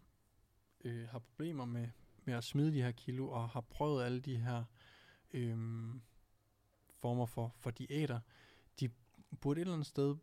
øh, 0.84 1.08
har 1.08 1.20
problemer 1.20 1.66
med, 1.66 1.88
med 2.26 2.34
at 2.34 2.44
smide 2.44 2.72
de 2.74 2.82
her 2.82 2.92
kilo, 2.92 3.30
og 3.30 3.50
har 3.50 3.62
prøvet 3.62 4.04
alle 4.06 4.20
de 4.22 4.38
her 4.38 4.64
øh, 5.34 5.58
former 7.02 7.26
for, 7.26 7.56
for 7.60 7.72
diæter, 7.72 8.20
de 8.80 8.90
burde 9.42 9.60
et 9.60 9.62
eller 9.62 9.74
andet 9.74 9.88
sted 9.88 10.16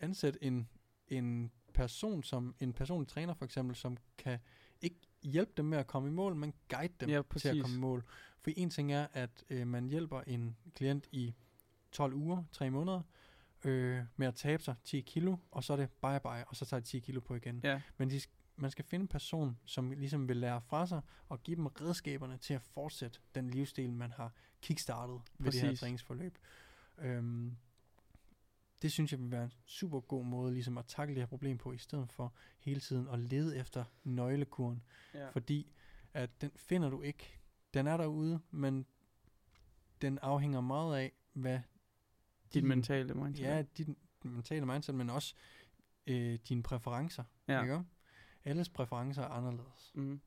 ansætte 0.00 0.44
en, 0.44 0.68
en 1.08 1.52
person, 1.76 2.22
som 2.22 2.54
en 2.60 2.72
personlig 2.72 3.08
træner 3.08 3.34
for 3.34 3.44
eksempel, 3.44 3.76
som 3.76 3.96
kan 4.18 4.38
ikke 4.80 4.96
hjælpe 5.22 5.52
dem 5.56 5.64
med 5.64 5.78
at 5.78 5.86
komme 5.86 6.08
i 6.08 6.12
mål, 6.12 6.34
men 6.36 6.54
guide 6.68 6.92
dem 7.00 7.08
Ja, 7.08 7.14
til 7.14 7.18
at 7.18 7.26
præcis. 7.26 7.62
komme 7.62 7.76
i 7.76 7.80
mål. 7.80 8.04
For 8.40 8.50
en 8.56 8.70
ting 8.70 8.92
er, 8.92 9.06
at 9.12 9.44
øh, 9.50 9.66
man 9.66 9.88
hjælper 9.88 10.20
en 10.26 10.56
klient 10.74 11.08
i 11.12 11.34
12 11.92 12.14
uger, 12.14 12.44
3 12.52 12.70
måneder, 12.70 13.00
øh, 13.64 14.02
med 14.16 14.26
at 14.26 14.34
tabe 14.34 14.62
sig 14.62 14.74
10 14.84 15.00
kilo, 15.00 15.36
og 15.50 15.64
så 15.64 15.72
er 15.72 15.76
det 15.76 15.90
bye 15.90 16.20
bye, 16.22 16.44
og 16.48 16.56
så 16.56 16.64
tager 16.64 16.80
de 16.80 16.86
10 16.86 16.98
kilo 16.98 17.20
på 17.20 17.34
igen. 17.34 17.60
Ja, 17.64 17.80
Men 17.98 18.10
de, 18.10 18.20
man 18.56 18.70
skal 18.70 18.84
finde 18.84 19.02
en 19.02 19.08
person, 19.08 19.58
som 19.64 19.90
ligesom 19.90 20.28
vil 20.28 20.36
lære 20.36 20.60
fra 20.62 20.86
sig, 20.86 21.00
og 21.28 21.42
give 21.42 21.56
dem 21.56 21.66
redskaberne 21.66 22.36
til 22.38 22.54
at 22.54 22.62
fortsætte 22.62 23.18
den 23.34 23.50
livsstil, 23.50 23.92
man 23.92 24.10
har 24.12 24.32
kickstartet 24.62 25.20
med 25.38 25.52
det 25.52 25.60
her 25.60 25.68
Præcis. 25.68 25.80
træningsforløb. 25.80 26.38
Øhm, 26.98 27.56
det 28.82 28.92
synes 28.92 29.12
jeg 29.12 29.20
vil 29.20 29.30
være 29.30 29.44
en 29.44 29.52
super 29.64 30.00
god 30.00 30.24
måde 30.24 30.52
ligesom 30.52 30.78
at 30.78 30.86
takle 30.86 31.14
det 31.14 31.22
her 31.22 31.26
problem 31.26 31.58
på, 31.58 31.72
i 31.72 31.78
stedet 31.78 32.12
for 32.12 32.34
hele 32.58 32.80
tiden 32.80 33.08
at 33.08 33.18
lede 33.18 33.56
efter 33.56 33.84
nøglekuren. 34.04 34.82
ja. 35.14 35.28
Fordi 35.28 35.72
at 36.14 36.40
den 36.40 36.50
finder 36.56 36.90
du 36.90 37.02
ikke. 37.02 37.40
Den 37.74 37.86
er 37.86 37.96
derude, 37.96 38.40
men 38.50 38.86
den 40.02 40.18
afhænger 40.22 40.60
meget 40.60 40.98
af, 40.98 41.12
hvad 41.32 41.60
dit 42.44 42.54
din- 42.54 42.68
mentale 42.68 43.14
mindset. 43.14 43.44
Ja, 43.44 43.62
dit 43.62 43.88
mentale 44.22 44.66
mindset, 44.66 44.94
men 44.94 45.10
også 45.10 45.34
øh, 46.06 46.38
dine 46.48 46.62
præferencer. 46.62 47.24
Ja. 47.48 47.62
Ikke? 47.62 47.82
Alles 48.44 48.68
præferencer 48.68 49.22
er 49.22 49.28
anderledes. 49.28 49.92
Mm. 49.94 50.20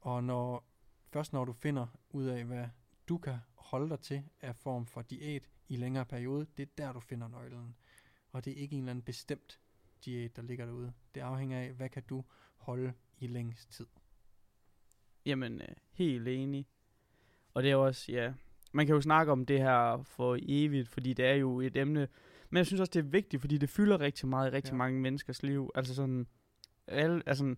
Og 0.00 0.24
når, 0.24 0.64
først 1.12 1.32
når 1.32 1.44
du 1.44 1.52
finder 1.52 1.86
ud 2.10 2.24
af, 2.24 2.44
hvad 2.44 2.68
du 3.08 3.18
kan 3.18 3.36
holde 3.54 3.88
dig 3.90 4.00
til 4.00 4.22
af 4.40 4.56
form 4.56 4.86
for 4.86 5.02
diæt 5.02 5.48
i 5.68 5.76
længere 5.76 6.04
periode, 6.04 6.46
det 6.56 6.62
er 6.62 6.72
der, 6.78 6.92
du 6.92 7.00
finder 7.00 7.28
nøglen. 7.28 7.76
Og 8.32 8.44
det 8.44 8.52
er 8.52 8.56
ikke 8.56 8.74
en 8.76 8.82
eller 8.82 8.90
anden 8.90 9.02
bestemt 9.04 9.58
diæt, 10.04 10.36
der 10.36 10.42
ligger 10.42 10.66
derude. 10.66 10.92
Det 11.14 11.20
afhænger 11.20 11.60
af, 11.60 11.72
hvad 11.72 11.88
kan 11.88 12.02
du 12.02 12.24
holde 12.56 12.92
i 13.18 13.26
længst 13.26 13.72
tid. 13.72 13.86
Jamen, 15.26 15.60
øh, 15.62 15.68
helt 15.92 16.28
enig. 16.28 16.66
Og 17.54 17.62
det 17.62 17.70
er 17.70 17.76
også, 17.76 18.12
ja, 18.12 18.32
man 18.72 18.86
kan 18.86 18.94
jo 18.94 19.00
snakke 19.00 19.32
om 19.32 19.46
det 19.46 19.58
her 19.58 20.02
for 20.02 20.38
evigt, 20.42 20.88
fordi 20.88 21.12
det 21.14 21.24
er 21.26 21.34
jo 21.34 21.60
et 21.60 21.76
emne, 21.76 22.08
men 22.50 22.56
jeg 22.58 22.66
synes 22.66 22.80
også, 22.80 22.90
det 22.90 22.98
er 22.98 23.02
vigtigt, 23.10 23.40
fordi 23.40 23.58
det 23.58 23.68
fylder 23.70 24.00
rigtig 24.00 24.28
meget 24.28 24.50
i 24.50 24.52
rigtig 24.56 24.72
Ja. 24.72 24.76
mange 24.76 25.00
menneskers 25.00 25.42
liv. 25.42 25.70
Altså 25.74 25.94
sådan, 25.94 26.26
alle, 26.86 27.22
altså, 27.26 27.54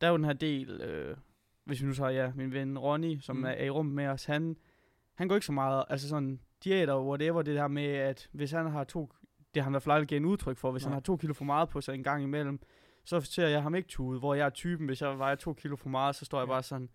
der 0.00 0.06
er 0.06 0.10
jo 0.10 0.16
den 0.16 0.24
her 0.24 0.32
del, 0.32 0.80
øh, 0.80 1.16
hvis 1.64 1.80
vi 1.82 1.86
nu 1.86 1.94
tager, 1.94 2.10
ja, 2.10 2.32
min 2.34 2.52
ven 2.52 2.78
Ronny, 2.78 3.18
som 3.20 3.36
Mm. 3.36 3.44
er, 3.44 3.52
i 3.64 3.70
rummet 3.70 3.94
med 3.94 4.06
os, 4.06 4.24
han, 4.24 4.56
han 5.14 5.28
går 5.28 5.34
ikke 5.34 5.46
så 5.46 5.52
meget, 5.52 5.84
altså 5.88 6.08
sådan, 6.08 6.40
diæter, 6.64 7.00
whatever, 7.02 7.42
det 7.42 7.54
der 7.56 7.68
med, 7.68 7.84
at 7.86 8.28
hvis 8.32 8.50
han 8.50 8.66
har 8.70 8.84
to, 8.84 9.12
det 9.54 9.62
har 9.62 9.64
han 9.64 9.72
i 9.72 9.74
hvert 9.74 9.82
fald 9.82 9.94
aldrig 9.94 10.08
givet 10.08 10.20
en 10.20 10.26
udtryk 10.26 10.56
for, 10.56 10.72
hvis 10.72 10.82
Nej. 10.82 10.88
han 10.88 10.92
har 10.94 11.00
to 11.00 11.16
kilo 11.16 11.34
for 11.34 11.44
meget 11.44 11.68
på 11.68 11.80
sig 11.80 11.94
en 11.94 12.02
gang 12.02 12.22
imellem, 12.22 12.60
så 13.04 13.20
ser 13.20 13.46
jeg 13.48 13.62
ham 13.62 13.74
ikke 13.74 13.88
tude, 13.88 14.18
hvor 14.18 14.34
jeg 14.34 14.46
er 14.46 14.50
typen, 14.50 14.86
hvis 14.86 15.02
jeg 15.02 15.18
vejer 15.18 15.34
to 15.34 15.52
kilo 15.54 15.76
for 15.76 15.88
meget, 15.88 16.16
så 16.16 16.24
står 16.24 16.38
jeg 16.38 16.46
Ja. 16.48 16.52
bare 16.52 16.62
sådan, 16.62 16.88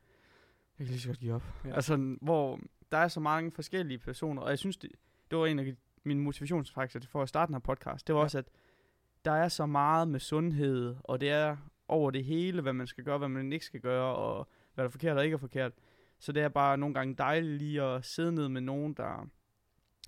jeg 0.80 0.86
kan 0.88 0.91
lige 0.91 0.99
så 1.01 1.08
godt 1.10 1.20
give 1.20 1.34
op. 1.34 1.43
Ja. 1.66 1.74
Altså, 1.76 2.18
hvor 2.22 2.60
der 2.91 2.97
er 2.97 3.08
så 3.08 3.20
mange 3.20 3.51
forskellige 3.51 3.97
personer, 3.97 4.41
og 4.41 4.49
jeg 4.49 4.60
synes, 4.60 4.78
det, 4.78 4.91
det 5.32 5.38
var 5.38 5.45
en 5.45 5.60
af 5.60 5.76
mine 6.04 6.22
motivationsfaktorer 6.22 7.04
for 7.10 7.22
at 7.22 7.30
starte 7.30 7.47
den 7.47 7.54
her 7.56 7.60
podcast. 7.60 8.08
Det 8.08 8.16
var 8.16 8.22
ja. 8.22 8.24
også, 8.24 8.38
at 8.38 8.45
der 9.26 9.32
er 9.32 9.47
så 9.47 9.66
meget 9.66 10.08
med 10.08 10.20
sundhed, 10.20 10.95
og 11.04 11.22
det 11.22 11.30
er 11.30 11.58
over 11.88 12.12
det 12.12 12.24
hele, 12.26 12.62
hvad 12.62 12.74
man 12.74 12.88
skal 12.88 13.04
gøre, 13.04 13.18
hvad 13.18 13.28
man 13.28 13.54
ikke 13.54 13.66
skal 13.66 13.80
gøre, 13.80 14.16
og 14.16 14.47
hvad 14.74 14.84
der 14.84 14.88
er 14.88 14.91
forkert 14.91 15.18
og 15.18 15.24
ikke 15.24 15.34
er 15.34 15.38
forkert. 15.39 15.72
Så 16.20 16.32
det 16.32 16.43
er 16.43 16.49
bare 16.49 16.78
nogle 16.78 16.95
gange 16.95 17.16
dejligt 17.16 17.58
lige 17.58 17.82
at 17.84 18.06
sidde 18.06 18.32
ned 18.32 18.49
med 18.49 18.62
nogen, 18.62 18.93
der 18.93 19.30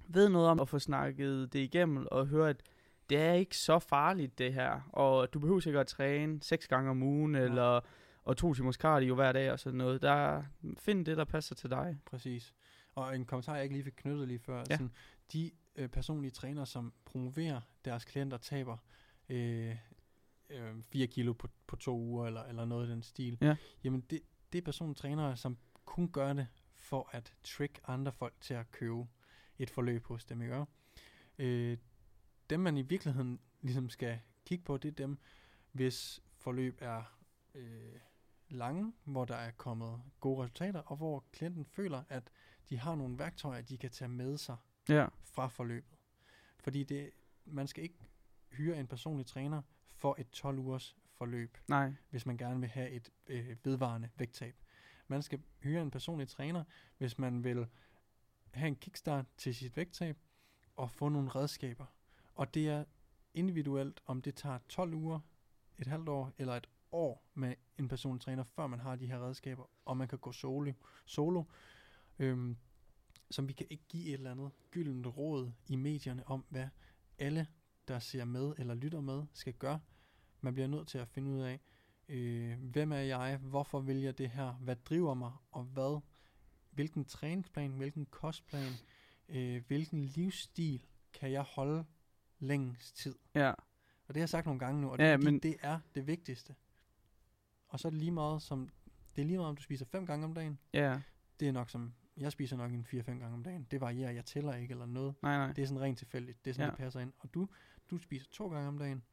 ved 0.08 0.30
noget 0.30 0.48
om 0.48 0.60
at 0.60 0.70
få 0.70 0.80
snakket 0.80 1.54
det 1.54 1.60
igennem, 1.60 2.08
og 2.12 2.28
høre, 2.28 2.50
at 2.50 2.64
det 3.10 3.18
er 3.18 3.34
ikke 3.34 3.58
så 3.58 3.80
farligt 3.80 4.38
det 4.38 4.54
her, 4.54 4.90
og 4.94 5.34
du 5.34 5.40
behøver 5.40 5.60
sikkert 5.60 5.82
at 5.82 5.88
træne 5.88 6.42
seks 6.42 6.68
gange 6.68 6.90
om 6.90 7.04
ugen, 7.04 7.32
Nej. 7.32 7.42
eller 7.42 7.82
og 8.24 8.38
to 8.38 8.54
timers 8.54 8.76
cardio 8.76 9.16
hver 9.16 9.32
dag 9.32 9.52
og 9.52 9.60
sådan 9.60 9.78
noget. 9.78 10.02
Der, 10.02 10.44
find 10.78 11.06
det, 11.06 11.18
der 11.18 11.26
passer 11.26 11.56
til 11.56 11.70
dig. 11.70 11.98
Præcis. 12.06 12.54
Og 12.96 13.16
en 13.16 13.26
kommentar, 13.26 13.56
jeg 13.56 13.64
ikke 13.64 13.76
lige 13.76 13.84
fik 13.84 13.94
knyttet 13.98 14.28
lige 14.28 14.40
før. 14.40 14.58
Ja. 14.58 14.76
Sådan, 14.76 14.92
de 15.34 15.52
øh, 15.76 15.90
personlige 15.90 16.32
trænere, 16.32 16.66
som 16.66 16.94
promoverer 17.06 17.62
deres 17.86 18.06
klienter, 18.06 18.38
taber 18.38 18.78
øh, 19.30 19.76
øh, 20.50 20.84
4 20.84 21.08
kilo 21.08 21.34
på, 21.34 21.48
på 21.68 21.76
to 21.76 21.98
uger, 21.98 22.28
eller, 22.28 22.44
eller 22.44 22.66
noget 22.66 22.88
i 22.88 22.92
den 22.92 23.04
stil. 23.04 23.38
Ja. 23.42 23.56
Jamen, 23.84 24.02
det, 24.02 24.22
det 24.54 24.58
er 24.58 24.64
personlige 24.64 24.96
trænere, 24.96 25.38
som 25.38 25.58
kun 25.86 26.12
gør 26.12 26.34
det 26.34 26.48
for 26.76 27.10
at 27.12 27.34
trick 27.44 27.80
andre 27.88 28.12
folk 28.12 28.34
til 28.42 28.54
at 28.54 28.72
købe 28.72 29.08
et 29.60 29.70
forløb 29.70 30.06
hos 30.06 30.26
dem, 30.26 30.42
ikke? 30.42 30.66
Øh, 31.38 31.78
dem, 32.50 32.60
man 32.60 32.78
i 32.78 32.82
virkeligheden 32.82 33.40
ligesom 33.62 33.90
skal 33.90 34.20
kigge 34.46 34.64
på, 34.64 34.78
det 34.78 34.88
er 34.88 34.96
dem, 34.96 35.18
hvis 35.72 36.24
forløb 36.38 36.78
er 36.82 37.18
øh, 37.56 38.00
lange, 38.50 38.94
hvor 39.04 39.26
der 39.26 39.36
er 39.36 39.52
kommet 39.52 40.02
gode 40.20 40.44
resultater, 40.44 40.80
og 40.80 40.98
hvor 40.98 41.26
klienten 41.32 41.66
føler, 41.66 42.04
at 42.10 42.32
de 42.70 42.78
har 42.80 42.96
nogle 42.96 43.20
værktøjer, 43.20 43.62
de 43.62 43.78
kan 43.78 43.90
tage 43.92 44.10
med 44.10 44.38
sig 44.38 44.58
Ja, 44.90 45.08
fra 45.24 45.48
forløbet. 45.48 45.98
Fordi 46.60 46.84
det, 46.84 47.12
man 47.46 47.68
skal 47.68 47.84
ikke 47.84 48.00
hyre 48.52 48.80
en 48.80 48.88
personlig 48.88 49.26
træner 49.26 49.62
for 49.96 50.16
et 50.20 50.30
12 50.30 50.60
ugers 50.60 50.98
forløb, 51.18 51.58
nej. 51.68 51.94
hvis 52.10 52.26
man 52.26 52.38
gerne 52.38 52.60
vil 52.60 52.70
have 52.70 52.90
et 52.90 53.10
øh, 53.28 53.58
vedvarende 53.64 54.10
vægttab. 54.18 54.56
Man 55.08 55.22
skal 55.22 55.42
hyre 55.60 55.82
en 55.82 55.92
personlig 55.92 56.28
træner, 56.28 56.64
hvis 56.98 57.18
man 57.18 57.44
vil 57.44 57.68
have 58.56 58.68
en 58.68 58.76
kickstart 58.76 59.26
til 59.38 59.56
sit 59.56 59.78
vægttab 59.78 60.18
og 60.76 60.92
få 60.92 61.10
nogle 61.10 61.30
redskaber. 61.30 61.86
Og 62.36 62.54
det 62.54 62.70
er 62.70 62.84
individuelt, 63.34 64.02
om 64.06 64.22
det 64.22 64.36
tager 64.36 64.58
12 64.70 64.94
uger, 64.94 65.20
et 65.78 65.88
halvt 65.88 66.10
år 66.10 66.34
eller 66.38 66.54
et 66.54 66.70
år 66.92 67.24
med 67.34 67.56
en 67.78 67.88
personlig 67.88 68.22
træner, 68.22 68.44
før 68.44 68.68
man 68.68 68.80
har 68.80 68.96
de 68.96 69.08
her 69.08 69.28
redskaber, 69.28 69.70
og 69.86 69.98
man 69.98 70.08
kan 70.08 70.20
gå 70.20 70.32
solo. 70.32 70.74
solo. 71.06 71.44
Øhm, 72.20 72.58
som 73.32 73.48
vi 73.48 73.54
kan 73.54 73.68
ikke 73.70 73.84
give 73.90 74.08
et 74.08 74.14
eller 74.14 74.32
andet 74.32 74.52
gyldent 74.72 75.18
råd 75.18 75.52
i 75.68 75.76
medierne 75.76 76.28
om, 76.28 76.46
hvad 76.50 76.68
alle, 77.20 77.48
der 77.88 78.00
ser 78.00 78.26
med 78.26 78.54
eller 78.58 78.74
lytter 78.74 79.02
med, 79.02 79.24
skal 79.34 79.54
gøre. 79.54 79.80
Man 80.42 80.54
bliver 80.54 80.68
nødt 80.68 80.88
til 80.88 80.98
at 80.98 81.08
finde 81.08 81.32
ud 81.32 81.42
af, 81.42 81.60
øh, 82.10 82.60
hvem 82.60 82.92
er 82.92 82.98
jeg, 82.98 83.38
hvorfor 83.38 83.80
vil 83.80 84.02
jeg 84.02 84.18
det 84.18 84.30
her, 84.30 84.54
hvad 84.54 84.76
driver 84.76 85.14
mig, 85.14 85.32
og 85.52 85.64
hvad, 85.64 86.02
hvilken 86.76 87.06
træningsplan, 87.06 87.72
hvilken 87.72 88.06
kostplan, 88.06 88.72
øh, 89.30 89.64
hvilken 89.68 90.04
livsstil 90.06 90.86
kan 91.14 91.32
jeg 91.32 91.42
holde 91.42 91.86
længst 92.40 92.98
tid. 92.98 93.16
Ja, 93.36 93.50
Og 93.50 94.14
det 94.14 94.16
har 94.16 94.22
jeg 94.22 94.30
sagt 94.30 94.46
nogle 94.46 94.60
gange 94.60 94.82
nu, 94.82 94.90
og 94.92 94.98
det, 94.98 95.04
Ja, 95.04 95.10
ja, 95.10 95.18
men 95.18 95.40
det 95.40 95.56
er 95.62 95.80
det 95.96 96.08
vigtigste. 96.08 96.56
Og 97.68 97.80
så 97.80 97.88
er 97.88 97.90
det 97.90 98.00
lige 98.00 98.12
meget 98.12 98.42
som, 98.42 98.70
det 99.16 99.22
er 99.22 99.26
lige 99.26 99.38
meget 99.38 99.50
om 99.50 99.56
du 99.56 99.62
spiser 99.64 99.86
fem 99.86 100.06
gange 100.06 100.26
om 100.26 100.34
dagen, 100.34 100.60
ja. 100.74 101.02
det 101.40 101.48
er 101.48 101.52
nok 101.52 101.70
som, 101.70 101.94
jeg 102.18 102.32
spiser 102.32 102.58
nok 102.58 102.72
en 102.72 102.86
4-5 102.94 103.02
gange 103.06 103.26
om 103.34 103.44
dagen. 103.44 103.68
Det 103.72 103.82
varierer, 103.82 104.12
jeg 104.12 104.26
tæller 104.26 104.54
ikke 104.56 104.72
eller 104.72 104.86
noget. 104.86 105.16
Nej, 105.22 105.38
nej. 105.38 105.52
Det 105.54 105.62
er 105.62 105.66
sådan 105.68 105.82
rent 105.82 105.98
tilfældigt. 105.98 106.46
Det 106.46 106.52
er 106.52 106.54
sådan, 106.54 106.62
Ja. 106.64 106.66
ja. 106.66 106.72
det 106.72 106.78
passer 106.78 107.00
ind. 107.00 107.14
Og 107.20 107.34
du, 107.34 107.48
du 107.92 107.98
spiser 107.98 108.28
to 108.32 108.50
gange 108.50 108.68
om 108.68 108.78
dagen. 108.78 109.04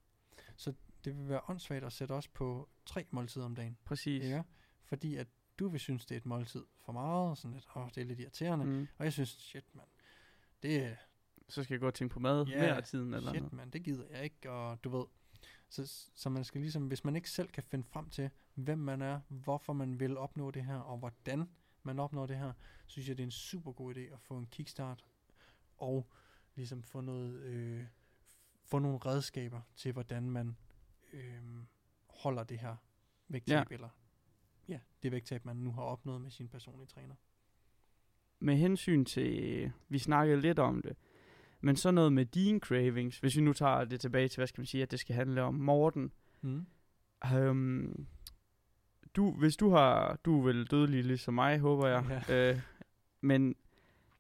Så 0.57 0.73
det 1.05 1.19
vil 1.19 1.29
være 1.29 1.41
åndssvagt 1.49 1.85
at 1.85 1.93
sætte 1.93 2.13
os 2.13 2.29
på 2.29 2.69
tre 2.87 3.07
måltider 3.11 3.45
om 3.45 3.55
dagen. 3.55 3.77
Præcis. 3.85 4.25
Ikke? 4.25 4.45
Fordi 4.85 5.17
at 5.17 5.27
du 5.63 5.69
vil 5.69 5.81
synes, 5.81 6.07
det 6.07 6.15
er 6.15 6.19
et 6.19 6.27
måltid 6.27 6.65
for 6.85 6.93
meget, 6.93 7.31
og 7.31 7.37
sådan 7.37 7.53
lidt, 7.55 7.69
åh, 7.77 7.89
det 7.95 7.99
er 7.99 8.05
lidt 8.05 8.21
irriterende. 8.21 8.65
Mm. 8.65 8.89
Og 8.99 9.05
jeg 9.05 9.13
synes, 9.13 9.29
shit 9.29 9.75
mand, 9.75 9.89
det 10.63 10.97
Så 11.49 11.63
skal 11.63 11.75
jeg 11.75 11.81
gå 11.81 11.87
og 11.87 11.95
tænke 11.95 12.13
på 12.13 12.21
mad 12.21 12.47
Ja, 12.47 12.53
yeah, 12.53 12.61
mere 12.61 12.77
af 12.77 12.85
tiden 12.85 13.15
eller 13.15 13.31
shit 13.31 13.43
noget. 13.43 13.53
mand, 13.53 13.73
det 13.73 13.83
gider 13.83 14.05
jeg 14.11 14.25
ikke, 14.25 14.51
og 14.51 14.85
du 14.85 14.89
ved. 14.89 15.05
Så, 15.69 16.11
så 16.15 16.31
man 16.31 16.45
skal 16.45 16.61
ligesom, 16.61 16.87
hvis 16.87 17.05
man 17.05 17.17
ikke 17.17 17.31
selv 17.31 17.49
kan 17.49 17.63
finde 17.63 17.85
frem 17.85 18.11
til, 18.11 18.31
hvem 18.55 18.79
man 18.79 19.03
er, 19.03 19.21
hvorfor 19.29 19.73
man 19.73 20.01
vil 20.01 20.19
opnå 20.19 20.51
det 20.51 20.65
her, 20.65 20.77
og 20.77 20.99
hvordan 20.99 21.49
man 21.83 21.99
opnår 21.99 22.27
det 22.27 22.37
her, 22.37 22.53
synes 22.87 23.09
jeg, 23.09 23.17
det 23.17 23.23
er 23.23 23.27
en 23.27 23.31
super 23.31 23.73
god 23.73 23.95
idé 23.95 24.01
at 24.01 24.21
få 24.21 24.39
en 24.39 24.47
kickstart, 24.47 25.05
og 25.77 26.11
ligesom 26.55 26.83
få 26.83 27.01
noget, 27.01 27.41
øh, 27.41 27.85
få 28.65 28.79
nogle 28.79 28.99
redskaber 28.99 29.61
til, 29.77 29.93
hvordan 29.93 30.31
man 30.31 30.57
øh, 31.13 31.43
holder 32.09 32.45
det 32.45 32.59
her 32.59 32.77
vægttab, 33.29 33.71
ja. 33.71 33.75
eller 33.75 33.89
ja, 34.69 34.79
det 35.03 35.13
vægttab, 35.13 35.45
man 35.45 35.57
nu 35.57 35.73
har 35.73 35.83
opnået 35.83 36.21
med 36.21 36.31
sin 36.31 36.49
personlige 36.49 36.87
træner. 36.87 37.15
Med 38.41 38.57
hensyn 38.57 39.05
til, 39.05 39.73
vi 39.89 39.99
snakkede 39.99 40.41
lidt 40.41 40.59
om 40.59 40.83
det, 40.83 40.97
men 41.61 41.77
så 41.77 41.91
noget 41.91 42.13
med 42.13 42.25
dine 42.27 42.59
cravings, 42.61 43.19
hvis 43.19 43.37
vi 43.37 43.41
nu 43.43 43.53
tager 43.53 43.85
det 43.85 44.01
tilbage 44.01 44.29
til, 44.29 44.39
hvad 44.41 44.47
skal 44.47 44.61
man 44.61 44.67
sige, 44.67 44.83
at 44.83 44.91
det 44.91 45.01
skal 45.01 45.15
handle 45.15 45.43
om 45.43 45.55
Morten. 45.55 46.13
Mm. 46.41 46.67
Øhm, 47.35 48.07
du, 49.17 49.31
hvis 49.33 49.57
du 49.57 49.71
har, 49.71 50.17
du 50.25 50.39
er 50.41 50.45
vel 50.45 50.67
dødelig 50.67 51.05
ligesom 51.05 51.35
mig, 51.35 51.59
håber 51.59 51.89
jeg. 51.89 52.25
Øh, 52.31 52.61
men 53.21 53.55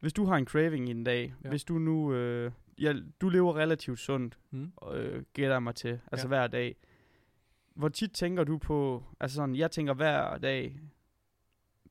hvis 0.00 0.12
du 0.12 0.24
har 0.24 0.36
en 0.36 0.46
craving 0.46 0.88
i 0.88 0.90
en 0.90 1.04
dag, 1.04 1.24
Ja. 1.28 1.34
ja. 1.44 1.48
hvis 1.48 1.64
du 1.64 1.78
nu, 1.78 2.12
øh, 2.14 2.52
ja, 2.80 2.94
du 3.20 3.28
lever 3.28 3.56
relativt 3.56 3.98
sundt, 3.98 4.38
Mm. 4.50 4.72
øh, 4.92 5.22
gætter 5.32 5.54
jeg 5.54 5.62
mig 5.62 5.74
til, 5.74 6.00
altså 6.12 6.28
Ja. 6.28 6.34
ja. 6.34 6.40
hver 6.40 6.46
dag. 6.46 6.76
Hvor 7.74 7.88
tit 7.88 8.12
tænker 8.12 8.44
du 8.44 8.58
på, 8.58 9.04
altså 9.20 9.34
sådan, 9.34 9.56
jeg 9.56 9.70
tænker 9.70 9.94
hver 9.94 10.38
dag 10.38 10.80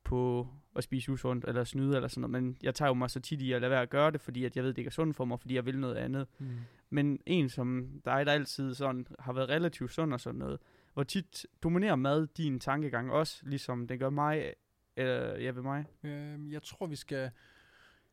på 0.03 0.47
at 0.75 0.83
spise 0.83 1.11
usundt, 1.11 1.45
eller 1.47 1.63
snyde, 1.63 1.95
eller 1.95 2.07
sådan 2.07 2.21
noget, 2.29 2.43
men 2.43 2.57
jeg 2.63 2.75
tager 2.75 2.89
jo 2.89 2.93
mig 2.93 3.09
så 3.09 3.19
tit 3.19 3.41
i 3.41 3.51
at 3.51 3.61
lade 3.61 3.71
være 3.71 3.81
at 3.81 3.89
gøre 3.89 4.11
det, 4.11 4.21
fordi 4.21 4.45
at 4.45 4.55
jeg 4.55 4.63
ved, 4.63 4.69
det 4.73 4.77
ikke 4.77 4.87
er 4.87 4.91
sundt 4.91 5.15
for 5.15 5.25
mig, 5.25 5.39
fordi 5.39 5.55
jeg 5.55 5.65
vil 5.65 5.79
noget 5.79 5.95
andet. 5.95 6.27
Mm. 6.39 6.47
Men 6.89 7.19
en 7.25 7.49
som 7.49 8.01
dig, 8.05 8.25
der 8.25 8.31
altid 8.31 8.73
sådan 8.73 9.07
har 9.19 9.33
været 9.33 9.49
relativt 9.49 9.91
sund 9.91 10.13
og 10.13 10.19
sådan 10.19 10.39
noget, 10.39 10.59
hvor 10.93 11.03
tit 11.03 11.45
dominerer 11.63 11.95
mad 11.95 12.27
din 12.27 12.59
tankegang 12.59 13.11
også, 13.11 13.45
ligesom 13.45 13.87
den 13.87 13.99
gør 13.99 14.09
mig, 14.09 14.53
eller 14.95 15.37
ja, 15.37 15.51
ved 15.51 15.61
mig? 15.61 15.85
Øh, 16.03 16.51
jeg 16.51 16.63
tror, 16.63 16.85
vi 16.85 16.95
skal, 16.95 17.31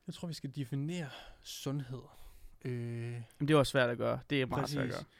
jeg 0.06 0.14
tror, 0.14 0.28
vi 0.28 0.34
skal 0.34 0.56
definere 0.56 1.08
sundhed. 1.42 2.02
Øh, 2.64 2.72
Men 3.38 3.48
det 3.48 3.50
er 3.54 3.58
også 3.58 3.70
svært 3.70 3.90
at 3.90 3.98
gøre. 3.98 4.20
Det 4.30 4.42
er 4.42 4.46
meget 4.46 4.68
svært 4.68 4.84
at 4.84 4.90
Præcis. 4.90 5.04
gøre. 5.04 5.10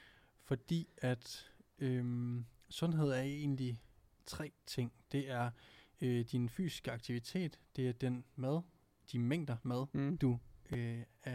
fordi 0.45 0.89
at 0.99 1.51
øhm, 1.79 2.47
sundhed 2.71 3.09
er 3.11 3.21
egentlig 3.23 3.81
tre 4.27 4.53
ting. 4.67 4.93
Det 5.13 5.31
er 5.31 5.51
øh, 6.01 6.25
din 6.25 6.49
fysiske 6.49 6.93
aktivitet, 6.93 7.59
det 7.77 7.89
er 7.89 7.93
den 7.93 8.25
mad, 8.37 8.63
de 9.13 9.19
mængder 9.19 9.57
mad, 9.63 9.87
Mm. 9.93 10.19
du 10.19 10.39
øh, 10.71 11.03
øh, 11.27 11.35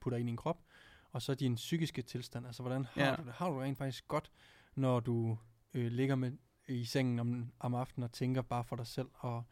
putter 0.00 0.18
ind 0.18 0.28
i 0.28 0.30
din 0.30 0.36
krop, 0.36 0.64
og 1.10 1.22
så 1.22 1.34
din 1.34 1.54
psykiske 1.54 2.02
tilstand. 2.02 2.46
Altså, 2.46 2.62
hvordan 2.62 2.84
har 2.84 3.04
Ja. 3.04 3.16
du 3.16 3.22
det? 3.24 3.32
Har 3.32 3.48
du 3.50 3.54
det 3.54 3.62
rent 3.62 3.78
faktisk 3.78 4.08
godt, 4.08 4.30
når 4.74 5.00
du 5.00 5.38
øh, 5.74 5.92
ligger 5.92 6.14
med, 6.14 6.32
i 6.68 6.84
sengen 6.84 7.18
om, 7.18 7.52
om 7.58 7.74
aftenen 7.74 8.04
og 8.04 8.12
tænker 8.12 8.42
bare 8.42 8.64
for 8.64 8.76
dig 8.76 8.86
selv 8.86 9.08
og 9.14 9.44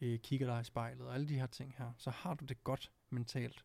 øh, 0.00 0.18
kigger 0.18 0.46
dig 0.46 0.60
i 0.60 0.64
spejlet 0.64 1.06
og 1.06 1.14
alle 1.14 1.28
de 1.28 1.34
her 1.38 1.46
ting 1.46 1.74
her, 1.78 1.92
så 1.98 2.10
har 2.10 2.34
du 2.34 2.44
det 2.44 2.64
godt 2.64 2.92
mentalt. 3.10 3.64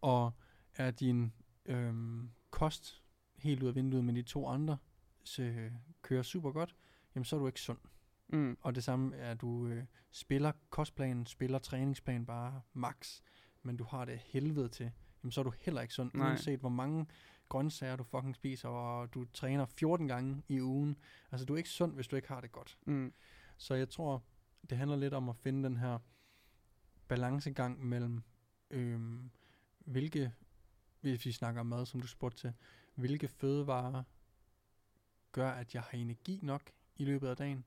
Og 0.00 0.32
er 0.74 0.90
din 0.90 1.32
øhm, 1.66 2.30
kost 2.50 3.01
helt 3.42 3.62
ud 3.62 3.68
af 3.68 3.74
vinduet, 3.74 4.04
men 4.04 4.16
de 4.16 4.22
to 4.22 4.48
andre 4.48 4.76
så, 5.24 5.70
kører 6.02 6.22
super 6.22 6.52
godt, 6.52 6.76
jamen 7.14 7.24
så 7.24 7.36
er 7.36 7.40
du 7.40 7.46
ikke 7.46 7.60
sund. 7.60 7.78
Mm. 8.28 8.58
Og 8.60 8.74
det 8.74 8.84
samme 8.84 9.16
er, 9.16 9.30
at 9.30 9.40
du 9.40 9.66
øh, 9.66 9.84
spiller 10.10 10.52
kostplanen, 10.70 11.26
spiller 11.26 11.58
træningsplanen 11.58 12.26
bare 12.26 12.60
max, 12.72 13.20
men 13.62 13.76
du 13.76 13.84
har 13.84 14.04
det 14.04 14.18
helvede 14.18 14.68
til, 14.68 14.90
jamen 15.22 15.32
så 15.32 15.40
er 15.40 15.44
du 15.44 15.52
heller 15.60 15.80
ikke 15.80 15.94
sund, 15.94 16.10
Nej. 16.14 16.28
uanset 16.28 16.60
hvor 16.60 16.68
mange 16.68 17.06
grøntsager 17.48 17.96
du 17.96 18.02
fucking 18.02 18.34
spiser, 18.34 18.68
og 18.68 19.14
du 19.14 19.24
træner 19.32 19.66
14 19.66 20.08
gange 20.08 20.42
i 20.48 20.60
ugen. 20.60 20.98
Altså 21.32 21.46
du 21.46 21.52
er 21.54 21.56
ikke 21.56 21.68
sund, 21.68 21.94
hvis 21.94 22.08
du 22.08 22.16
ikke 22.16 22.28
har 22.28 22.40
det 22.40 22.52
godt. 22.52 22.78
Mm. 22.86 23.12
Så 23.56 23.74
jeg 23.74 23.88
tror, 23.88 24.22
det 24.70 24.78
handler 24.78 24.96
lidt 24.96 25.14
om 25.14 25.28
at 25.28 25.36
finde 25.36 25.64
den 25.64 25.76
her 25.76 25.98
balancegang 27.08 27.84
mellem, 27.86 28.22
øhm, 28.70 29.30
hvilke, 29.78 30.32
hvis 31.00 31.26
vi 31.26 31.32
snakker 31.32 31.62
mad, 31.62 31.86
som 31.86 32.00
du 32.00 32.06
spurgte 32.06 32.38
til, 32.38 32.52
hvilke 32.94 33.28
fødevarer 33.28 34.02
gør, 35.32 35.50
at 35.50 35.74
jeg 35.74 35.82
har 35.82 35.98
energi 35.98 36.40
nok 36.42 36.70
i 36.96 37.04
løbet 37.04 37.28
af 37.28 37.36
dagen 37.36 37.64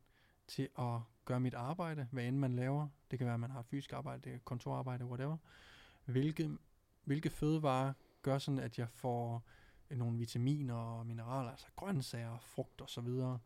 til 0.48 0.70
at 0.80 1.00
gøre 1.26 1.40
mit 1.40 1.54
arbejde, 1.54 2.08
hvad 2.12 2.26
end 2.26 2.38
man 2.38 2.56
laver. 2.56 2.88
Det 3.12 3.20
kan 3.20 3.26
være, 3.26 3.34
at 3.34 3.40
man 3.40 3.52
har 3.52 3.62
fysisk 3.62 3.94
arbejde, 3.94 4.40
kontorarbejde, 4.46 5.06
whatever. 5.06 5.38
Hvilke, 6.06 6.58
hvilke 7.04 7.30
fødevarer 7.30 7.94
gør 8.22 8.38
sådan, 8.38 8.60
at 8.60 8.80
jeg 8.80 8.90
får 8.90 9.44
øh, 9.90 9.98
nogle 9.98 10.18
vitaminer 10.18 10.74
og 10.74 11.06
mineraler, 11.06 11.52
altså 11.52 11.68
grøntsager, 11.76 12.40
frugt 12.40 12.82
og 12.82 12.90
så 12.90 13.02
videre. 13.02 13.40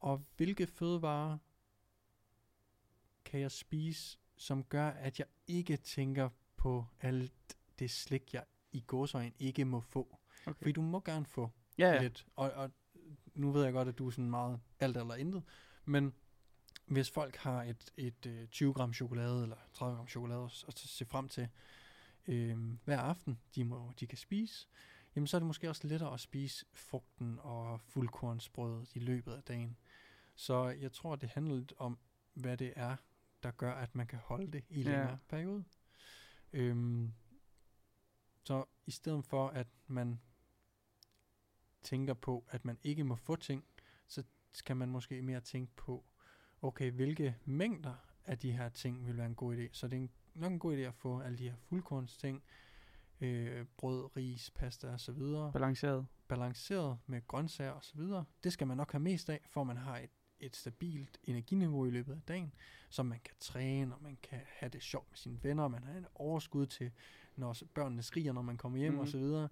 Og 0.00 0.24
hvilke 0.36 0.66
fødevarer 0.66 1.38
kan 3.24 3.40
jeg 3.40 3.50
spise, 3.50 4.18
som 4.36 4.64
gør, 4.64 4.88
at 4.88 5.18
jeg 5.18 5.26
ikke 5.46 5.76
tænker 5.76 6.28
på 6.56 6.86
alt 7.00 7.56
det 7.78 7.90
slik, 7.90 8.34
jeg 8.34 8.44
i 8.72 8.80
gåsøjen 8.80 9.34
ikke 9.38 9.64
må 9.64 9.80
få. 9.80 10.18
Okay. 10.46 10.58
Fordi 10.58 10.72
du 10.72 10.82
må 10.82 11.00
gerne 11.00 11.26
få 11.26 11.50
Ja, 11.78 11.86
ja. 11.88 11.94
ja. 11.94 12.02
lidt. 12.02 12.26
Og, 12.36 12.50
og 12.50 12.70
nu 13.34 13.50
ved 13.52 13.64
jeg 13.64 13.72
godt, 13.72 13.88
at 13.88 13.98
du 13.98 14.06
er 14.06 14.10
sådan 14.10 14.30
meget 14.30 14.60
alt 14.80 14.96
eller 14.96 15.14
intet, 15.14 15.42
men 15.84 16.14
hvis 16.86 17.10
folk 17.10 17.36
har 17.36 17.62
et, 17.62 17.92
et 17.96 18.26
øh, 18.26 18.48
20 18.48 18.74
gram 18.74 18.92
chokolade 18.94 19.42
eller 19.42 19.56
30 19.74 19.96
gram 19.96 20.08
chokolade 20.08 20.44
at, 20.68 20.78
se 20.78 21.04
frem 21.04 21.28
til 21.28 21.48
øh, 22.28 22.58
hver 22.84 22.98
aften, 23.00 23.38
de, 23.54 23.64
må, 23.64 23.92
de 24.00 24.06
kan 24.06 24.18
spise, 24.18 24.68
jamen 25.16 25.26
så 25.26 25.36
er 25.36 25.38
det 25.38 25.46
måske 25.46 25.68
også 25.68 25.86
lettere 25.86 26.14
at 26.14 26.20
spise 26.20 26.66
frugten 26.72 27.38
og 27.42 27.80
fuldkornsbrødet 27.80 28.94
i 28.94 28.98
løbet 28.98 29.32
af 29.32 29.42
dagen. 29.42 29.76
Så 30.34 30.68
jeg 30.68 30.92
tror, 30.92 31.16
det 31.16 31.28
handler 31.28 31.54
lidt 31.56 31.72
om, 31.78 31.98
hvad 32.34 32.56
det 32.56 32.72
er, 32.76 32.96
der 33.42 33.50
gør, 33.50 33.72
at 33.74 33.94
man 33.94 34.06
kan 34.06 34.18
holde 34.18 34.52
det 34.52 34.64
i 34.68 34.82
Ja. 34.82 34.90
længere 34.90 35.18
periode. 35.28 35.64
Øhm, 36.52 37.12
så 38.44 38.64
i 38.86 38.90
stedet 38.90 39.24
for, 39.24 39.48
at 39.48 39.66
man 39.86 40.20
tænker 41.82 42.14
på, 42.14 42.44
at 42.50 42.64
man 42.64 42.78
ikke 42.82 43.04
må 43.04 43.16
få 43.16 43.36
ting, 43.36 43.64
så 44.08 44.22
skal 44.52 44.76
man 44.76 44.88
måske 44.88 45.22
mere 45.22 45.40
tænke 45.40 45.72
på, 45.76 46.04
okay, 46.62 46.90
hvilke 46.90 47.36
mængder 47.44 47.94
af 48.24 48.38
de 48.38 48.52
her 48.52 48.68
ting 48.68 49.06
vil 49.06 49.16
være 49.16 49.26
en 49.26 49.34
god 49.34 49.56
idé. 49.56 49.68
Så 49.72 49.88
det 49.88 49.96
er 49.96 50.00
en, 50.00 50.10
nok 50.34 50.52
en 50.52 50.58
god 50.58 50.76
idé 50.76 50.80
at 50.80 50.94
få 50.94 51.20
alle 51.20 51.38
de 51.38 51.48
her 51.50 51.56
fuldkornsting, 51.56 52.42
øh, 53.20 53.66
brød, 53.76 54.16
ris, 54.16 54.50
pasta 54.50 54.88
osv., 54.88 55.18
Balanceret. 55.52 56.06
balanceret 56.28 56.98
med 57.06 57.26
grøntsager 57.26 57.70
og 57.70 57.84
så 57.84 57.96
videre. 57.96 58.24
Det 58.44 58.52
skal 58.52 58.66
man 58.66 58.76
nok 58.76 58.92
have 58.92 59.00
mest 59.02 59.30
af, 59.30 59.40
for 59.50 59.64
man 59.64 59.76
har 59.76 59.98
et, 59.98 60.10
et 60.40 60.56
stabilt 60.56 61.18
energiniveau 61.24 61.86
i 61.86 61.90
løbet 61.90 62.12
af 62.12 62.20
dagen, 62.28 62.54
så 62.90 63.02
man 63.02 63.20
kan 63.24 63.34
træne, 63.40 63.94
og 63.94 64.02
man 64.02 64.18
kan 64.22 64.40
have 64.46 64.70
det 64.70 64.82
sjovt 64.82 65.10
med 65.10 65.16
sine 65.16 65.38
venner, 65.42 65.62
og 65.62 65.70
man 65.70 65.84
har 65.84 65.92
en 65.92 66.06
overskud 66.14 66.66
til, 66.66 66.90
når 67.36 67.56
børnene 67.74 68.02
skriger, 68.02 68.32
når 68.32 68.42
man 68.42 68.56
kommer 68.56 68.78
hjem 68.78 68.92
Mhm. 68.92 69.00
og 69.00 69.08
så 69.08 69.18
videre. 69.18 69.48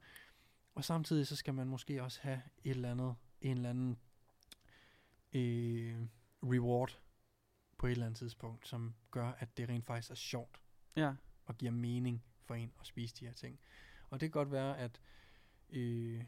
Og 0.74 0.84
samtidig 0.84 1.26
så 1.26 1.36
skal 1.36 1.54
man 1.54 1.66
måske 1.66 2.02
også 2.02 2.20
have 2.22 2.42
et 2.64 2.70
eller 2.70 2.90
andet, 2.90 3.14
en 3.40 3.56
eller 3.56 3.70
anden 3.70 3.98
øh, 5.32 5.96
reward 6.42 6.98
på 7.78 7.86
et 7.86 7.90
eller 7.90 8.06
andet 8.06 8.18
tidspunkt, 8.18 8.68
som 8.68 8.94
gør, 9.10 9.28
at 9.38 9.56
det 9.56 9.68
rent 9.68 9.86
faktisk 9.86 10.10
er 10.10 10.14
sjovt 10.14 10.60
Ja. 10.96 11.14
og 11.46 11.58
giver 11.58 11.72
mening 11.72 12.24
for 12.44 12.54
en 12.54 12.72
at 12.80 12.86
spise 12.86 13.14
de 13.16 13.26
her 13.26 13.32
ting. 13.32 13.60
Og 14.10 14.20
det 14.20 14.26
kan 14.26 14.30
godt 14.30 14.52
være, 14.52 14.78
at, 14.78 15.00
øh, 15.70 16.24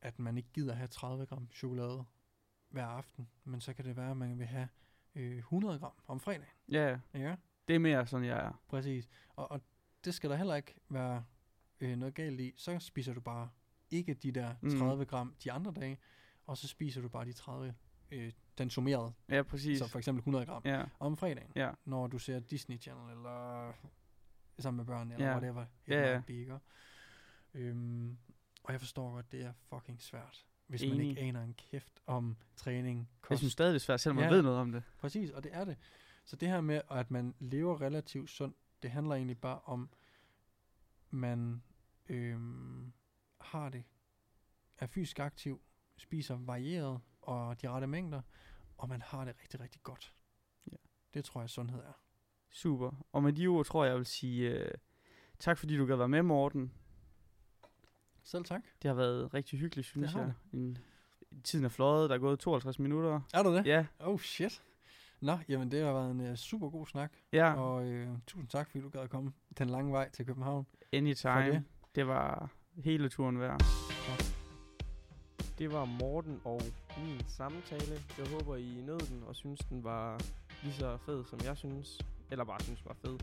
at 0.00 0.18
man 0.18 0.36
ikke 0.36 0.48
gider 0.52 0.74
have 0.74 0.88
30 0.88 1.26
gram 1.26 1.48
chokolade 1.52 2.04
hver 2.68 2.86
aften, 2.86 3.28
men 3.44 3.60
så 3.60 3.74
kan 3.74 3.84
det 3.84 3.96
være, 3.96 4.10
at 4.10 4.16
man 4.16 4.38
vil 4.38 4.46
have 4.46 4.68
øh, 5.14 5.38
100 5.38 5.78
gram 5.78 5.92
om 6.06 6.20
fredagen. 6.20 6.44
Ja, 6.68 6.88
ja. 6.88 6.98
Ja, 7.14 7.36
Det 7.68 7.74
er 7.74 7.78
mere 7.78 8.06
sådan, 8.06 8.26
jeg 8.26 8.38
er. 8.46 8.62
præcis. 8.68 9.08
Og, 9.28 9.50
og 9.50 9.60
det 10.04 10.14
skal 10.14 10.30
der 10.30 10.36
heller 10.36 10.54
ikke 10.54 10.74
være 10.88 11.24
øh, 11.80 11.96
noget 11.96 12.14
galt 12.14 12.40
i. 12.40 12.52
Så 12.56 12.78
spiser 12.78 13.14
du 13.14 13.20
bare 13.20 13.48
ikke 13.90 14.14
de 14.14 14.32
der 14.32 14.54
Mm. 14.62 14.78
30 14.78 15.04
gram 15.04 15.34
de 15.44 15.52
andre 15.52 15.72
dage, 15.72 15.98
og 16.46 16.56
så 16.58 16.68
spiser 16.68 17.00
du 17.02 17.08
bare 17.08 17.24
de 17.24 17.32
30, 17.32 17.74
øh, 18.10 18.32
den 18.58 18.70
summerede, 18.70 19.12
Ja, 19.28 19.42
præcis. 19.42 19.78
så 19.78 19.88
for 19.88 19.98
eksempel 19.98 20.20
100 20.20 20.46
gram 20.46 20.62
Ja, 20.64 20.84
om 21.00 21.16
fredagen 21.16 21.52
ja. 21.56 21.70
når 21.84 22.06
du 22.06 22.18
ser 22.18 22.40
Disney 22.40 22.80
Channel, 22.80 23.10
eller 23.16 23.72
sammen 24.58 24.76
med 24.76 24.84
børn, 24.86 25.12
eller 25.12 25.26
Ja. 25.26 25.32
whatever 25.32 25.66
Ja, 25.88 26.10
ja. 26.12 26.22
ikke? 26.28 26.58
Øhm, 27.54 28.18
og 28.64 28.72
jeg 28.72 28.80
forstår 28.80 29.12
godt, 29.12 29.32
det 29.32 29.42
er 29.44 29.52
fucking 29.68 30.02
svært, 30.02 30.46
hvis 30.66 30.82
man 30.82 30.92
Enig. 30.92 31.08
ikke 31.08 31.20
aner 31.20 31.42
en 31.42 31.54
kæft 31.54 32.00
om 32.06 32.36
træning, 32.56 33.08
kost. 33.20 33.30
Jeg 33.30 33.38
synes 33.38 33.52
stadig, 33.52 33.70
det 33.74 33.80
er 33.80 33.84
svært, 33.84 34.00
selvom 34.00 34.16
man 34.16 34.24
Ja. 34.24 34.30
ved 34.34 34.42
noget 34.42 34.58
om 34.58 34.72
det. 34.72 34.82
Præcis, 34.98 35.30
og 35.30 35.44
det 35.44 35.54
er 35.54 35.64
det. 35.64 35.76
Så 36.24 36.36
det 36.36 36.48
her 36.48 36.60
med, 36.60 36.80
at 36.90 37.10
man 37.10 37.34
lever 37.38 37.80
relativt 37.80 38.30
sundt, 38.30 38.56
det 38.82 38.90
handler 38.90 39.14
egentlig 39.14 39.38
bare 39.38 39.60
om, 39.64 39.90
man 41.10 41.62
øhm, 42.08 42.92
har 43.40 43.68
det, 43.68 43.84
er 44.78 44.86
fysisk 44.86 45.18
aktiv, 45.18 45.60
spiser 45.96 46.36
varieret 46.36 47.00
og 47.22 47.62
de 47.62 47.68
rette 47.68 47.86
mængder, 47.86 48.22
og 48.78 48.88
man 48.88 49.02
har 49.02 49.24
det 49.24 49.34
rigtig, 49.42 49.60
rigtig 49.60 49.82
godt. 49.82 50.14
Ja. 50.72 50.76
Det 51.14 51.24
tror 51.24 51.40
jeg, 51.40 51.50
sundhed 51.50 51.80
er. 51.80 51.92
Super. 52.50 53.04
Og 53.12 53.22
med 53.22 53.32
de 53.32 53.46
ord 53.46 53.66
tror 53.66 53.84
jeg, 53.84 53.90
jeg 53.90 53.98
vil 53.98 54.06
sige 54.06 54.50
øh, 54.50 54.70
tak, 55.38 55.58
fordi 55.58 55.76
du 55.76 55.86
gad 55.86 55.96
være 55.96 56.08
med, 56.08 56.22
Morten. 56.22 56.72
Selv 58.22 58.44
tak. 58.44 58.62
Det 58.82 58.88
har 58.88 58.94
været 58.94 59.34
rigtig 59.34 59.58
hyggeligt, 59.58 59.86
synes 59.86 60.12
har 60.12 60.20
jeg. 60.20 60.32
En, 60.52 60.78
tiden 61.44 61.64
er 61.64 61.68
fløjet, 61.68 62.10
der 62.10 62.16
er 62.16 62.20
gået 62.20 62.38
52 62.38 62.78
minutter. 62.78 63.20
Er 63.34 63.42
du 63.42 63.56
det? 63.56 63.66
Ja, 63.66 63.86
Oh 63.98 64.20
shit. 64.20 64.62
Nå, 65.20 65.38
jamen 65.48 65.70
det 65.70 65.84
har 65.84 65.92
været 65.92 66.10
en 66.10 66.20
uh, 66.30 66.34
super 66.34 66.70
god 66.70 66.86
snak, 66.86 67.12
ja, 67.32 67.52
og 67.52 67.86
uh, 67.86 68.18
tusind 68.26 68.48
tak, 68.48 68.70
fordi 68.70 68.82
du 68.82 68.88
gad 68.88 69.00
at 69.00 69.10
komme 69.10 69.32
den 69.58 69.70
lange 69.70 69.92
vej 69.92 70.10
til 70.10 70.26
København. 70.26 70.66
anytime. 70.92 71.46
det. 71.46 71.52
Det 71.52 71.62
det 71.98 72.06
var 72.06 72.50
hele 72.76 73.08
turen 73.08 73.40
værd. 73.40 73.60
Det 75.58 75.72
var 75.72 75.84
Morten 75.84 76.40
og 76.44 76.62
min 76.98 77.20
samtale. 77.28 78.02
Jeg 78.18 78.26
håber, 78.32 78.56
I 78.56 78.80
nød 78.86 78.98
den 78.98 79.22
og 79.26 79.36
synes, 79.36 79.60
den 79.60 79.84
var 79.84 80.20
lige 80.62 80.74
så 80.74 80.96
fed, 80.96 81.24
som 81.24 81.38
jeg 81.44 81.56
synes. 81.56 81.98
Eller 82.30 82.44
bare 82.44 82.60
synes, 82.60 82.84
var 82.84 82.96
fed. 83.04 83.18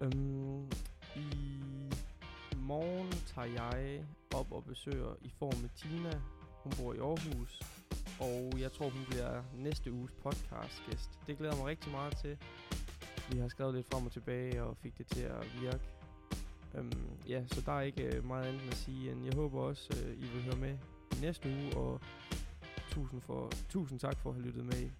Øhm, 0.00 0.70
I 1.16 1.26
morgen 2.56 3.10
tager 3.10 3.46
jeg 3.46 4.04
op 4.34 4.52
og 4.52 4.64
besøger 4.64 5.14
i 5.22 5.30
form 5.38 5.60
med 5.60 5.70
Tina. 5.76 6.20
Hun 6.62 6.72
bor 6.78 6.92
i 6.94 6.98
Aarhus. 6.98 7.60
Og 8.20 8.60
jeg 8.60 8.72
tror, 8.72 8.88
hun 8.88 9.04
bliver 9.08 9.42
næste 9.54 9.92
uges 9.92 10.12
podcastgæst. 10.22 11.20
Det 11.26 11.38
glæder 11.38 11.56
mig 11.56 11.66
rigtig 11.66 11.92
meget 11.92 12.16
til. 12.16 12.38
Vi 13.32 13.38
har 13.38 13.48
skrevet 13.48 13.74
lidt 13.74 13.86
frem 13.92 14.06
og 14.06 14.12
tilbage 14.12 14.62
og 14.62 14.76
fik 14.76 14.98
det 14.98 15.06
til 15.06 15.22
at 15.22 15.60
virke. 15.60 15.99
Øhm, 16.74 16.92
ja, 17.28 17.42
så 17.46 17.60
der 17.66 17.72
er 17.72 17.80
ikke 17.80 18.16
øh, 18.16 18.24
meget 18.24 18.46
andet 18.46 18.68
at 18.70 18.76
sige, 18.76 19.12
end 19.12 19.24
jeg 19.24 19.34
håber 19.34 19.60
også, 19.60 19.88
øh, 19.96 20.12
I 20.12 20.26
vil 20.34 20.42
høre 20.42 20.56
med 20.56 20.78
i 21.16 21.20
næste 21.20 21.48
uge, 21.48 21.76
og 21.76 22.00
tusind, 22.90 23.20
for, 23.20 23.50
tusind 23.68 24.00
tak 24.00 24.18
for 24.18 24.30
at 24.30 24.36
have 24.36 24.46
lyttet 24.46 24.64
med. 24.64 24.90